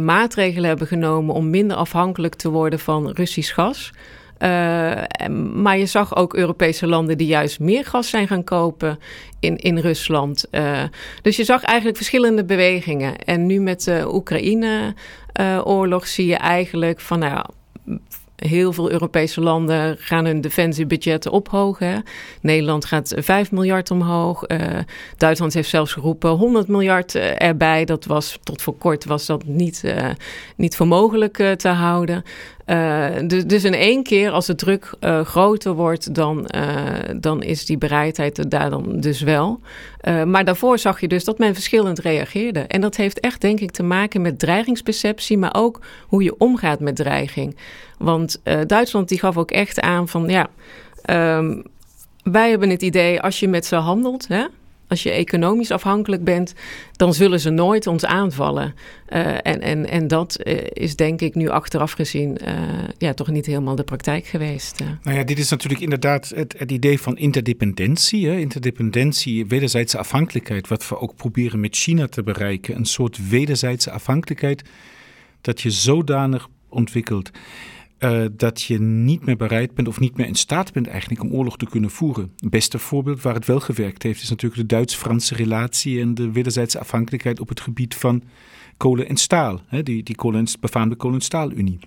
maatregelen 0.00 0.68
hebben 0.68 0.86
genomen 0.86 1.34
om 1.34 1.50
minder 1.50 1.76
afhankelijk 1.76 2.34
te 2.34 2.50
worden 2.50 2.78
van 2.78 3.10
Russisch 3.10 3.54
gas. 3.54 3.92
Uh, 4.38 5.02
maar 5.54 5.78
je 5.78 5.86
zag 5.86 6.16
ook 6.16 6.34
Europese 6.34 6.86
landen 6.86 7.18
die 7.18 7.26
juist 7.26 7.60
meer 7.60 7.84
gas 7.84 8.10
zijn 8.10 8.28
gaan 8.28 8.44
kopen 8.44 8.98
in, 9.40 9.56
in 9.56 9.78
Rusland. 9.78 10.44
Uh, 10.50 10.82
dus 11.22 11.36
je 11.36 11.44
zag 11.44 11.62
eigenlijk 11.62 11.96
verschillende 11.96 12.44
bewegingen. 12.44 13.18
En 13.18 13.46
nu 13.46 13.60
met 13.60 13.84
de 13.84 14.14
Oekraïne-oorlog 14.14 16.06
zie 16.06 16.26
je 16.26 16.36
eigenlijk 16.36 17.00
van 17.00 17.18
nou 17.18 17.44
heel 18.46 18.72
veel 18.72 18.90
Europese 18.90 19.40
landen 19.40 19.96
gaan 19.98 20.24
hun 20.24 20.40
defensiebudgetten 20.40 21.30
ophogen. 21.30 22.02
Nederland 22.40 22.84
gaat 22.84 23.12
5 23.16 23.52
miljard 23.52 23.90
omhoog. 23.90 24.48
Uh, 24.48 24.58
Duitsland 25.16 25.54
heeft 25.54 25.68
zelfs 25.68 25.92
geroepen 25.92 26.30
100 26.30 26.68
miljard 26.68 27.14
erbij. 27.14 27.84
Dat 27.84 28.04
was 28.04 28.38
tot 28.42 28.62
voor 28.62 28.76
kort 28.78 29.04
was 29.04 29.26
dat 29.26 29.44
niet, 29.44 29.94
niet 30.56 30.76
voor 30.76 30.86
mogelijk 30.86 31.36
te 31.56 31.68
houden. 31.68 32.24
Dus, 33.26 33.44
dus, 33.44 33.64
in 33.64 33.74
één 33.74 34.02
keer, 34.02 34.30
als 34.30 34.46
de 34.46 34.54
druk 34.54 34.94
groter 35.24 35.72
wordt, 35.72 36.14
dan, 36.14 36.48
dan 37.16 37.42
is 37.42 37.66
die 37.66 37.78
bereidheid 37.78 38.50
daar 38.50 38.70
dan 38.70 39.00
dus 39.00 39.20
wel. 39.20 39.60
maar 40.26 40.44
daarvoor 40.44 40.78
zag 40.78 41.00
je 41.00 41.08
dus 41.08 41.24
dat 41.24 41.38
men 41.38 41.54
verschillend 41.54 41.98
reageerde. 41.98 42.60
En 42.60 42.80
dat 42.80 42.96
heeft 42.96 43.20
echt, 43.20 43.40
denk 43.40 43.60
ik, 43.60 43.70
te 43.70 43.82
maken 43.82 44.22
met 44.22 44.38
dreigingsperceptie, 44.38 45.38
maar 45.38 45.54
ook 45.54 45.80
hoe 46.06 46.22
je 46.22 46.38
omgaat 46.38 46.80
met 46.80 46.96
dreiging. 46.96 47.56
Want 47.98 48.40
Duitsland 48.66 49.08
die 49.08 49.18
gaf 49.18 49.36
ook 49.36 49.50
echt 49.50 49.80
aan 49.80 50.08
van 50.08 50.28
ja. 50.28 50.48
Um, 51.36 51.62
wij 52.22 52.50
hebben 52.50 52.70
het 52.70 52.82
idee, 52.82 53.20
als 53.20 53.40
je 53.40 53.48
met 53.48 53.66
ze 53.66 53.76
handelt, 53.76 54.28
hè, 54.28 54.46
als 54.88 55.02
je 55.02 55.10
economisch 55.10 55.70
afhankelijk 55.70 56.24
bent, 56.24 56.54
dan 56.92 57.14
zullen 57.14 57.40
ze 57.40 57.50
nooit 57.50 57.86
ons 57.86 58.04
aanvallen. 58.04 58.74
Uh, 59.08 59.26
en, 59.26 59.60
en, 59.60 59.88
en 59.88 60.08
dat 60.08 60.38
uh, 60.44 60.58
is 60.72 60.96
denk 60.96 61.20
ik 61.20 61.34
nu 61.34 61.48
achteraf 61.48 61.92
gezien 61.92 62.38
ja, 62.98 63.14
toch 63.14 63.28
niet 63.28 63.46
helemaal 63.46 63.74
de 63.74 63.84
praktijk 63.84 64.26
geweest. 64.26 64.80
Nou 65.02 65.16
ja, 65.16 65.24
dit 65.24 65.38
is 65.38 65.50
natuurlijk 65.50 65.80
inderdaad 65.80 66.28
het, 66.28 66.54
het 66.58 66.72
idee 66.72 67.00
van 67.00 67.16
interdependentie. 67.16 68.26
Hè? 68.26 68.36
Interdependentie, 68.36 69.46
wederzijdse 69.46 69.98
afhankelijkheid, 69.98 70.68
wat 70.68 70.88
we 70.88 70.98
ook 70.98 71.16
proberen 71.16 71.60
met 71.60 71.76
China 71.76 72.06
te 72.06 72.22
bereiken. 72.22 72.76
Een 72.76 72.84
soort 72.84 73.28
wederzijdse 73.28 73.90
afhankelijkheid 73.90 74.62
dat 75.40 75.60
je 75.60 75.70
zodanig 75.70 76.48
ontwikkelt 76.68 77.30
uh, 77.98 78.24
dat 78.32 78.62
je 78.62 78.80
niet 78.80 79.24
meer 79.24 79.36
bereid 79.36 79.74
bent 79.74 79.88
of 79.88 80.00
niet 80.00 80.16
meer 80.16 80.26
in 80.26 80.34
staat 80.34 80.72
bent 80.72 80.86
eigenlijk 80.86 81.22
om 81.22 81.32
oorlog 81.32 81.56
te 81.56 81.66
kunnen 81.66 81.90
voeren. 81.90 82.32
Het 82.36 82.50
beste 82.50 82.78
voorbeeld 82.78 83.22
waar 83.22 83.34
het 83.34 83.46
wel 83.46 83.60
gewerkt 83.60 84.02
heeft 84.02 84.22
is 84.22 84.30
natuurlijk 84.30 84.60
de 84.60 84.66
Duits-Franse 84.66 85.34
relatie 85.34 86.00
en 86.00 86.14
de 86.14 86.32
wederzijdse 86.32 86.78
afhankelijkheid 86.78 87.40
op 87.40 87.48
het 87.48 87.60
gebied 87.60 87.94
van 87.94 88.22
kolen 88.76 89.08
en 89.08 89.16
staal. 89.16 89.60
Hè, 89.66 89.82
die, 89.82 90.02
die 90.02 90.16
kolen, 90.16 90.46
befaamde 90.60 90.94
kolen- 90.96 91.18
en 91.18 91.24
staalunie. 91.24 91.78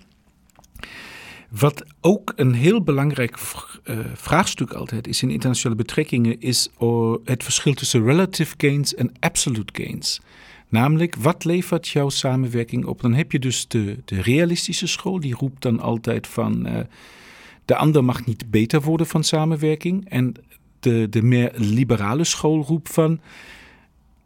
Wat 1.50 1.84
ook 2.00 2.32
een 2.36 2.52
heel 2.54 2.82
belangrijk 2.82 3.38
uh, 3.84 3.98
vraagstuk 4.14 4.72
altijd 4.72 5.06
is 5.06 5.22
in 5.22 5.30
internationale 5.30 5.82
betrekkingen, 5.82 6.40
is 6.40 6.68
het 7.24 7.42
verschil 7.44 7.74
tussen 7.74 8.04
relative 8.04 8.54
gains 8.58 8.94
en 8.94 9.12
absolute 9.20 9.82
gains. 9.82 10.20
Namelijk, 10.72 11.16
wat 11.16 11.44
levert 11.44 11.88
jouw 11.88 12.08
samenwerking 12.08 12.84
op? 12.84 13.00
Dan 13.00 13.14
heb 13.14 13.32
je 13.32 13.38
dus 13.38 13.68
de, 13.68 13.98
de 14.04 14.20
realistische 14.20 14.86
school, 14.86 15.20
die 15.20 15.34
roept 15.34 15.62
dan 15.62 15.80
altijd 15.80 16.26
van 16.26 16.66
uh, 16.66 16.78
de 17.64 17.76
ander 17.76 18.04
mag 18.04 18.26
niet 18.26 18.50
beter 18.50 18.82
worden 18.82 19.06
van 19.06 19.24
samenwerking. 19.24 20.08
En 20.08 20.34
de, 20.80 21.06
de 21.10 21.22
meer 21.22 21.52
liberale 21.54 22.24
school 22.24 22.62
roept 22.62 22.92
van 22.92 23.20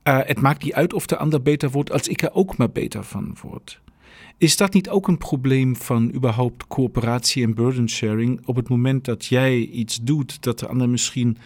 uh, 0.04 0.18
het 0.22 0.40
maakt 0.40 0.64
niet 0.64 0.72
uit 0.72 0.92
of 0.92 1.06
de 1.06 1.16
ander 1.16 1.42
beter 1.42 1.70
wordt 1.70 1.92
als 1.92 2.08
ik 2.08 2.22
er 2.22 2.34
ook 2.34 2.56
maar 2.56 2.70
beter 2.70 3.04
van 3.04 3.36
word. 3.42 3.80
Is 4.38 4.56
dat 4.56 4.72
niet 4.72 4.88
ook 4.88 5.08
een 5.08 5.18
probleem 5.18 5.76
van 5.76 6.12
überhaupt 6.14 6.66
coöperatie 6.66 7.44
en 7.44 7.54
burden 7.54 7.88
sharing 7.88 8.40
op 8.44 8.56
het 8.56 8.68
moment 8.68 9.04
dat 9.04 9.26
jij 9.26 9.58
iets 9.58 9.98
doet 10.02 10.42
dat 10.42 10.58
de 10.58 10.66
ander 10.66 10.88
misschien 10.88 11.38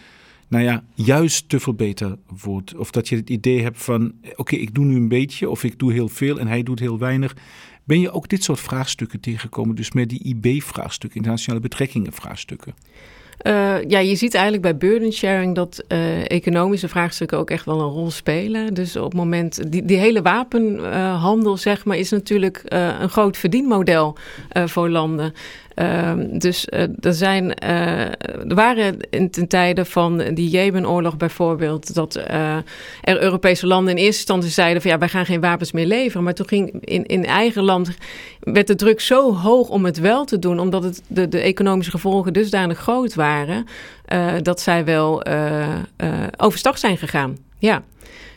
nou 0.51 0.63
ja, 0.63 0.83
juist 0.93 1.49
te 1.49 1.73
beter 1.75 2.17
wordt. 2.43 2.75
Of 2.75 2.91
dat 2.91 3.09
je 3.09 3.15
het 3.15 3.29
idee 3.29 3.61
hebt 3.61 3.83
van, 3.83 4.13
oké, 4.35 4.55
ik 4.55 4.73
doe 4.73 4.85
nu 4.85 4.95
een 4.95 5.07
beetje 5.07 5.49
of 5.49 5.63
ik 5.63 5.79
doe 5.79 5.93
heel 5.93 6.07
veel 6.07 6.39
en 6.39 6.47
hij 6.47 6.63
doet 6.63 6.79
heel 6.79 6.99
weinig. 6.99 7.35
Ben 7.83 7.99
je 7.99 8.11
ook 8.11 8.27
dit 8.27 8.43
soort 8.43 8.59
vraagstukken 8.59 9.19
tegengekomen? 9.19 9.75
Dus 9.75 9.91
met 9.91 10.09
die 10.09 10.23
IB-vraagstukken, 10.23 11.17
internationale 11.17 11.61
betrekkingen 11.61 12.13
vraagstukken? 12.13 12.73
Uh, 13.43 13.83
ja, 13.87 13.99
je 13.99 14.15
ziet 14.15 14.33
eigenlijk 14.33 14.63
bij 14.63 14.77
burden 14.77 15.11
sharing 15.11 15.55
dat 15.55 15.83
uh, 15.87 16.29
economische 16.29 16.87
vraagstukken 16.87 17.37
ook 17.37 17.49
echt 17.49 17.65
wel 17.65 17.79
een 17.79 17.89
rol 17.89 18.11
spelen. 18.11 18.73
Dus 18.73 18.95
op 18.95 19.03
het 19.03 19.13
moment, 19.13 19.71
die, 19.71 19.85
die 19.85 19.97
hele 19.97 20.21
wapenhandel, 20.21 21.53
uh, 21.53 21.59
zeg 21.59 21.85
maar, 21.85 21.97
is 21.97 22.09
natuurlijk 22.09 22.61
een 22.65 23.09
groot 23.09 23.37
verdienmodel 23.37 24.17
voor 24.65 24.89
landen. 24.89 25.33
Ehm, 25.81 26.37
dus 26.37 26.67
uh, 26.69 26.81
er, 26.81 27.13
zijn, 27.13 27.53
uh, 27.63 27.99
er 28.47 28.55
waren 28.55 28.97
in 29.09 29.29
ten 29.29 29.47
tijde 29.47 29.85
van 29.85 30.17
die 30.33 30.49
Jemenoorlog 30.49 31.17
bijvoorbeeld... 31.17 31.93
dat 31.93 32.17
uh, 32.17 32.55
er 33.01 33.21
Europese 33.21 33.67
landen 33.67 33.91
in 33.91 34.03
eerste 34.03 34.17
instantie 34.17 34.49
zeiden... 34.49 34.81
van 34.81 34.91
ja, 34.91 34.97
wij 34.97 35.07
gaan 35.09 35.25
geen 35.25 35.41
wapens 35.41 35.71
meer 35.71 35.85
leveren. 35.85 36.23
Maar 36.23 36.33
toen 36.33 36.47
ging 36.47 36.85
in, 36.85 37.05
in 37.05 37.25
eigen 37.25 37.63
land... 37.63 37.91
werd 38.39 38.67
de 38.67 38.75
druk 38.75 38.99
zo 38.99 39.35
hoog 39.35 39.69
om 39.69 39.85
het 39.85 39.99
wel 39.99 40.25
te 40.25 40.39
doen... 40.39 40.59
omdat 40.59 40.83
het, 40.83 41.01
de, 41.07 41.27
de 41.27 41.39
economische 41.39 41.91
gevolgen 41.91 42.33
dusdanig 42.33 42.77
groot 42.77 43.13
waren... 43.13 43.65
dat 44.41 44.61
zij 44.61 44.85
wel 44.85 45.23
overstag 46.37 46.77
zijn 46.77 46.97
gegaan. 46.97 47.37
Ja. 47.57 47.83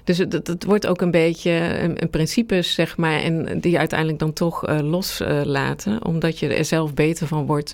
Dus 0.04 0.18
het, 0.18 0.32
het, 0.32 0.64
wordt 0.64 0.86
ook 0.86 1.00
een 1.00 1.10
beetje 1.10 1.50
een, 1.96 2.10
principes, 2.10 2.74
zeg 2.74 2.96
maar, 2.96 3.20
en 3.20 3.60
die 3.60 3.78
uiteindelijk 3.78 4.18
dan 4.18 4.32
toch 4.32 4.68
uh, 4.68 4.78
loslaten, 4.80 6.04
omdat 6.04 6.38
je 6.38 6.54
er 6.54 6.64
zelf 6.64 6.94
beter 6.94 7.26
van 7.26 7.46
wordt. 7.46 7.72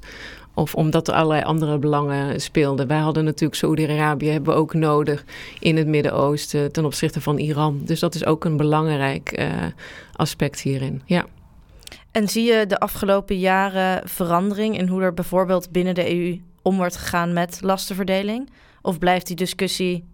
Of 0.54 0.74
omdat 0.74 1.08
er 1.08 1.14
allerlei 1.14 1.42
andere 1.42 1.78
belangen 1.78 2.40
speelden. 2.40 2.86
Wij 2.86 2.98
hadden 2.98 3.24
natuurlijk 3.24 3.60
Saoedi-Arabië 3.60 4.28
hebben 4.28 4.52
we 4.54 4.60
ook 4.60 4.74
nodig 4.74 5.24
in 5.60 5.76
het 5.76 5.86
Midden-Oosten 5.86 6.72
ten 6.72 6.84
opzichte 6.84 7.20
van 7.20 7.38
Iran. 7.38 7.80
Dus 7.84 8.00
dat 8.00 8.14
is 8.14 8.24
ook 8.24 8.44
een 8.44 8.56
belangrijk 8.56 9.38
uh, 9.38 9.46
aspect 10.12 10.60
hierin. 10.60 11.02
Ja. 11.04 11.26
En 12.10 12.28
zie 12.28 12.44
je 12.44 12.66
de 12.66 12.78
afgelopen 12.78 13.38
jaren 13.38 14.08
verandering 14.08 14.78
in 14.78 14.88
hoe 14.88 15.02
er 15.02 15.14
bijvoorbeeld 15.14 15.70
binnen 15.70 15.94
de 15.94 16.16
EU 16.16 16.40
om 16.62 16.76
wordt 16.76 16.96
gegaan 16.96 17.32
met 17.32 17.58
lastenverdeling? 17.62 18.50
Of 18.82 18.98
blijft 18.98 19.26
die 19.26 19.36
discussie 19.36 20.04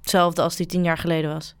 hetzelfde 0.00 0.42
als 0.42 0.56
die 0.56 0.66
tien 0.66 0.84
jaar 0.84 0.98
geleden 0.98 1.32
was? 1.32 1.54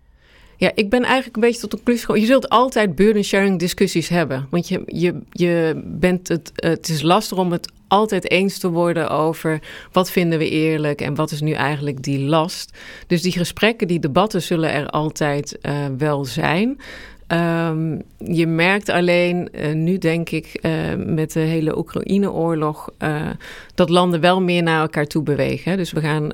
Ja, 0.56 0.70
ik 0.74 0.90
ben 0.90 1.02
eigenlijk 1.02 1.34
een 1.34 1.42
beetje 1.42 1.60
tot 1.60 1.70
de 1.70 1.76
conclusie 1.76 2.04
gekomen. 2.04 2.22
Je 2.22 2.32
zult 2.32 2.48
altijd 2.48 2.94
burden 2.94 3.24
sharing 3.24 3.58
discussies 3.58 4.08
hebben. 4.08 4.46
Want 4.50 4.68
je, 4.68 4.82
je, 4.86 5.20
je 5.30 5.82
bent 5.84 6.28
het, 6.28 6.52
het 6.54 6.88
is 6.88 7.02
lastig 7.02 7.38
om 7.38 7.52
het 7.52 7.72
altijd 7.88 8.30
eens 8.30 8.58
te 8.58 8.70
worden 8.70 9.10
over 9.10 9.60
wat 9.92 10.10
vinden 10.10 10.38
we 10.38 10.48
eerlijk 10.48 11.00
en 11.00 11.14
wat 11.14 11.30
is 11.30 11.40
nu 11.40 11.52
eigenlijk 11.52 12.02
die 12.02 12.18
last. 12.18 12.78
Dus 13.06 13.22
die 13.22 13.32
gesprekken, 13.32 13.88
die 13.88 14.00
debatten 14.00 14.42
zullen 14.42 14.72
er 14.72 14.88
altijd 14.88 15.58
uh, 15.62 15.86
wel 15.98 16.24
zijn. 16.24 16.80
Um, 17.28 18.02
je 18.18 18.46
merkt 18.46 18.88
alleen 18.88 19.48
uh, 19.52 19.72
nu, 19.72 19.98
denk 19.98 20.30
ik, 20.30 20.58
uh, 20.62 20.72
met 20.96 21.32
de 21.32 21.40
hele 21.40 21.78
Oekraïne-oorlog, 21.78 22.90
uh, 22.98 23.30
dat 23.74 23.88
landen 23.88 24.20
wel 24.20 24.42
meer 24.42 24.62
naar 24.62 24.80
elkaar 24.80 25.06
toe 25.06 25.22
bewegen. 25.22 25.76
Dus 25.76 25.92
we 25.92 26.00
gaan, 26.00 26.30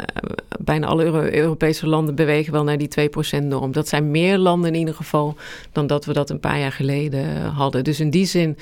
bijna 0.59 0.87
alle 0.87 1.05
Euro 1.05 1.23
Europese 1.23 1.87
landen 1.87 2.15
bewegen 2.15 2.53
wel 2.53 2.65
naar 2.65 2.79
die 2.79 2.91
2%-norm. 3.01 3.73
Dat 3.73 3.89
zijn 3.89 4.11
meer 4.11 4.39
landen 4.39 4.73
in 4.73 4.79
ieder 4.79 4.95
geval 4.95 5.37
dan 5.73 5.87
dat 5.87 6.05
we 6.05 6.13
dat 6.13 6.31
een 6.31 6.41
paar 6.41 6.59
jaar 6.59 6.73
geleden 6.73 7.43
hadden. 7.43 7.85
Dus 7.85 8.01
in 8.01 8.11
die 8.11 8.27
zin 8.27 8.57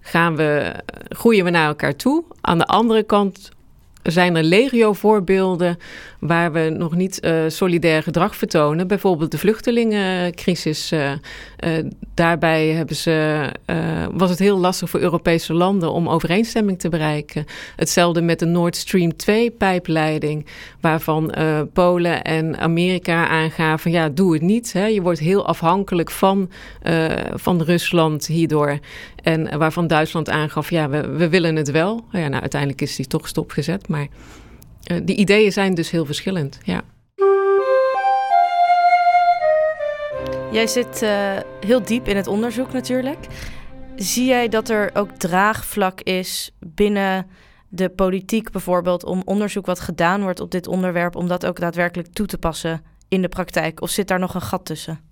gaan 0.00 0.36
we, 0.36 0.72
groeien 1.08 1.44
we 1.44 1.50
naar 1.50 1.66
elkaar 1.66 1.96
toe. 1.96 2.24
Aan 2.40 2.58
de 2.58 2.66
andere 2.66 3.02
kant 3.02 3.50
zijn 4.02 4.36
er 4.36 4.42
legio 4.42 4.92
voorbeelden 4.92 5.78
waar 6.18 6.52
we 6.52 6.74
nog 6.78 6.94
niet 6.94 7.24
uh, 7.24 7.42
solidair 7.46 8.02
gedrag 8.02 8.36
vertonen. 8.36 8.86
Bijvoorbeeld 8.86 9.30
de 9.30 9.38
vluchtelingencrisis. 9.38 10.92
Uh, 10.92 11.10
uh, 11.10 11.18
daarbij 12.14 12.68
hebben 12.68 12.96
ze, 12.96 13.48
was 14.12 14.30
het 14.30 14.38
heel 14.38 14.58
lastig 14.58 14.90
voor 14.90 15.00
Europese 15.00 15.54
landen 15.54 15.92
om 15.92 16.08
overeenstemming 16.08 16.78
te 16.78 16.88
bereiken. 16.88 17.44
Hetzelfde 17.76 18.22
met 18.22 18.38
de 18.38 18.46
Nord 18.46 18.76
Stream 18.76 19.12
2-pijpleiding, 19.12 20.46
waarvan 20.80 21.34
Polen 21.72 22.22
en 22.22 22.58
Amerika 22.58 23.28
aangaven: 23.28 23.90
ja, 23.90 24.08
doe 24.08 24.32
het 24.32 24.42
niet. 24.42 24.72
Hè. 24.72 24.86
Je 24.86 25.02
wordt 25.02 25.18
heel 25.18 25.46
afhankelijk 25.46 26.10
van, 26.10 26.50
van 27.34 27.62
Rusland 27.62 28.26
hierdoor. 28.26 28.78
En 29.22 29.58
waarvan 29.58 29.86
Duitsland 29.86 30.28
aangaf: 30.28 30.70
ja, 30.70 30.88
we, 30.88 31.28
willen 31.28 31.56
het 31.56 31.70
wel. 31.70 32.04
Ja, 32.10 32.28
nou, 32.28 32.40
uiteindelijk 32.40 32.80
is 32.80 32.96
die 32.96 33.06
toch 33.06 33.28
stopgezet. 33.28 33.88
Maar 33.88 34.06
uh, 34.90 34.98
die 35.02 35.16
ideeën 35.16 35.52
zijn 35.52 35.74
dus 35.74 35.90
heel 35.90 36.04
verschillend, 36.04 36.58
ja. 36.62 36.82
Jij 40.52 40.66
zit 40.66 41.02
uh, 41.02 41.10
heel 41.60 41.82
diep 41.82 42.08
in 42.08 42.16
het 42.16 42.26
onderzoek 42.26 42.72
natuurlijk. 42.72 43.26
Zie 43.96 44.26
jij 44.26 44.48
dat 44.48 44.68
er 44.68 44.90
ook 44.94 45.10
draagvlak 45.10 46.00
is 46.00 46.54
binnen 46.58 47.26
de 47.68 47.88
politiek 47.88 48.50
bijvoorbeeld... 48.50 49.04
om 49.04 49.22
onderzoek 49.24 49.66
wat 49.66 49.80
gedaan 49.80 50.22
wordt 50.22 50.40
op 50.40 50.50
dit 50.50 50.66
onderwerp... 50.66 51.16
om 51.16 51.28
dat 51.28 51.46
ook 51.46 51.60
daadwerkelijk 51.60 52.12
toe 52.12 52.26
te 52.26 52.38
passen 52.38 52.82
in 53.08 53.22
de 53.22 53.28
praktijk? 53.28 53.80
Of 53.80 53.90
zit 53.90 54.08
daar 54.08 54.18
nog 54.18 54.34
een 54.34 54.40
gat 54.40 54.64
tussen? 54.64 55.11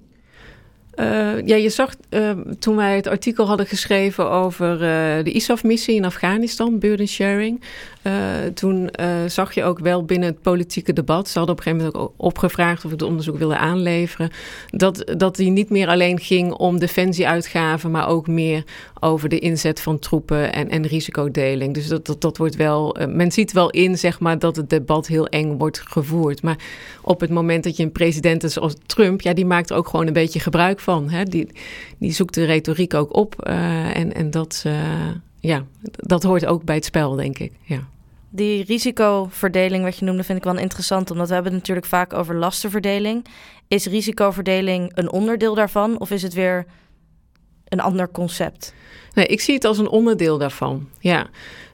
Uh, 1.00 1.46
ja, 1.46 1.56
je 1.56 1.68
zag 1.68 1.94
uh, 2.10 2.30
toen 2.58 2.76
wij 2.76 2.96
het 2.96 3.06
artikel 3.06 3.46
hadden 3.46 3.66
geschreven 3.66 4.30
over 4.30 4.72
uh, 4.72 5.24
de 5.24 5.32
ISAF-missie 5.32 5.94
in 5.94 6.04
Afghanistan, 6.04 6.78
burden 6.78 7.08
sharing. 7.08 7.60
toen 8.54 8.90
zag 9.26 9.54
je 9.54 9.64
ook 9.64 9.78
wel 9.78 10.04
binnen 10.04 10.28
het 10.28 10.42
politieke 10.42 10.92
debat, 10.92 11.28
ze 11.28 11.38
hadden 11.38 11.56
op 11.56 11.66
een 11.66 11.72
gegeven 11.72 11.92
moment 11.92 12.10
ook 12.10 12.26
opgevraagd 12.26 12.84
of 12.84 12.90
we 12.90 12.96
het 12.96 13.02
onderzoek 13.02 13.38
wilden 13.38 13.58
aanleveren, 13.58 14.30
dat, 14.70 15.12
dat 15.16 15.36
die 15.36 15.50
niet 15.50 15.70
meer 15.70 15.88
alleen 15.88 16.18
ging 16.18 16.52
om 16.52 16.78
defensieuitgaven, 16.78 17.90
maar 17.90 18.08
ook 18.08 18.26
meer 18.26 18.64
over 19.00 19.28
de 19.28 19.38
inzet 19.38 19.80
van 19.80 19.98
troepen 19.98 20.52
en, 20.52 20.68
en 20.68 20.86
risicodeling. 20.86 21.74
Dus 21.74 21.86
dat, 21.86 22.06
dat, 22.06 22.20
dat 22.20 22.36
wordt 22.36 22.56
wel, 22.56 22.96
men 23.08 23.32
ziet 23.32 23.52
wel 23.52 23.70
in, 23.70 23.98
zeg 23.98 24.20
maar, 24.20 24.38
dat 24.38 24.56
het 24.56 24.70
debat 24.70 25.06
heel 25.06 25.26
eng 25.26 25.58
wordt 25.58 25.80
gevoerd. 25.80 26.42
Maar 26.42 26.58
op 27.02 27.20
het 27.20 27.30
moment 27.30 27.64
dat 27.64 27.76
je 27.76 27.82
een 27.82 27.92
president 27.92 28.42
is 28.42 28.58
als 28.58 28.74
Trump, 28.86 29.20
ja, 29.20 29.32
die 29.32 29.46
maakt 29.46 29.70
er 29.70 29.76
ook 29.76 29.88
gewoon 29.88 30.06
een 30.06 30.12
beetje 30.12 30.40
gebruik 30.40 30.80
van. 30.80 31.10
Hè? 31.10 31.24
Die, 31.24 31.48
die 31.98 32.12
zoekt 32.12 32.34
de 32.34 32.44
retoriek 32.44 32.94
ook 32.94 33.16
op. 33.16 33.48
Uh, 33.48 33.96
en, 33.96 34.14
en 34.14 34.30
dat, 34.30 34.62
uh, 34.66 34.74
ja, 35.40 35.64
dat 35.82 36.22
hoort 36.22 36.46
ook 36.46 36.64
bij 36.64 36.74
het 36.74 36.84
spel, 36.84 37.14
denk 37.14 37.38
ik. 37.38 37.52
Ja. 37.62 37.88
Die 38.30 38.64
risicoverdeling, 38.64 39.84
wat 39.84 39.96
je 39.96 40.04
noemde, 40.04 40.24
vind 40.24 40.38
ik 40.38 40.44
wel 40.44 40.58
interessant. 40.58 41.10
Omdat 41.10 41.28
we 41.28 41.34
hebben 41.34 41.52
het 41.52 41.60
natuurlijk 41.60 41.86
vaak 41.86 42.12
over 42.12 42.34
lastenverdeling. 42.34 43.26
Is 43.68 43.86
risicoverdeling 43.86 44.92
een 44.94 45.10
onderdeel 45.12 45.54
daarvan? 45.54 45.98
Of 45.98 46.10
is 46.10 46.22
het 46.22 46.34
weer 46.34 46.66
een 47.70 47.80
ander 47.80 48.10
concept? 48.10 48.74
Nee, 49.14 49.26
ik 49.26 49.40
zie 49.40 49.54
het 49.54 49.64
als 49.64 49.78
een 49.78 49.88
onderdeel 49.88 50.38
daarvan. 50.38 50.88
Ja. 50.98 51.26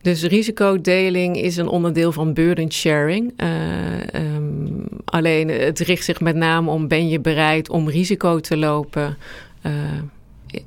Dus 0.02 0.22
risicodeling 0.22 1.36
is 1.36 1.56
een 1.56 1.68
onderdeel 1.68 2.12
van 2.12 2.34
burden 2.34 2.72
sharing. 2.72 3.32
Uh, 3.36 4.34
um, 4.34 4.84
alleen 5.04 5.48
het 5.48 5.78
richt 5.78 6.04
zich 6.04 6.20
met 6.20 6.36
name 6.36 6.70
om: 6.70 6.88
ben 6.88 7.08
je 7.08 7.20
bereid 7.20 7.68
om 7.68 7.88
risico 7.88 8.40
te 8.40 8.56
lopen 8.56 9.16
uh, 9.62 9.72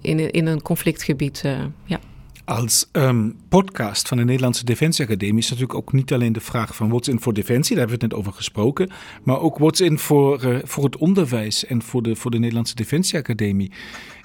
in, 0.01 0.31
in 0.31 0.45
een 0.45 0.61
conflictgebied? 0.61 1.41
Uh, 1.45 1.51
ja. 1.85 1.99
Als 2.49 2.89
um, 2.91 3.35
podcast 3.49 4.07
van 4.07 4.17
de 4.17 4.23
Nederlandse 4.23 4.65
Defensieacademie 4.65 5.37
is 5.37 5.49
natuurlijk 5.49 5.77
ook 5.77 5.93
niet 5.93 6.13
alleen 6.13 6.33
de 6.33 6.39
vraag 6.39 6.75
van 6.75 6.89
what's 6.89 7.07
in 7.07 7.19
voor 7.19 7.33
defensie, 7.33 7.75
daar 7.75 7.87
hebben 7.87 7.99
we 7.99 8.05
het 8.05 8.11
net 8.13 8.25
over 8.25 8.37
gesproken, 8.37 8.89
maar 9.23 9.39
ook 9.39 9.57
what's 9.57 9.81
in 9.81 9.99
voor, 9.99 10.45
uh, 10.45 10.57
voor 10.63 10.83
het 10.83 10.97
onderwijs 10.97 11.65
en 11.65 11.81
voor 11.81 12.01
de, 12.01 12.15
voor 12.15 12.31
de 12.31 12.39
Nederlandse 12.39 12.75
Defensieacademie. 12.75 13.71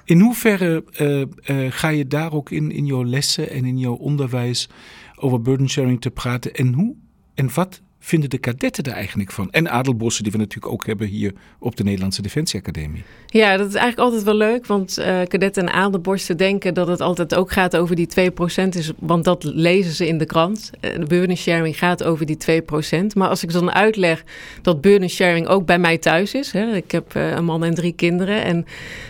In 0.05 0.19
hoeverre 0.19 0.83
uh, 1.01 1.19
uh, 1.19 1.71
ga 1.71 1.87
je 1.87 2.07
daar 2.07 2.33
ook 2.33 2.51
in, 2.51 2.71
in 2.71 2.85
jouw 2.85 3.05
lessen 3.05 3.49
en 3.49 3.65
in 3.65 3.77
jouw 3.77 3.95
onderwijs 3.95 4.69
over 5.15 5.41
burden 5.41 5.69
sharing 5.69 6.01
te 6.01 6.11
praten? 6.11 6.53
En 6.53 6.73
hoe 6.73 6.95
en 7.33 7.53
wat 7.53 7.81
vinden 8.05 8.29
de 8.29 8.37
kadetten 8.37 8.83
er 8.83 8.91
eigenlijk 8.91 9.31
van? 9.31 9.51
En 9.51 9.69
adelbossen 9.69 10.23
die 10.23 10.31
we 10.31 10.37
natuurlijk 10.37 10.73
ook 10.73 10.85
hebben 10.85 11.07
hier 11.07 11.33
op 11.59 11.75
de 11.75 11.83
Nederlandse 11.83 12.21
Defensieacademie. 12.21 13.03
Ja, 13.25 13.57
dat 13.57 13.67
is 13.67 13.73
eigenlijk 13.73 14.07
altijd 14.07 14.23
wel 14.23 14.35
leuk, 14.35 14.65
want 14.65 14.99
uh, 14.99 15.05
kadetten 15.27 15.63
en 15.63 15.73
adelborsten 15.73 16.37
denken 16.37 16.73
dat 16.73 16.87
het 16.87 17.01
altijd 17.01 17.35
ook 17.35 17.51
gaat 17.51 17.77
over 17.77 17.95
die 17.95 18.07
2%, 18.19 18.67
is, 18.69 18.91
want 18.99 19.23
dat 19.23 19.43
lezen 19.43 19.93
ze 19.93 20.07
in 20.07 20.17
de 20.17 20.25
krant. 20.25 20.71
De 20.79 21.05
burden 21.07 21.37
sharing 21.37 21.77
gaat 21.77 22.03
over 22.03 22.25
die 22.25 22.37
2%. 22.61 23.05
Maar 23.13 23.29
als 23.29 23.43
ik 23.43 23.51
dan 23.51 23.71
uitleg 23.71 24.23
dat 24.61 24.81
burden 24.81 25.09
sharing 25.09 25.47
ook 25.47 25.65
bij 25.65 25.79
mij 25.79 25.97
thuis 25.97 26.33
is, 26.33 26.51
hè, 26.51 26.75
ik 26.75 26.91
heb 26.91 27.15
uh, 27.15 27.31
een 27.31 27.45
man 27.45 27.63
en 27.63 27.73
drie 27.73 27.93
kinderen 27.93 28.43
en 28.43 28.65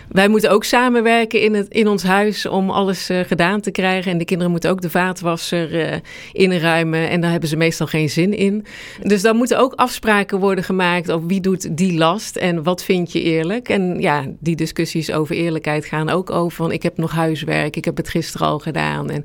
wij 0.07 0.27
moeten 0.27 0.51
ook 0.51 0.63
samenwerken 0.63 1.41
in, 1.41 1.53
het, 1.53 1.67
in 1.67 1.87
ons 1.87 2.03
huis 2.03 2.45
om 2.45 2.69
alles 2.69 3.09
gedaan 3.25 3.61
te 3.61 3.71
krijgen. 3.71 4.11
En 4.11 4.17
de 4.17 4.25
kinderen 4.25 4.51
moeten 4.51 4.69
ook 4.69 4.81
de 4.81 4.89
vaatwasser 4.89 6.01
inruimen. 6.31 7.09
En 7.09 7.21
daar 7.21 7.31
hebben 7.31 7.49
ze 7.49 7.55
meestal 7.55 7.87
geen 7.87 8.09
zin 8.09 8.33
in. 8.33 8.65
Dus 9.01 9.21
dan 9.21 9.35
moeten 9.35 9.59
ook 9.59 9.73
afspraken 9.73 10.39
worden 10.39 10.63
gemaakt 10.63 11.11
over 11.11 11.27
wie 11.27 11.41
doet 11.41 11.77
die 11.77 11.97
last 11.97 12.35
en 12.35 12.63
wat 12.63 12.83
vind 12.83 13.11
je 13.11 13.21
eerlijk. 13.21 13.69
En 13.69 13.99
ja, 13.99 14.25
die 14.39 14.55
discussies 14.55 15.11
over 15.11 15.35
eerlijkheid 15.35 15.85
gaan 15.85 16.09
ook 16.09 16.29
over 16.29 16.55
van 16.57 16.71
ik 16.71 16.83
heb 16.83 16.97
nog 16.97 17.11
huiswerk, 17.11 17.75
ik 17.75 17.85
heb 17.85 17.97
het 17.97 18.09
gisteren 18.09 18.47
al 18.47 18.59
gedaan. 18.59 19.09
En 19.09 19.23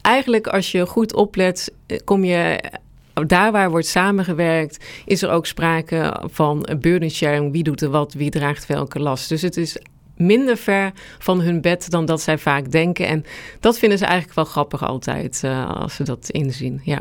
eigenlijk 0.00 0.46
als 0.46 0.72
je 0.72 0.86
goed 0.86 1.14
oplet, 1.14 1.72
eh, 1.86 1.98
kom 2.04 2.24
je 2.24 2.60
daar 3.26 3.52
waar 3.52 3.70
wordt 3.70 3.86
samengewerkt, 3.86 4.84
is 5.04 5.22
er 5.22 5.30
ook 5.30 5.46
sprake 5.46 6.20
van 6.30 6.68
burden 6.80 7.10
sharing. 7.10 7.52
Wie 7.52 7.62
doet 7.62 7.82
er 7.82 7.90
wat, 7.90 8.12
wie 8.12 8.30
draagt 8.30 8.66
welke 8.66 9.00
last. 9.00 9.28
Dus 9.28 9.42
het 9.42 9.56
is 9.56 9.76
minder 10.16 10.56
ver 10.56 10.92
van 11.18 11.40
hun 11.40 11.60
bed 11.60 11.90
dan 11.90 12.04
dat 12.04 12.20
zij 12.20 12.38
vaak 12.38 12.70
denken. 12.70 13.06
En 13.06 13.24
dat 13.60 13.78
vinden 13.78 13.98
ze 13.98 14.04
eigenlijk 14.04 14.34
wel 14.34 14.44
grappig 14.44 14.84
altijd 14.84 15.42
uh, 15.44 15.70
als 15.70 15.94
ze 15.94 16.02
dat 16.02 16.30
inzien. 16.30 16.80
Ja. 16.84 17.00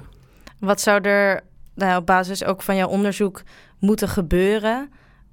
Wat 0.60 0.82
zou 0.82 1.02
er 1.02 1.42
nou, 1.76 2.00
op 2.00 2.06
basis 2.06 2.44
ook 2.44 2.62
van 2.62 2.76
jouw 2.76 2.88
onderzoek 2.88 3.44
moeten 3.80 4.08
gebeuren 4.08 4.90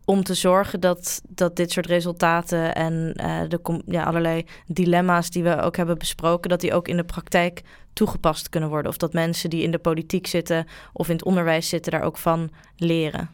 om 0.08 0.22
te 0.22 0.34
zorgen 0.34 0.80
dat, 0.80 1.22
dat 1.28 1.56
dit 1.56 1.70
soort 1.70 1.86
resultaten 1.86 2.74
en 2.74 3.14
uh, 3.20 3.40
de 3.48 3.82
ja, 3.86 4.02
allerlei 4.02 4.44
dilemma's 4.66 5.30
die 5.30 5.42
we 5.42 5.60
ook 5.60 5.76
hebben 5.76 5.98
besproken, 5.98 6.50
dat 6.50 6.60
die 6.60 6.74
ook 6.74 6.88
in 6.88 6.96
de 6.96 7.04
praktijk 7.04 7.62
toegepast 7.92 8.48
kunnen 8.48 8.68
worden? 8.68 8.90
Of 8.90 8.96
dat 8.96 9.12
mensen 9.12 9.50
die 9.50 9.62
in 9.62 9.70
de 9.70 9.78
politiek 9.78 10.26
zitten 10.26 10.66
of 10.92 11.08
in 11.08 11.14
het 11.14 11.24
onderwijs 11.24 11.68
zitten 11.68 11.92
daar 11.92 12.02
ook 12.02 12.16
van 12.16 12.50
leren? 12.76 13.30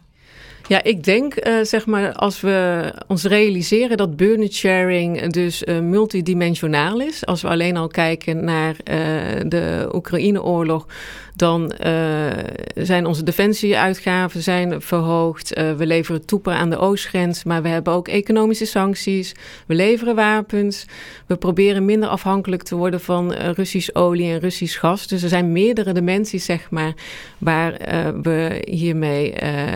Ja, 0.68 0.82
ik 0.82 1.02
denk, 1.02 1.46
uh, 1.46 1.62
zeg 1.62 1.86
maar, 1.86 2.12
als 2.12 2.40
we 2.40 2.92
ons 3.06 3.24
realiseren 3.24 3.96
dat 3.96 4.16
burden 4.16 4.52
sharing 4.52 5.32
dus 5.32 5.62
uh, 5.62 5.80
multidimensionaal 5.80 7.00
is. 7.00 7.26
Als 7.26 7.42
we 7.42 7.48
alleen 7.48 7.76
al 7.76 7.88
kijken 7.88 8.44
naar 8.44 8.76
de 9.48 9.88
Oekraïne-oorlog, 9.92 10.86
dan 11.36 11.72
uh, 11.86 12.26
zijn 12.74 13.06
onze 13.06 13.22
defensieuitgaven 13.22 14.42
zijn 14.42 14.80
verhoogd. 14.80 15.58
Uh, 15.58 15.72
we 15.72 15.86
leveren 15.86 16.26
toepen 16.26 16.54
aan 16.54 16.70
de 16.70 16.78
oostgrens, 16.78 17.44
maar 17.44 17.62
we 17.62 17.68
hebben 17.68 17.92
ook 17.92 18.08
economische 18.08 18.66
sancties. 18.66 19.34
We 19.66 19.74
leveren 19.74 20.14
wapens. 20.14 20.86
We 21.26 21.36
proberen 21.36 21.84
minder 21.84 22.08
afhankelijk 22.08 22.62
te 22.62 22.76
worden 22.76 23.00
van 23.00 23.32
uh, 23.32 23.50
Russisch 23.50 23.90
olie 23.92 24.32
en 24.32 24.38
Russisch 24.38 24.80
gas. 24.80 25.06
Dus 25.06 25.22
er 25.22 25.28
zijn 25.28 25.52
meerdere 25.52 25.92
dimensies, 25.92 26.44
zeg 26.44 26.70
maar, 26.70 26.94
waar 27.38 27.72
we 28.22 28.62
hiermee 28.70 29.34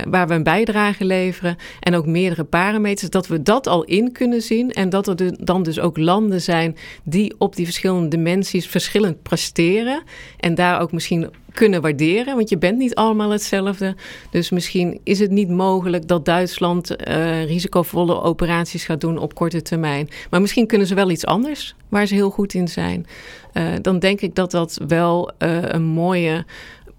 waar 0.08 0.28
we 0.28 0.34
een 0.34 0.42
bijdrage 0.42 1.04
leveren. 1.04 1.56
En 1.80 1.94
ook 1.94 2.06
meerdere 2.06 2.44
parameters. 2.44 3.10
Dat 3.10 3.26
we 3.26 3.42
dat 3.42 3.66
al 3.66 3.84
in 3.84 4.12
kunnen 4.12 4.42
zien. 4.42 4.70
En 4.70 4.88
dat 4.88 5.06
er 5.06 5.44
dan 5.44 5.62
dus 5.62 5.80
ook 5.80 5.96
landen 5.96 6.40
zijn 6.40 6.76
die 7.02 7.34
op 7.38 7.56
die 7.56 7.64
verschillende 7.64 8.08
dimensies 8.08 8.66
verschillend 8.66 9.22
presteren. 9.22 10.02
En 10.36 10.54
daar 10.54 10.80
ook 10.80 10.92
misschien 10.92 11.30
kunnen 11.58 11.80
waarderen. 11.80 12.36
Want 12.36 12.48
je 12.48 12.58
bent 12.58 12.78
niet 12.78 12.94
allemaal 12.94 13.30
hetzelfde. 13.30 13.96
Dus 14.30 14.50
misschien 14.50 15.00
is 15.02 15.18
het 15.18 15.30
niet 15.30 15.48
mogelijk 15.48 16.08
dat 16.08 16.24
Duitsland 16.24 17.08
uh, 17.08 17.44
risicovolle 17.44 18.22
operaties 18.22 18.84
gaat 18.84 19.00
doen 19.00 19.18
op 19.18 19.34
korte 19.34 19.62
termijn. 19.62 20.08
Maar 20.30 20.40
misschien 20.40 20.66
kunnen 20.66 20.86
ze 20.86 20.94
wel 20.94 21.10
iets 21.10 21.26
anders 21.26 21.74
waar 21.88 22.06
ze 22.06 22.14
heel 22.14 22.30
goed 22.30 22.54
in 22.54 22.68
zijn. 22.68 23.06
Uh, 23.54 23.64
dan 23.82 23.98
denk 23.98 24.20
ik 24.20 24.34
dat 24.34 24.50
dat 24.50 24.80
wel 24.88 25.30
uh, 25.38 25.58
een 25.62 25.82
mooie 25.82 26.44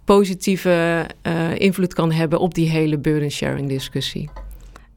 positieve 0.06 1.06
invloed 1.58 1.94
kan 1.94 2.12
hebben 2.12 2.40
op 2.40 2.54
die 2.54 2.70
hele 2.70 2.98
burden 2.98 3.32
sharing 3.32 3.70
discussie. 3.70 4.30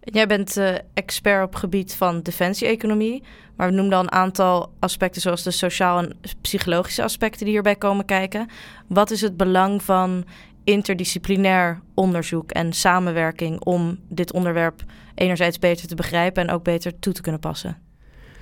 Jij 0.04 0.26
bent 0.26 0.56
uh, 0.56 0.74
expert 0.94 1.44
op 1.44 1.54
gebied 1.54 1.94
van 1.94 2.22
defensie-economie. 2.22 3.22
Maar 3.56 3.68
we 3.68 3.74
noemden 3.74 3.98
al 3.98 4.04
een 4.04 4.12
aantal 4.12 4.72
aspecten, 4.78 5.20
zoals 5.20 5.42
de 5.42 5.50
sociaal 5.50 5.98
en 5.98 6.16
psychologische 6.40 7.02
aspecten 7.02 7.44
die 7.44 7.54
hierbij 7.54 7.76
komen 7.76 8.04
kijken. 8.04 8.48
Wat 8.88 9.10
is 9.10 9.20
het 9.20 9.36
belang 9.36 9.82
van 9.82 10.24
interdisciplinair 10.64 11.80
onderzoek 11.94 12.50
en 12.50 12.72
samenwerking 12.72 13.60
om 13.60 13.98
dit 14.08 14.32
onderwerp 14.32 14.82
enerzijds 15.14 15.58
beter 15.58 15.88
te 15.88 15.94
begrijpen 15.94 16.42
en 16.42 16.54
ook 16.54 16.62
beter 16.62 16.98
toe 16.98 17.12
te 17.12 17.22
kunnen 17.22 17.40
passen? 17.40 17.78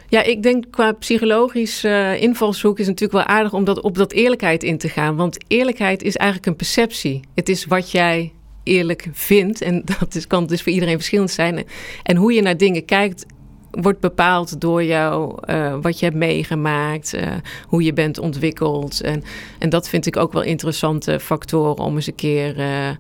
Ja, 0.09 0.23
ik 0.23 0.43
denk 0.43 0.65
qua 0.71 0.93
psychologisch 0.93 1.85
uh, 1.85 2.23
invalshoek 2.23 2.79
is 2.79 2.87
het 2.87 3.01
natuurlijk 3.01 3.27
wel 3.27 3.37
aardig 3.37 3.53
om 3.53 3.65
dat, 3.65 3.81
op 3.81 3.97
dat 3.97 4.13
eerlijkheid 4.13 4.63
in 4.63 4.79
te 4.79 4.89
gaan. 4.89 5.17
Want 5.17 5.45
eerlijkheid 5.47 6.03
is 6.03 6.17
eigenlijk 6.17 6.51
een 6.51 6.57
perceptie. 6.57 7.21
Het 7.35 7.49
is 7.49 7.65
wat 7.65 7.91
jij 7.91 8.33
eerlijk 8.63 9.09
vindt. 9.13 9.61
En 9.61 9.83
dat 9.99 10.15
is, 10.15 10.27
kan 10.27 10.47
dus 10.47 10.63
voor 10.63 10.73
iedereen 10.73 10.97
verschillend 10.97 11.31
zijn. 11.31 11.67
En 12.03 12.17
hoe 12.17 12.33
je 12.33 12.43
naar 12.43 12.57
dingen 12.57 12.85
kijkt, 12.85 13.27
wordt 13.71 14.01
bepaald 14.01 14.61
door 14.61 14.85
jou, 14.85 15.39
uh, 15.51 15.77
wat 15.81 15.99
je 15.99 16.05
hebt 16.05 16.17
meegemaakt, 16.17 17.15
uh, 17.15 17.33
hoe 17.67 17.83
je 17.83 17.93
bent 17.93 18.19
ontwikkeld. 18.19 19.01
En, 19.01 19.23
en 19.59 19.69
dat 19.69 19.89
vind 19.89 20.07
ik 20.07 20.17
ook 20.17 20.33
wel 20.33 20.43
interessante 20.43 21.21
factoren 21.21 21.85
om 21.85 21.95
eens 21.95 22.07
een 22.07 22.15
keer. 22.15 22.59
Uh, 22.59 22.91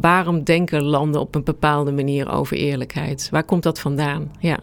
waarom 0.00 0.44
denken 0.44 0.82
landen 0.82 1.20
op 1.20 1.34
een 1.34 1.44
bepaalde 1.44 1.92
manier 1.92 2.30
over 2.32 2.56
eerlijkheid? 2.56 3.28
Waar 3.30 3.44
komt 3.44 3.62
dat 3.62 3.80
vandaan? 3.80 4.32
Ja. 4.38 4.58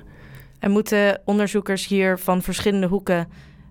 En 0.60 0.72
moeten 0.72 1.22
onderzoekers 1.26 1.88
hier 1.88 2.20
van 2.20 2.42
verschillende 2.42 2.88
hoeken 2.88 3.28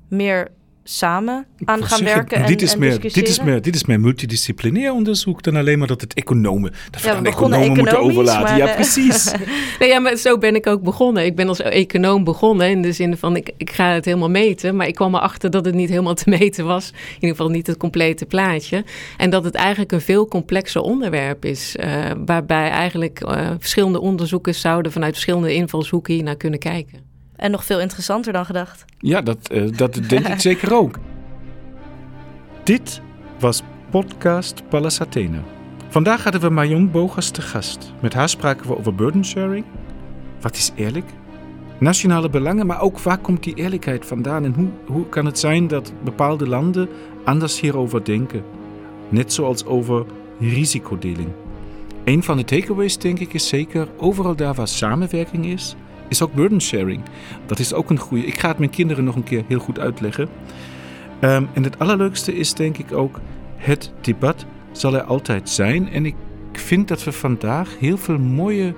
meer 0.08 0.48
samen 0.88 1.46
aan 1.64 1.84
gaan 1.84 1.98
zeggen, 1.98 2.16
werken. 2.16 2.36
En, 2.36 2.46
dit, 2.46 2.62
is 2.62 2.76
meer, 2.76 3.00
dit, 3.00 3.28
is 3.28 3.40
meer, 3.40 3.62
dit 3.62 3.74
is 3.74 3.84
meer 3.84 4.00
multidisciplinair 4.00 4.92
onderzoek 4.92 5.42
dan 5.42 5.56
alleen 5.56 5.78
maar 5.78 5.86
dat 5.86 6.00
het 6.00 6.14
economen. 6.14 6.72
Dat 6.90 7.02
we 7.02 7.08
ja, 7.08 7.22
we 7.22 7.28
economen 7.28 7.76
moeten 7.76 8.00
overlaten. 8.00 8.56
ja, 8.56 8.74
precies. 8.74 9.32
nee, 9.78 9.88
ja, 9.88 9.98
maar 9.98 10.16
zo 10.16 10.38
ben 10.38 10.54
ik 10.54 10.66
ook 10.66 10.82
begonnen. 10.82 11.24
Ik 11.24 11.36
ben 11.36 11.48
als 11.48 11.60
econoom 11.60 12.24
begonnen 12.24 12.70
in 12.70 12.82
de 12.82 12.92
zin 12.92 13.16
van 13.16 13.36
ik, 13.36 13.50
ik 13.56 13.70
ga 13.70 13.92
het 13.92 14.04
helemaal 14.04 14.30
meten. 14.30 14.76
Maar 14.76 14.86
ik 14.86 14.94
kwam 14.94 15.14
erachter 15.14 15.50
dat 15.50 15.64
het 15.64 15.74
niet 15.74 15.88
helemaal 15.88 16.14
te 16.14 16.30
meten 16.38 16.66
was. 16.66 16.90
In 16.90 17.14
ieder 17.14 17.28
geval 17.28 17.48
niet 17.48 17.66
het 17.66 17.76
complete 17.76 18.26
plaatje. 18.26 18.84
En 19.16 19.30
dat 19.30 19.44
het 19.44 19.54
eigenlijk 19.54 19.92
een 19.92 20.00
veel 20.00 20.28
complexer 20.28 20.80
onderwerp 20.80 21.44
is. 21.44 21.76
Uh, 21.76 22.10
waarbij 22.26 22.70
eigenlijk 22.70 23.24
uh, 23.24 23.50
verschillende 23.58 24.00
onderzoekers 24.00 24.60
zouden 24.60 24.92
vanuit 24.92 25.12
verschillende 25.12 25.54
invalshoeken 25.54 26.14
hier 26.14 26.22
naar 26.22 26.36
kunnen 26.36 26.58
kijken. 26.58 27.05
En 27.36 27.50
nog 27.50 27.64
veel 27.64 27.80
interessanter 27.80 28.32
dan 28.32 28.44
gedacht. 28.46 28.84
Ja, 28.98 29.20
dat, 29.20 29.52
uh, 29.52 29.76
dat 29.76 29.94
denk 30.08 30.28
ik 30.28 30.40
zeker 30.50 30.74
ook. 30.74 30.98
Dit 32.62 33.00
was 33.38 33.62
podcast 33.90 34.68
Pallas 34.68 35.00
Athena. 35.00 35.42
Vandaag 35.88 36.22
hadden 36.22 36.40
we 36.40 36.48
Marion 36.48 36.90
Bogas 36.90 37.30
te 37.30 37.42
gast. 37.42 37.92
Met 38.00 38.14
haar 38.14 38.28
spraken 38.28 38.66
we 38.66 38.78
over 38.78 38.94
burden 38.94 39.24
sharing. 39.24 39.64
Wat 40.40 40.56
is 40.56 40.72
eerlijk? 40.74 41.06
Nationale 41.78 42.30
belangen, 42.30 42.66
maar 42.66 42.80
ook 42.80 42.98
waar 42.98 43.18
komt 43.18 43.42
die 43.42 43.54
eerlijkheid 43.54 44.06
vandaan? 44.06 44.44
En 44.44 44.54
hoe, 44.54 44.68
hoe 44.86 45.08
kan 45.08 45.26
het 45.26 45.38
zijn 45.38 45.68
dat 45.68 45.92
bepaalde 46.04 46.48
landen 46.48 46.88
anders 47.24 47.60
hierover 47.60 48.04
denken? 48.04 48.44
Net 49.08 49.32
zoals 49.32 49.64
over 49.64 50.06
risicodeling. 50.40 51.28
Een 52.04 52.22
van 52.22 52.36
de 52.36 52.44
takeaways, 52.44 52.98
denk 52.98 53.18
ik, 53.18 53.32
is 53.32 53.48
zeker: 53.48 53.88
overal 53.96 54.36
daar 54.36 54.54
waar 54.54 54.68
samenwerking 54.68 55.46
is, 55.46 55.76
is 56.08 56.22
ook 56.22 56.34
burden 56.34 56.60
sharing. 56.60 57.02
Dat 57.46 57.58
is 57.58 57.72
ook 57.72 57.90
een 57.90 57.98
goede. 57.98 58.26
Ik 58.26 58.38
ga 58.38 58.48
het 58.48 58.58
mijn 58.58 58.70
kinderen 58.70 59.04
nog 59.04 59.14
een 59.14 59.24
keer 59.24 59.44
heel 59.48 59.58
goed 59.58 59.78
uitleggen. 59.78 60.28
Ehm, 61.20 61.44
en 61.52 61.62
het 61.62 61.78
allerleukste 61.78 62.34
is, 62.34 62.54
denk 62.54 62.78
ik 62.78 62.92
ook, 62.92 63.20
het 63.56 63.92
debat 64.00 64.46
zal 64.72 64.94
er 64.94 65.02
altijd 65.02 65.48
zijn. 65.48 65.88
En 65.92 66.06
ik 66.06 66.14
vind 66.52 66.88
dat 66.88 67.04
we 67.04 67.12
vandaag 67.12 67.78
heel 67.78 67.96
veel 67.96 68.18
mooie 68.18 68.74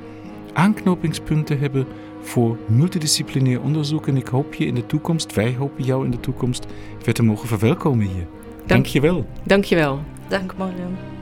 aanknopingspunten 0.53 1.59
hebben 1.59 1.87
voor 2.22 2.59
multidisciplinair 2.66 3.61
onderzoek. 3.61 4.07
En 4.09 4.16
ik 4.16 4.26
hoop 4.26 4.55
je 4.55 4.66
in 4.66 4.74
de 4.74 4.87
toekomst, 4.87 5.35
wij 5.35 5.55
hopen 5.59 5.85
jou 5.85 6.05
in 6.05 6.11
de 6.11 6.20
toekomst, 6.20 6.66
weer 7.05 7.14
te 7.14 7.22
mogen 7.22 7.49
verwelkomen 7.49 8.07
hier. 8.07 8.26
Dank, 8.57 8.68
Dank 8.68 8.87
je 8.87 9.01
wel. 9.01 9.26
Dank 9.43 9.64
je 9.64 9.74
wel. 9.74 10.01
Dank 10.29 10.57
Marion. 10.57 11.17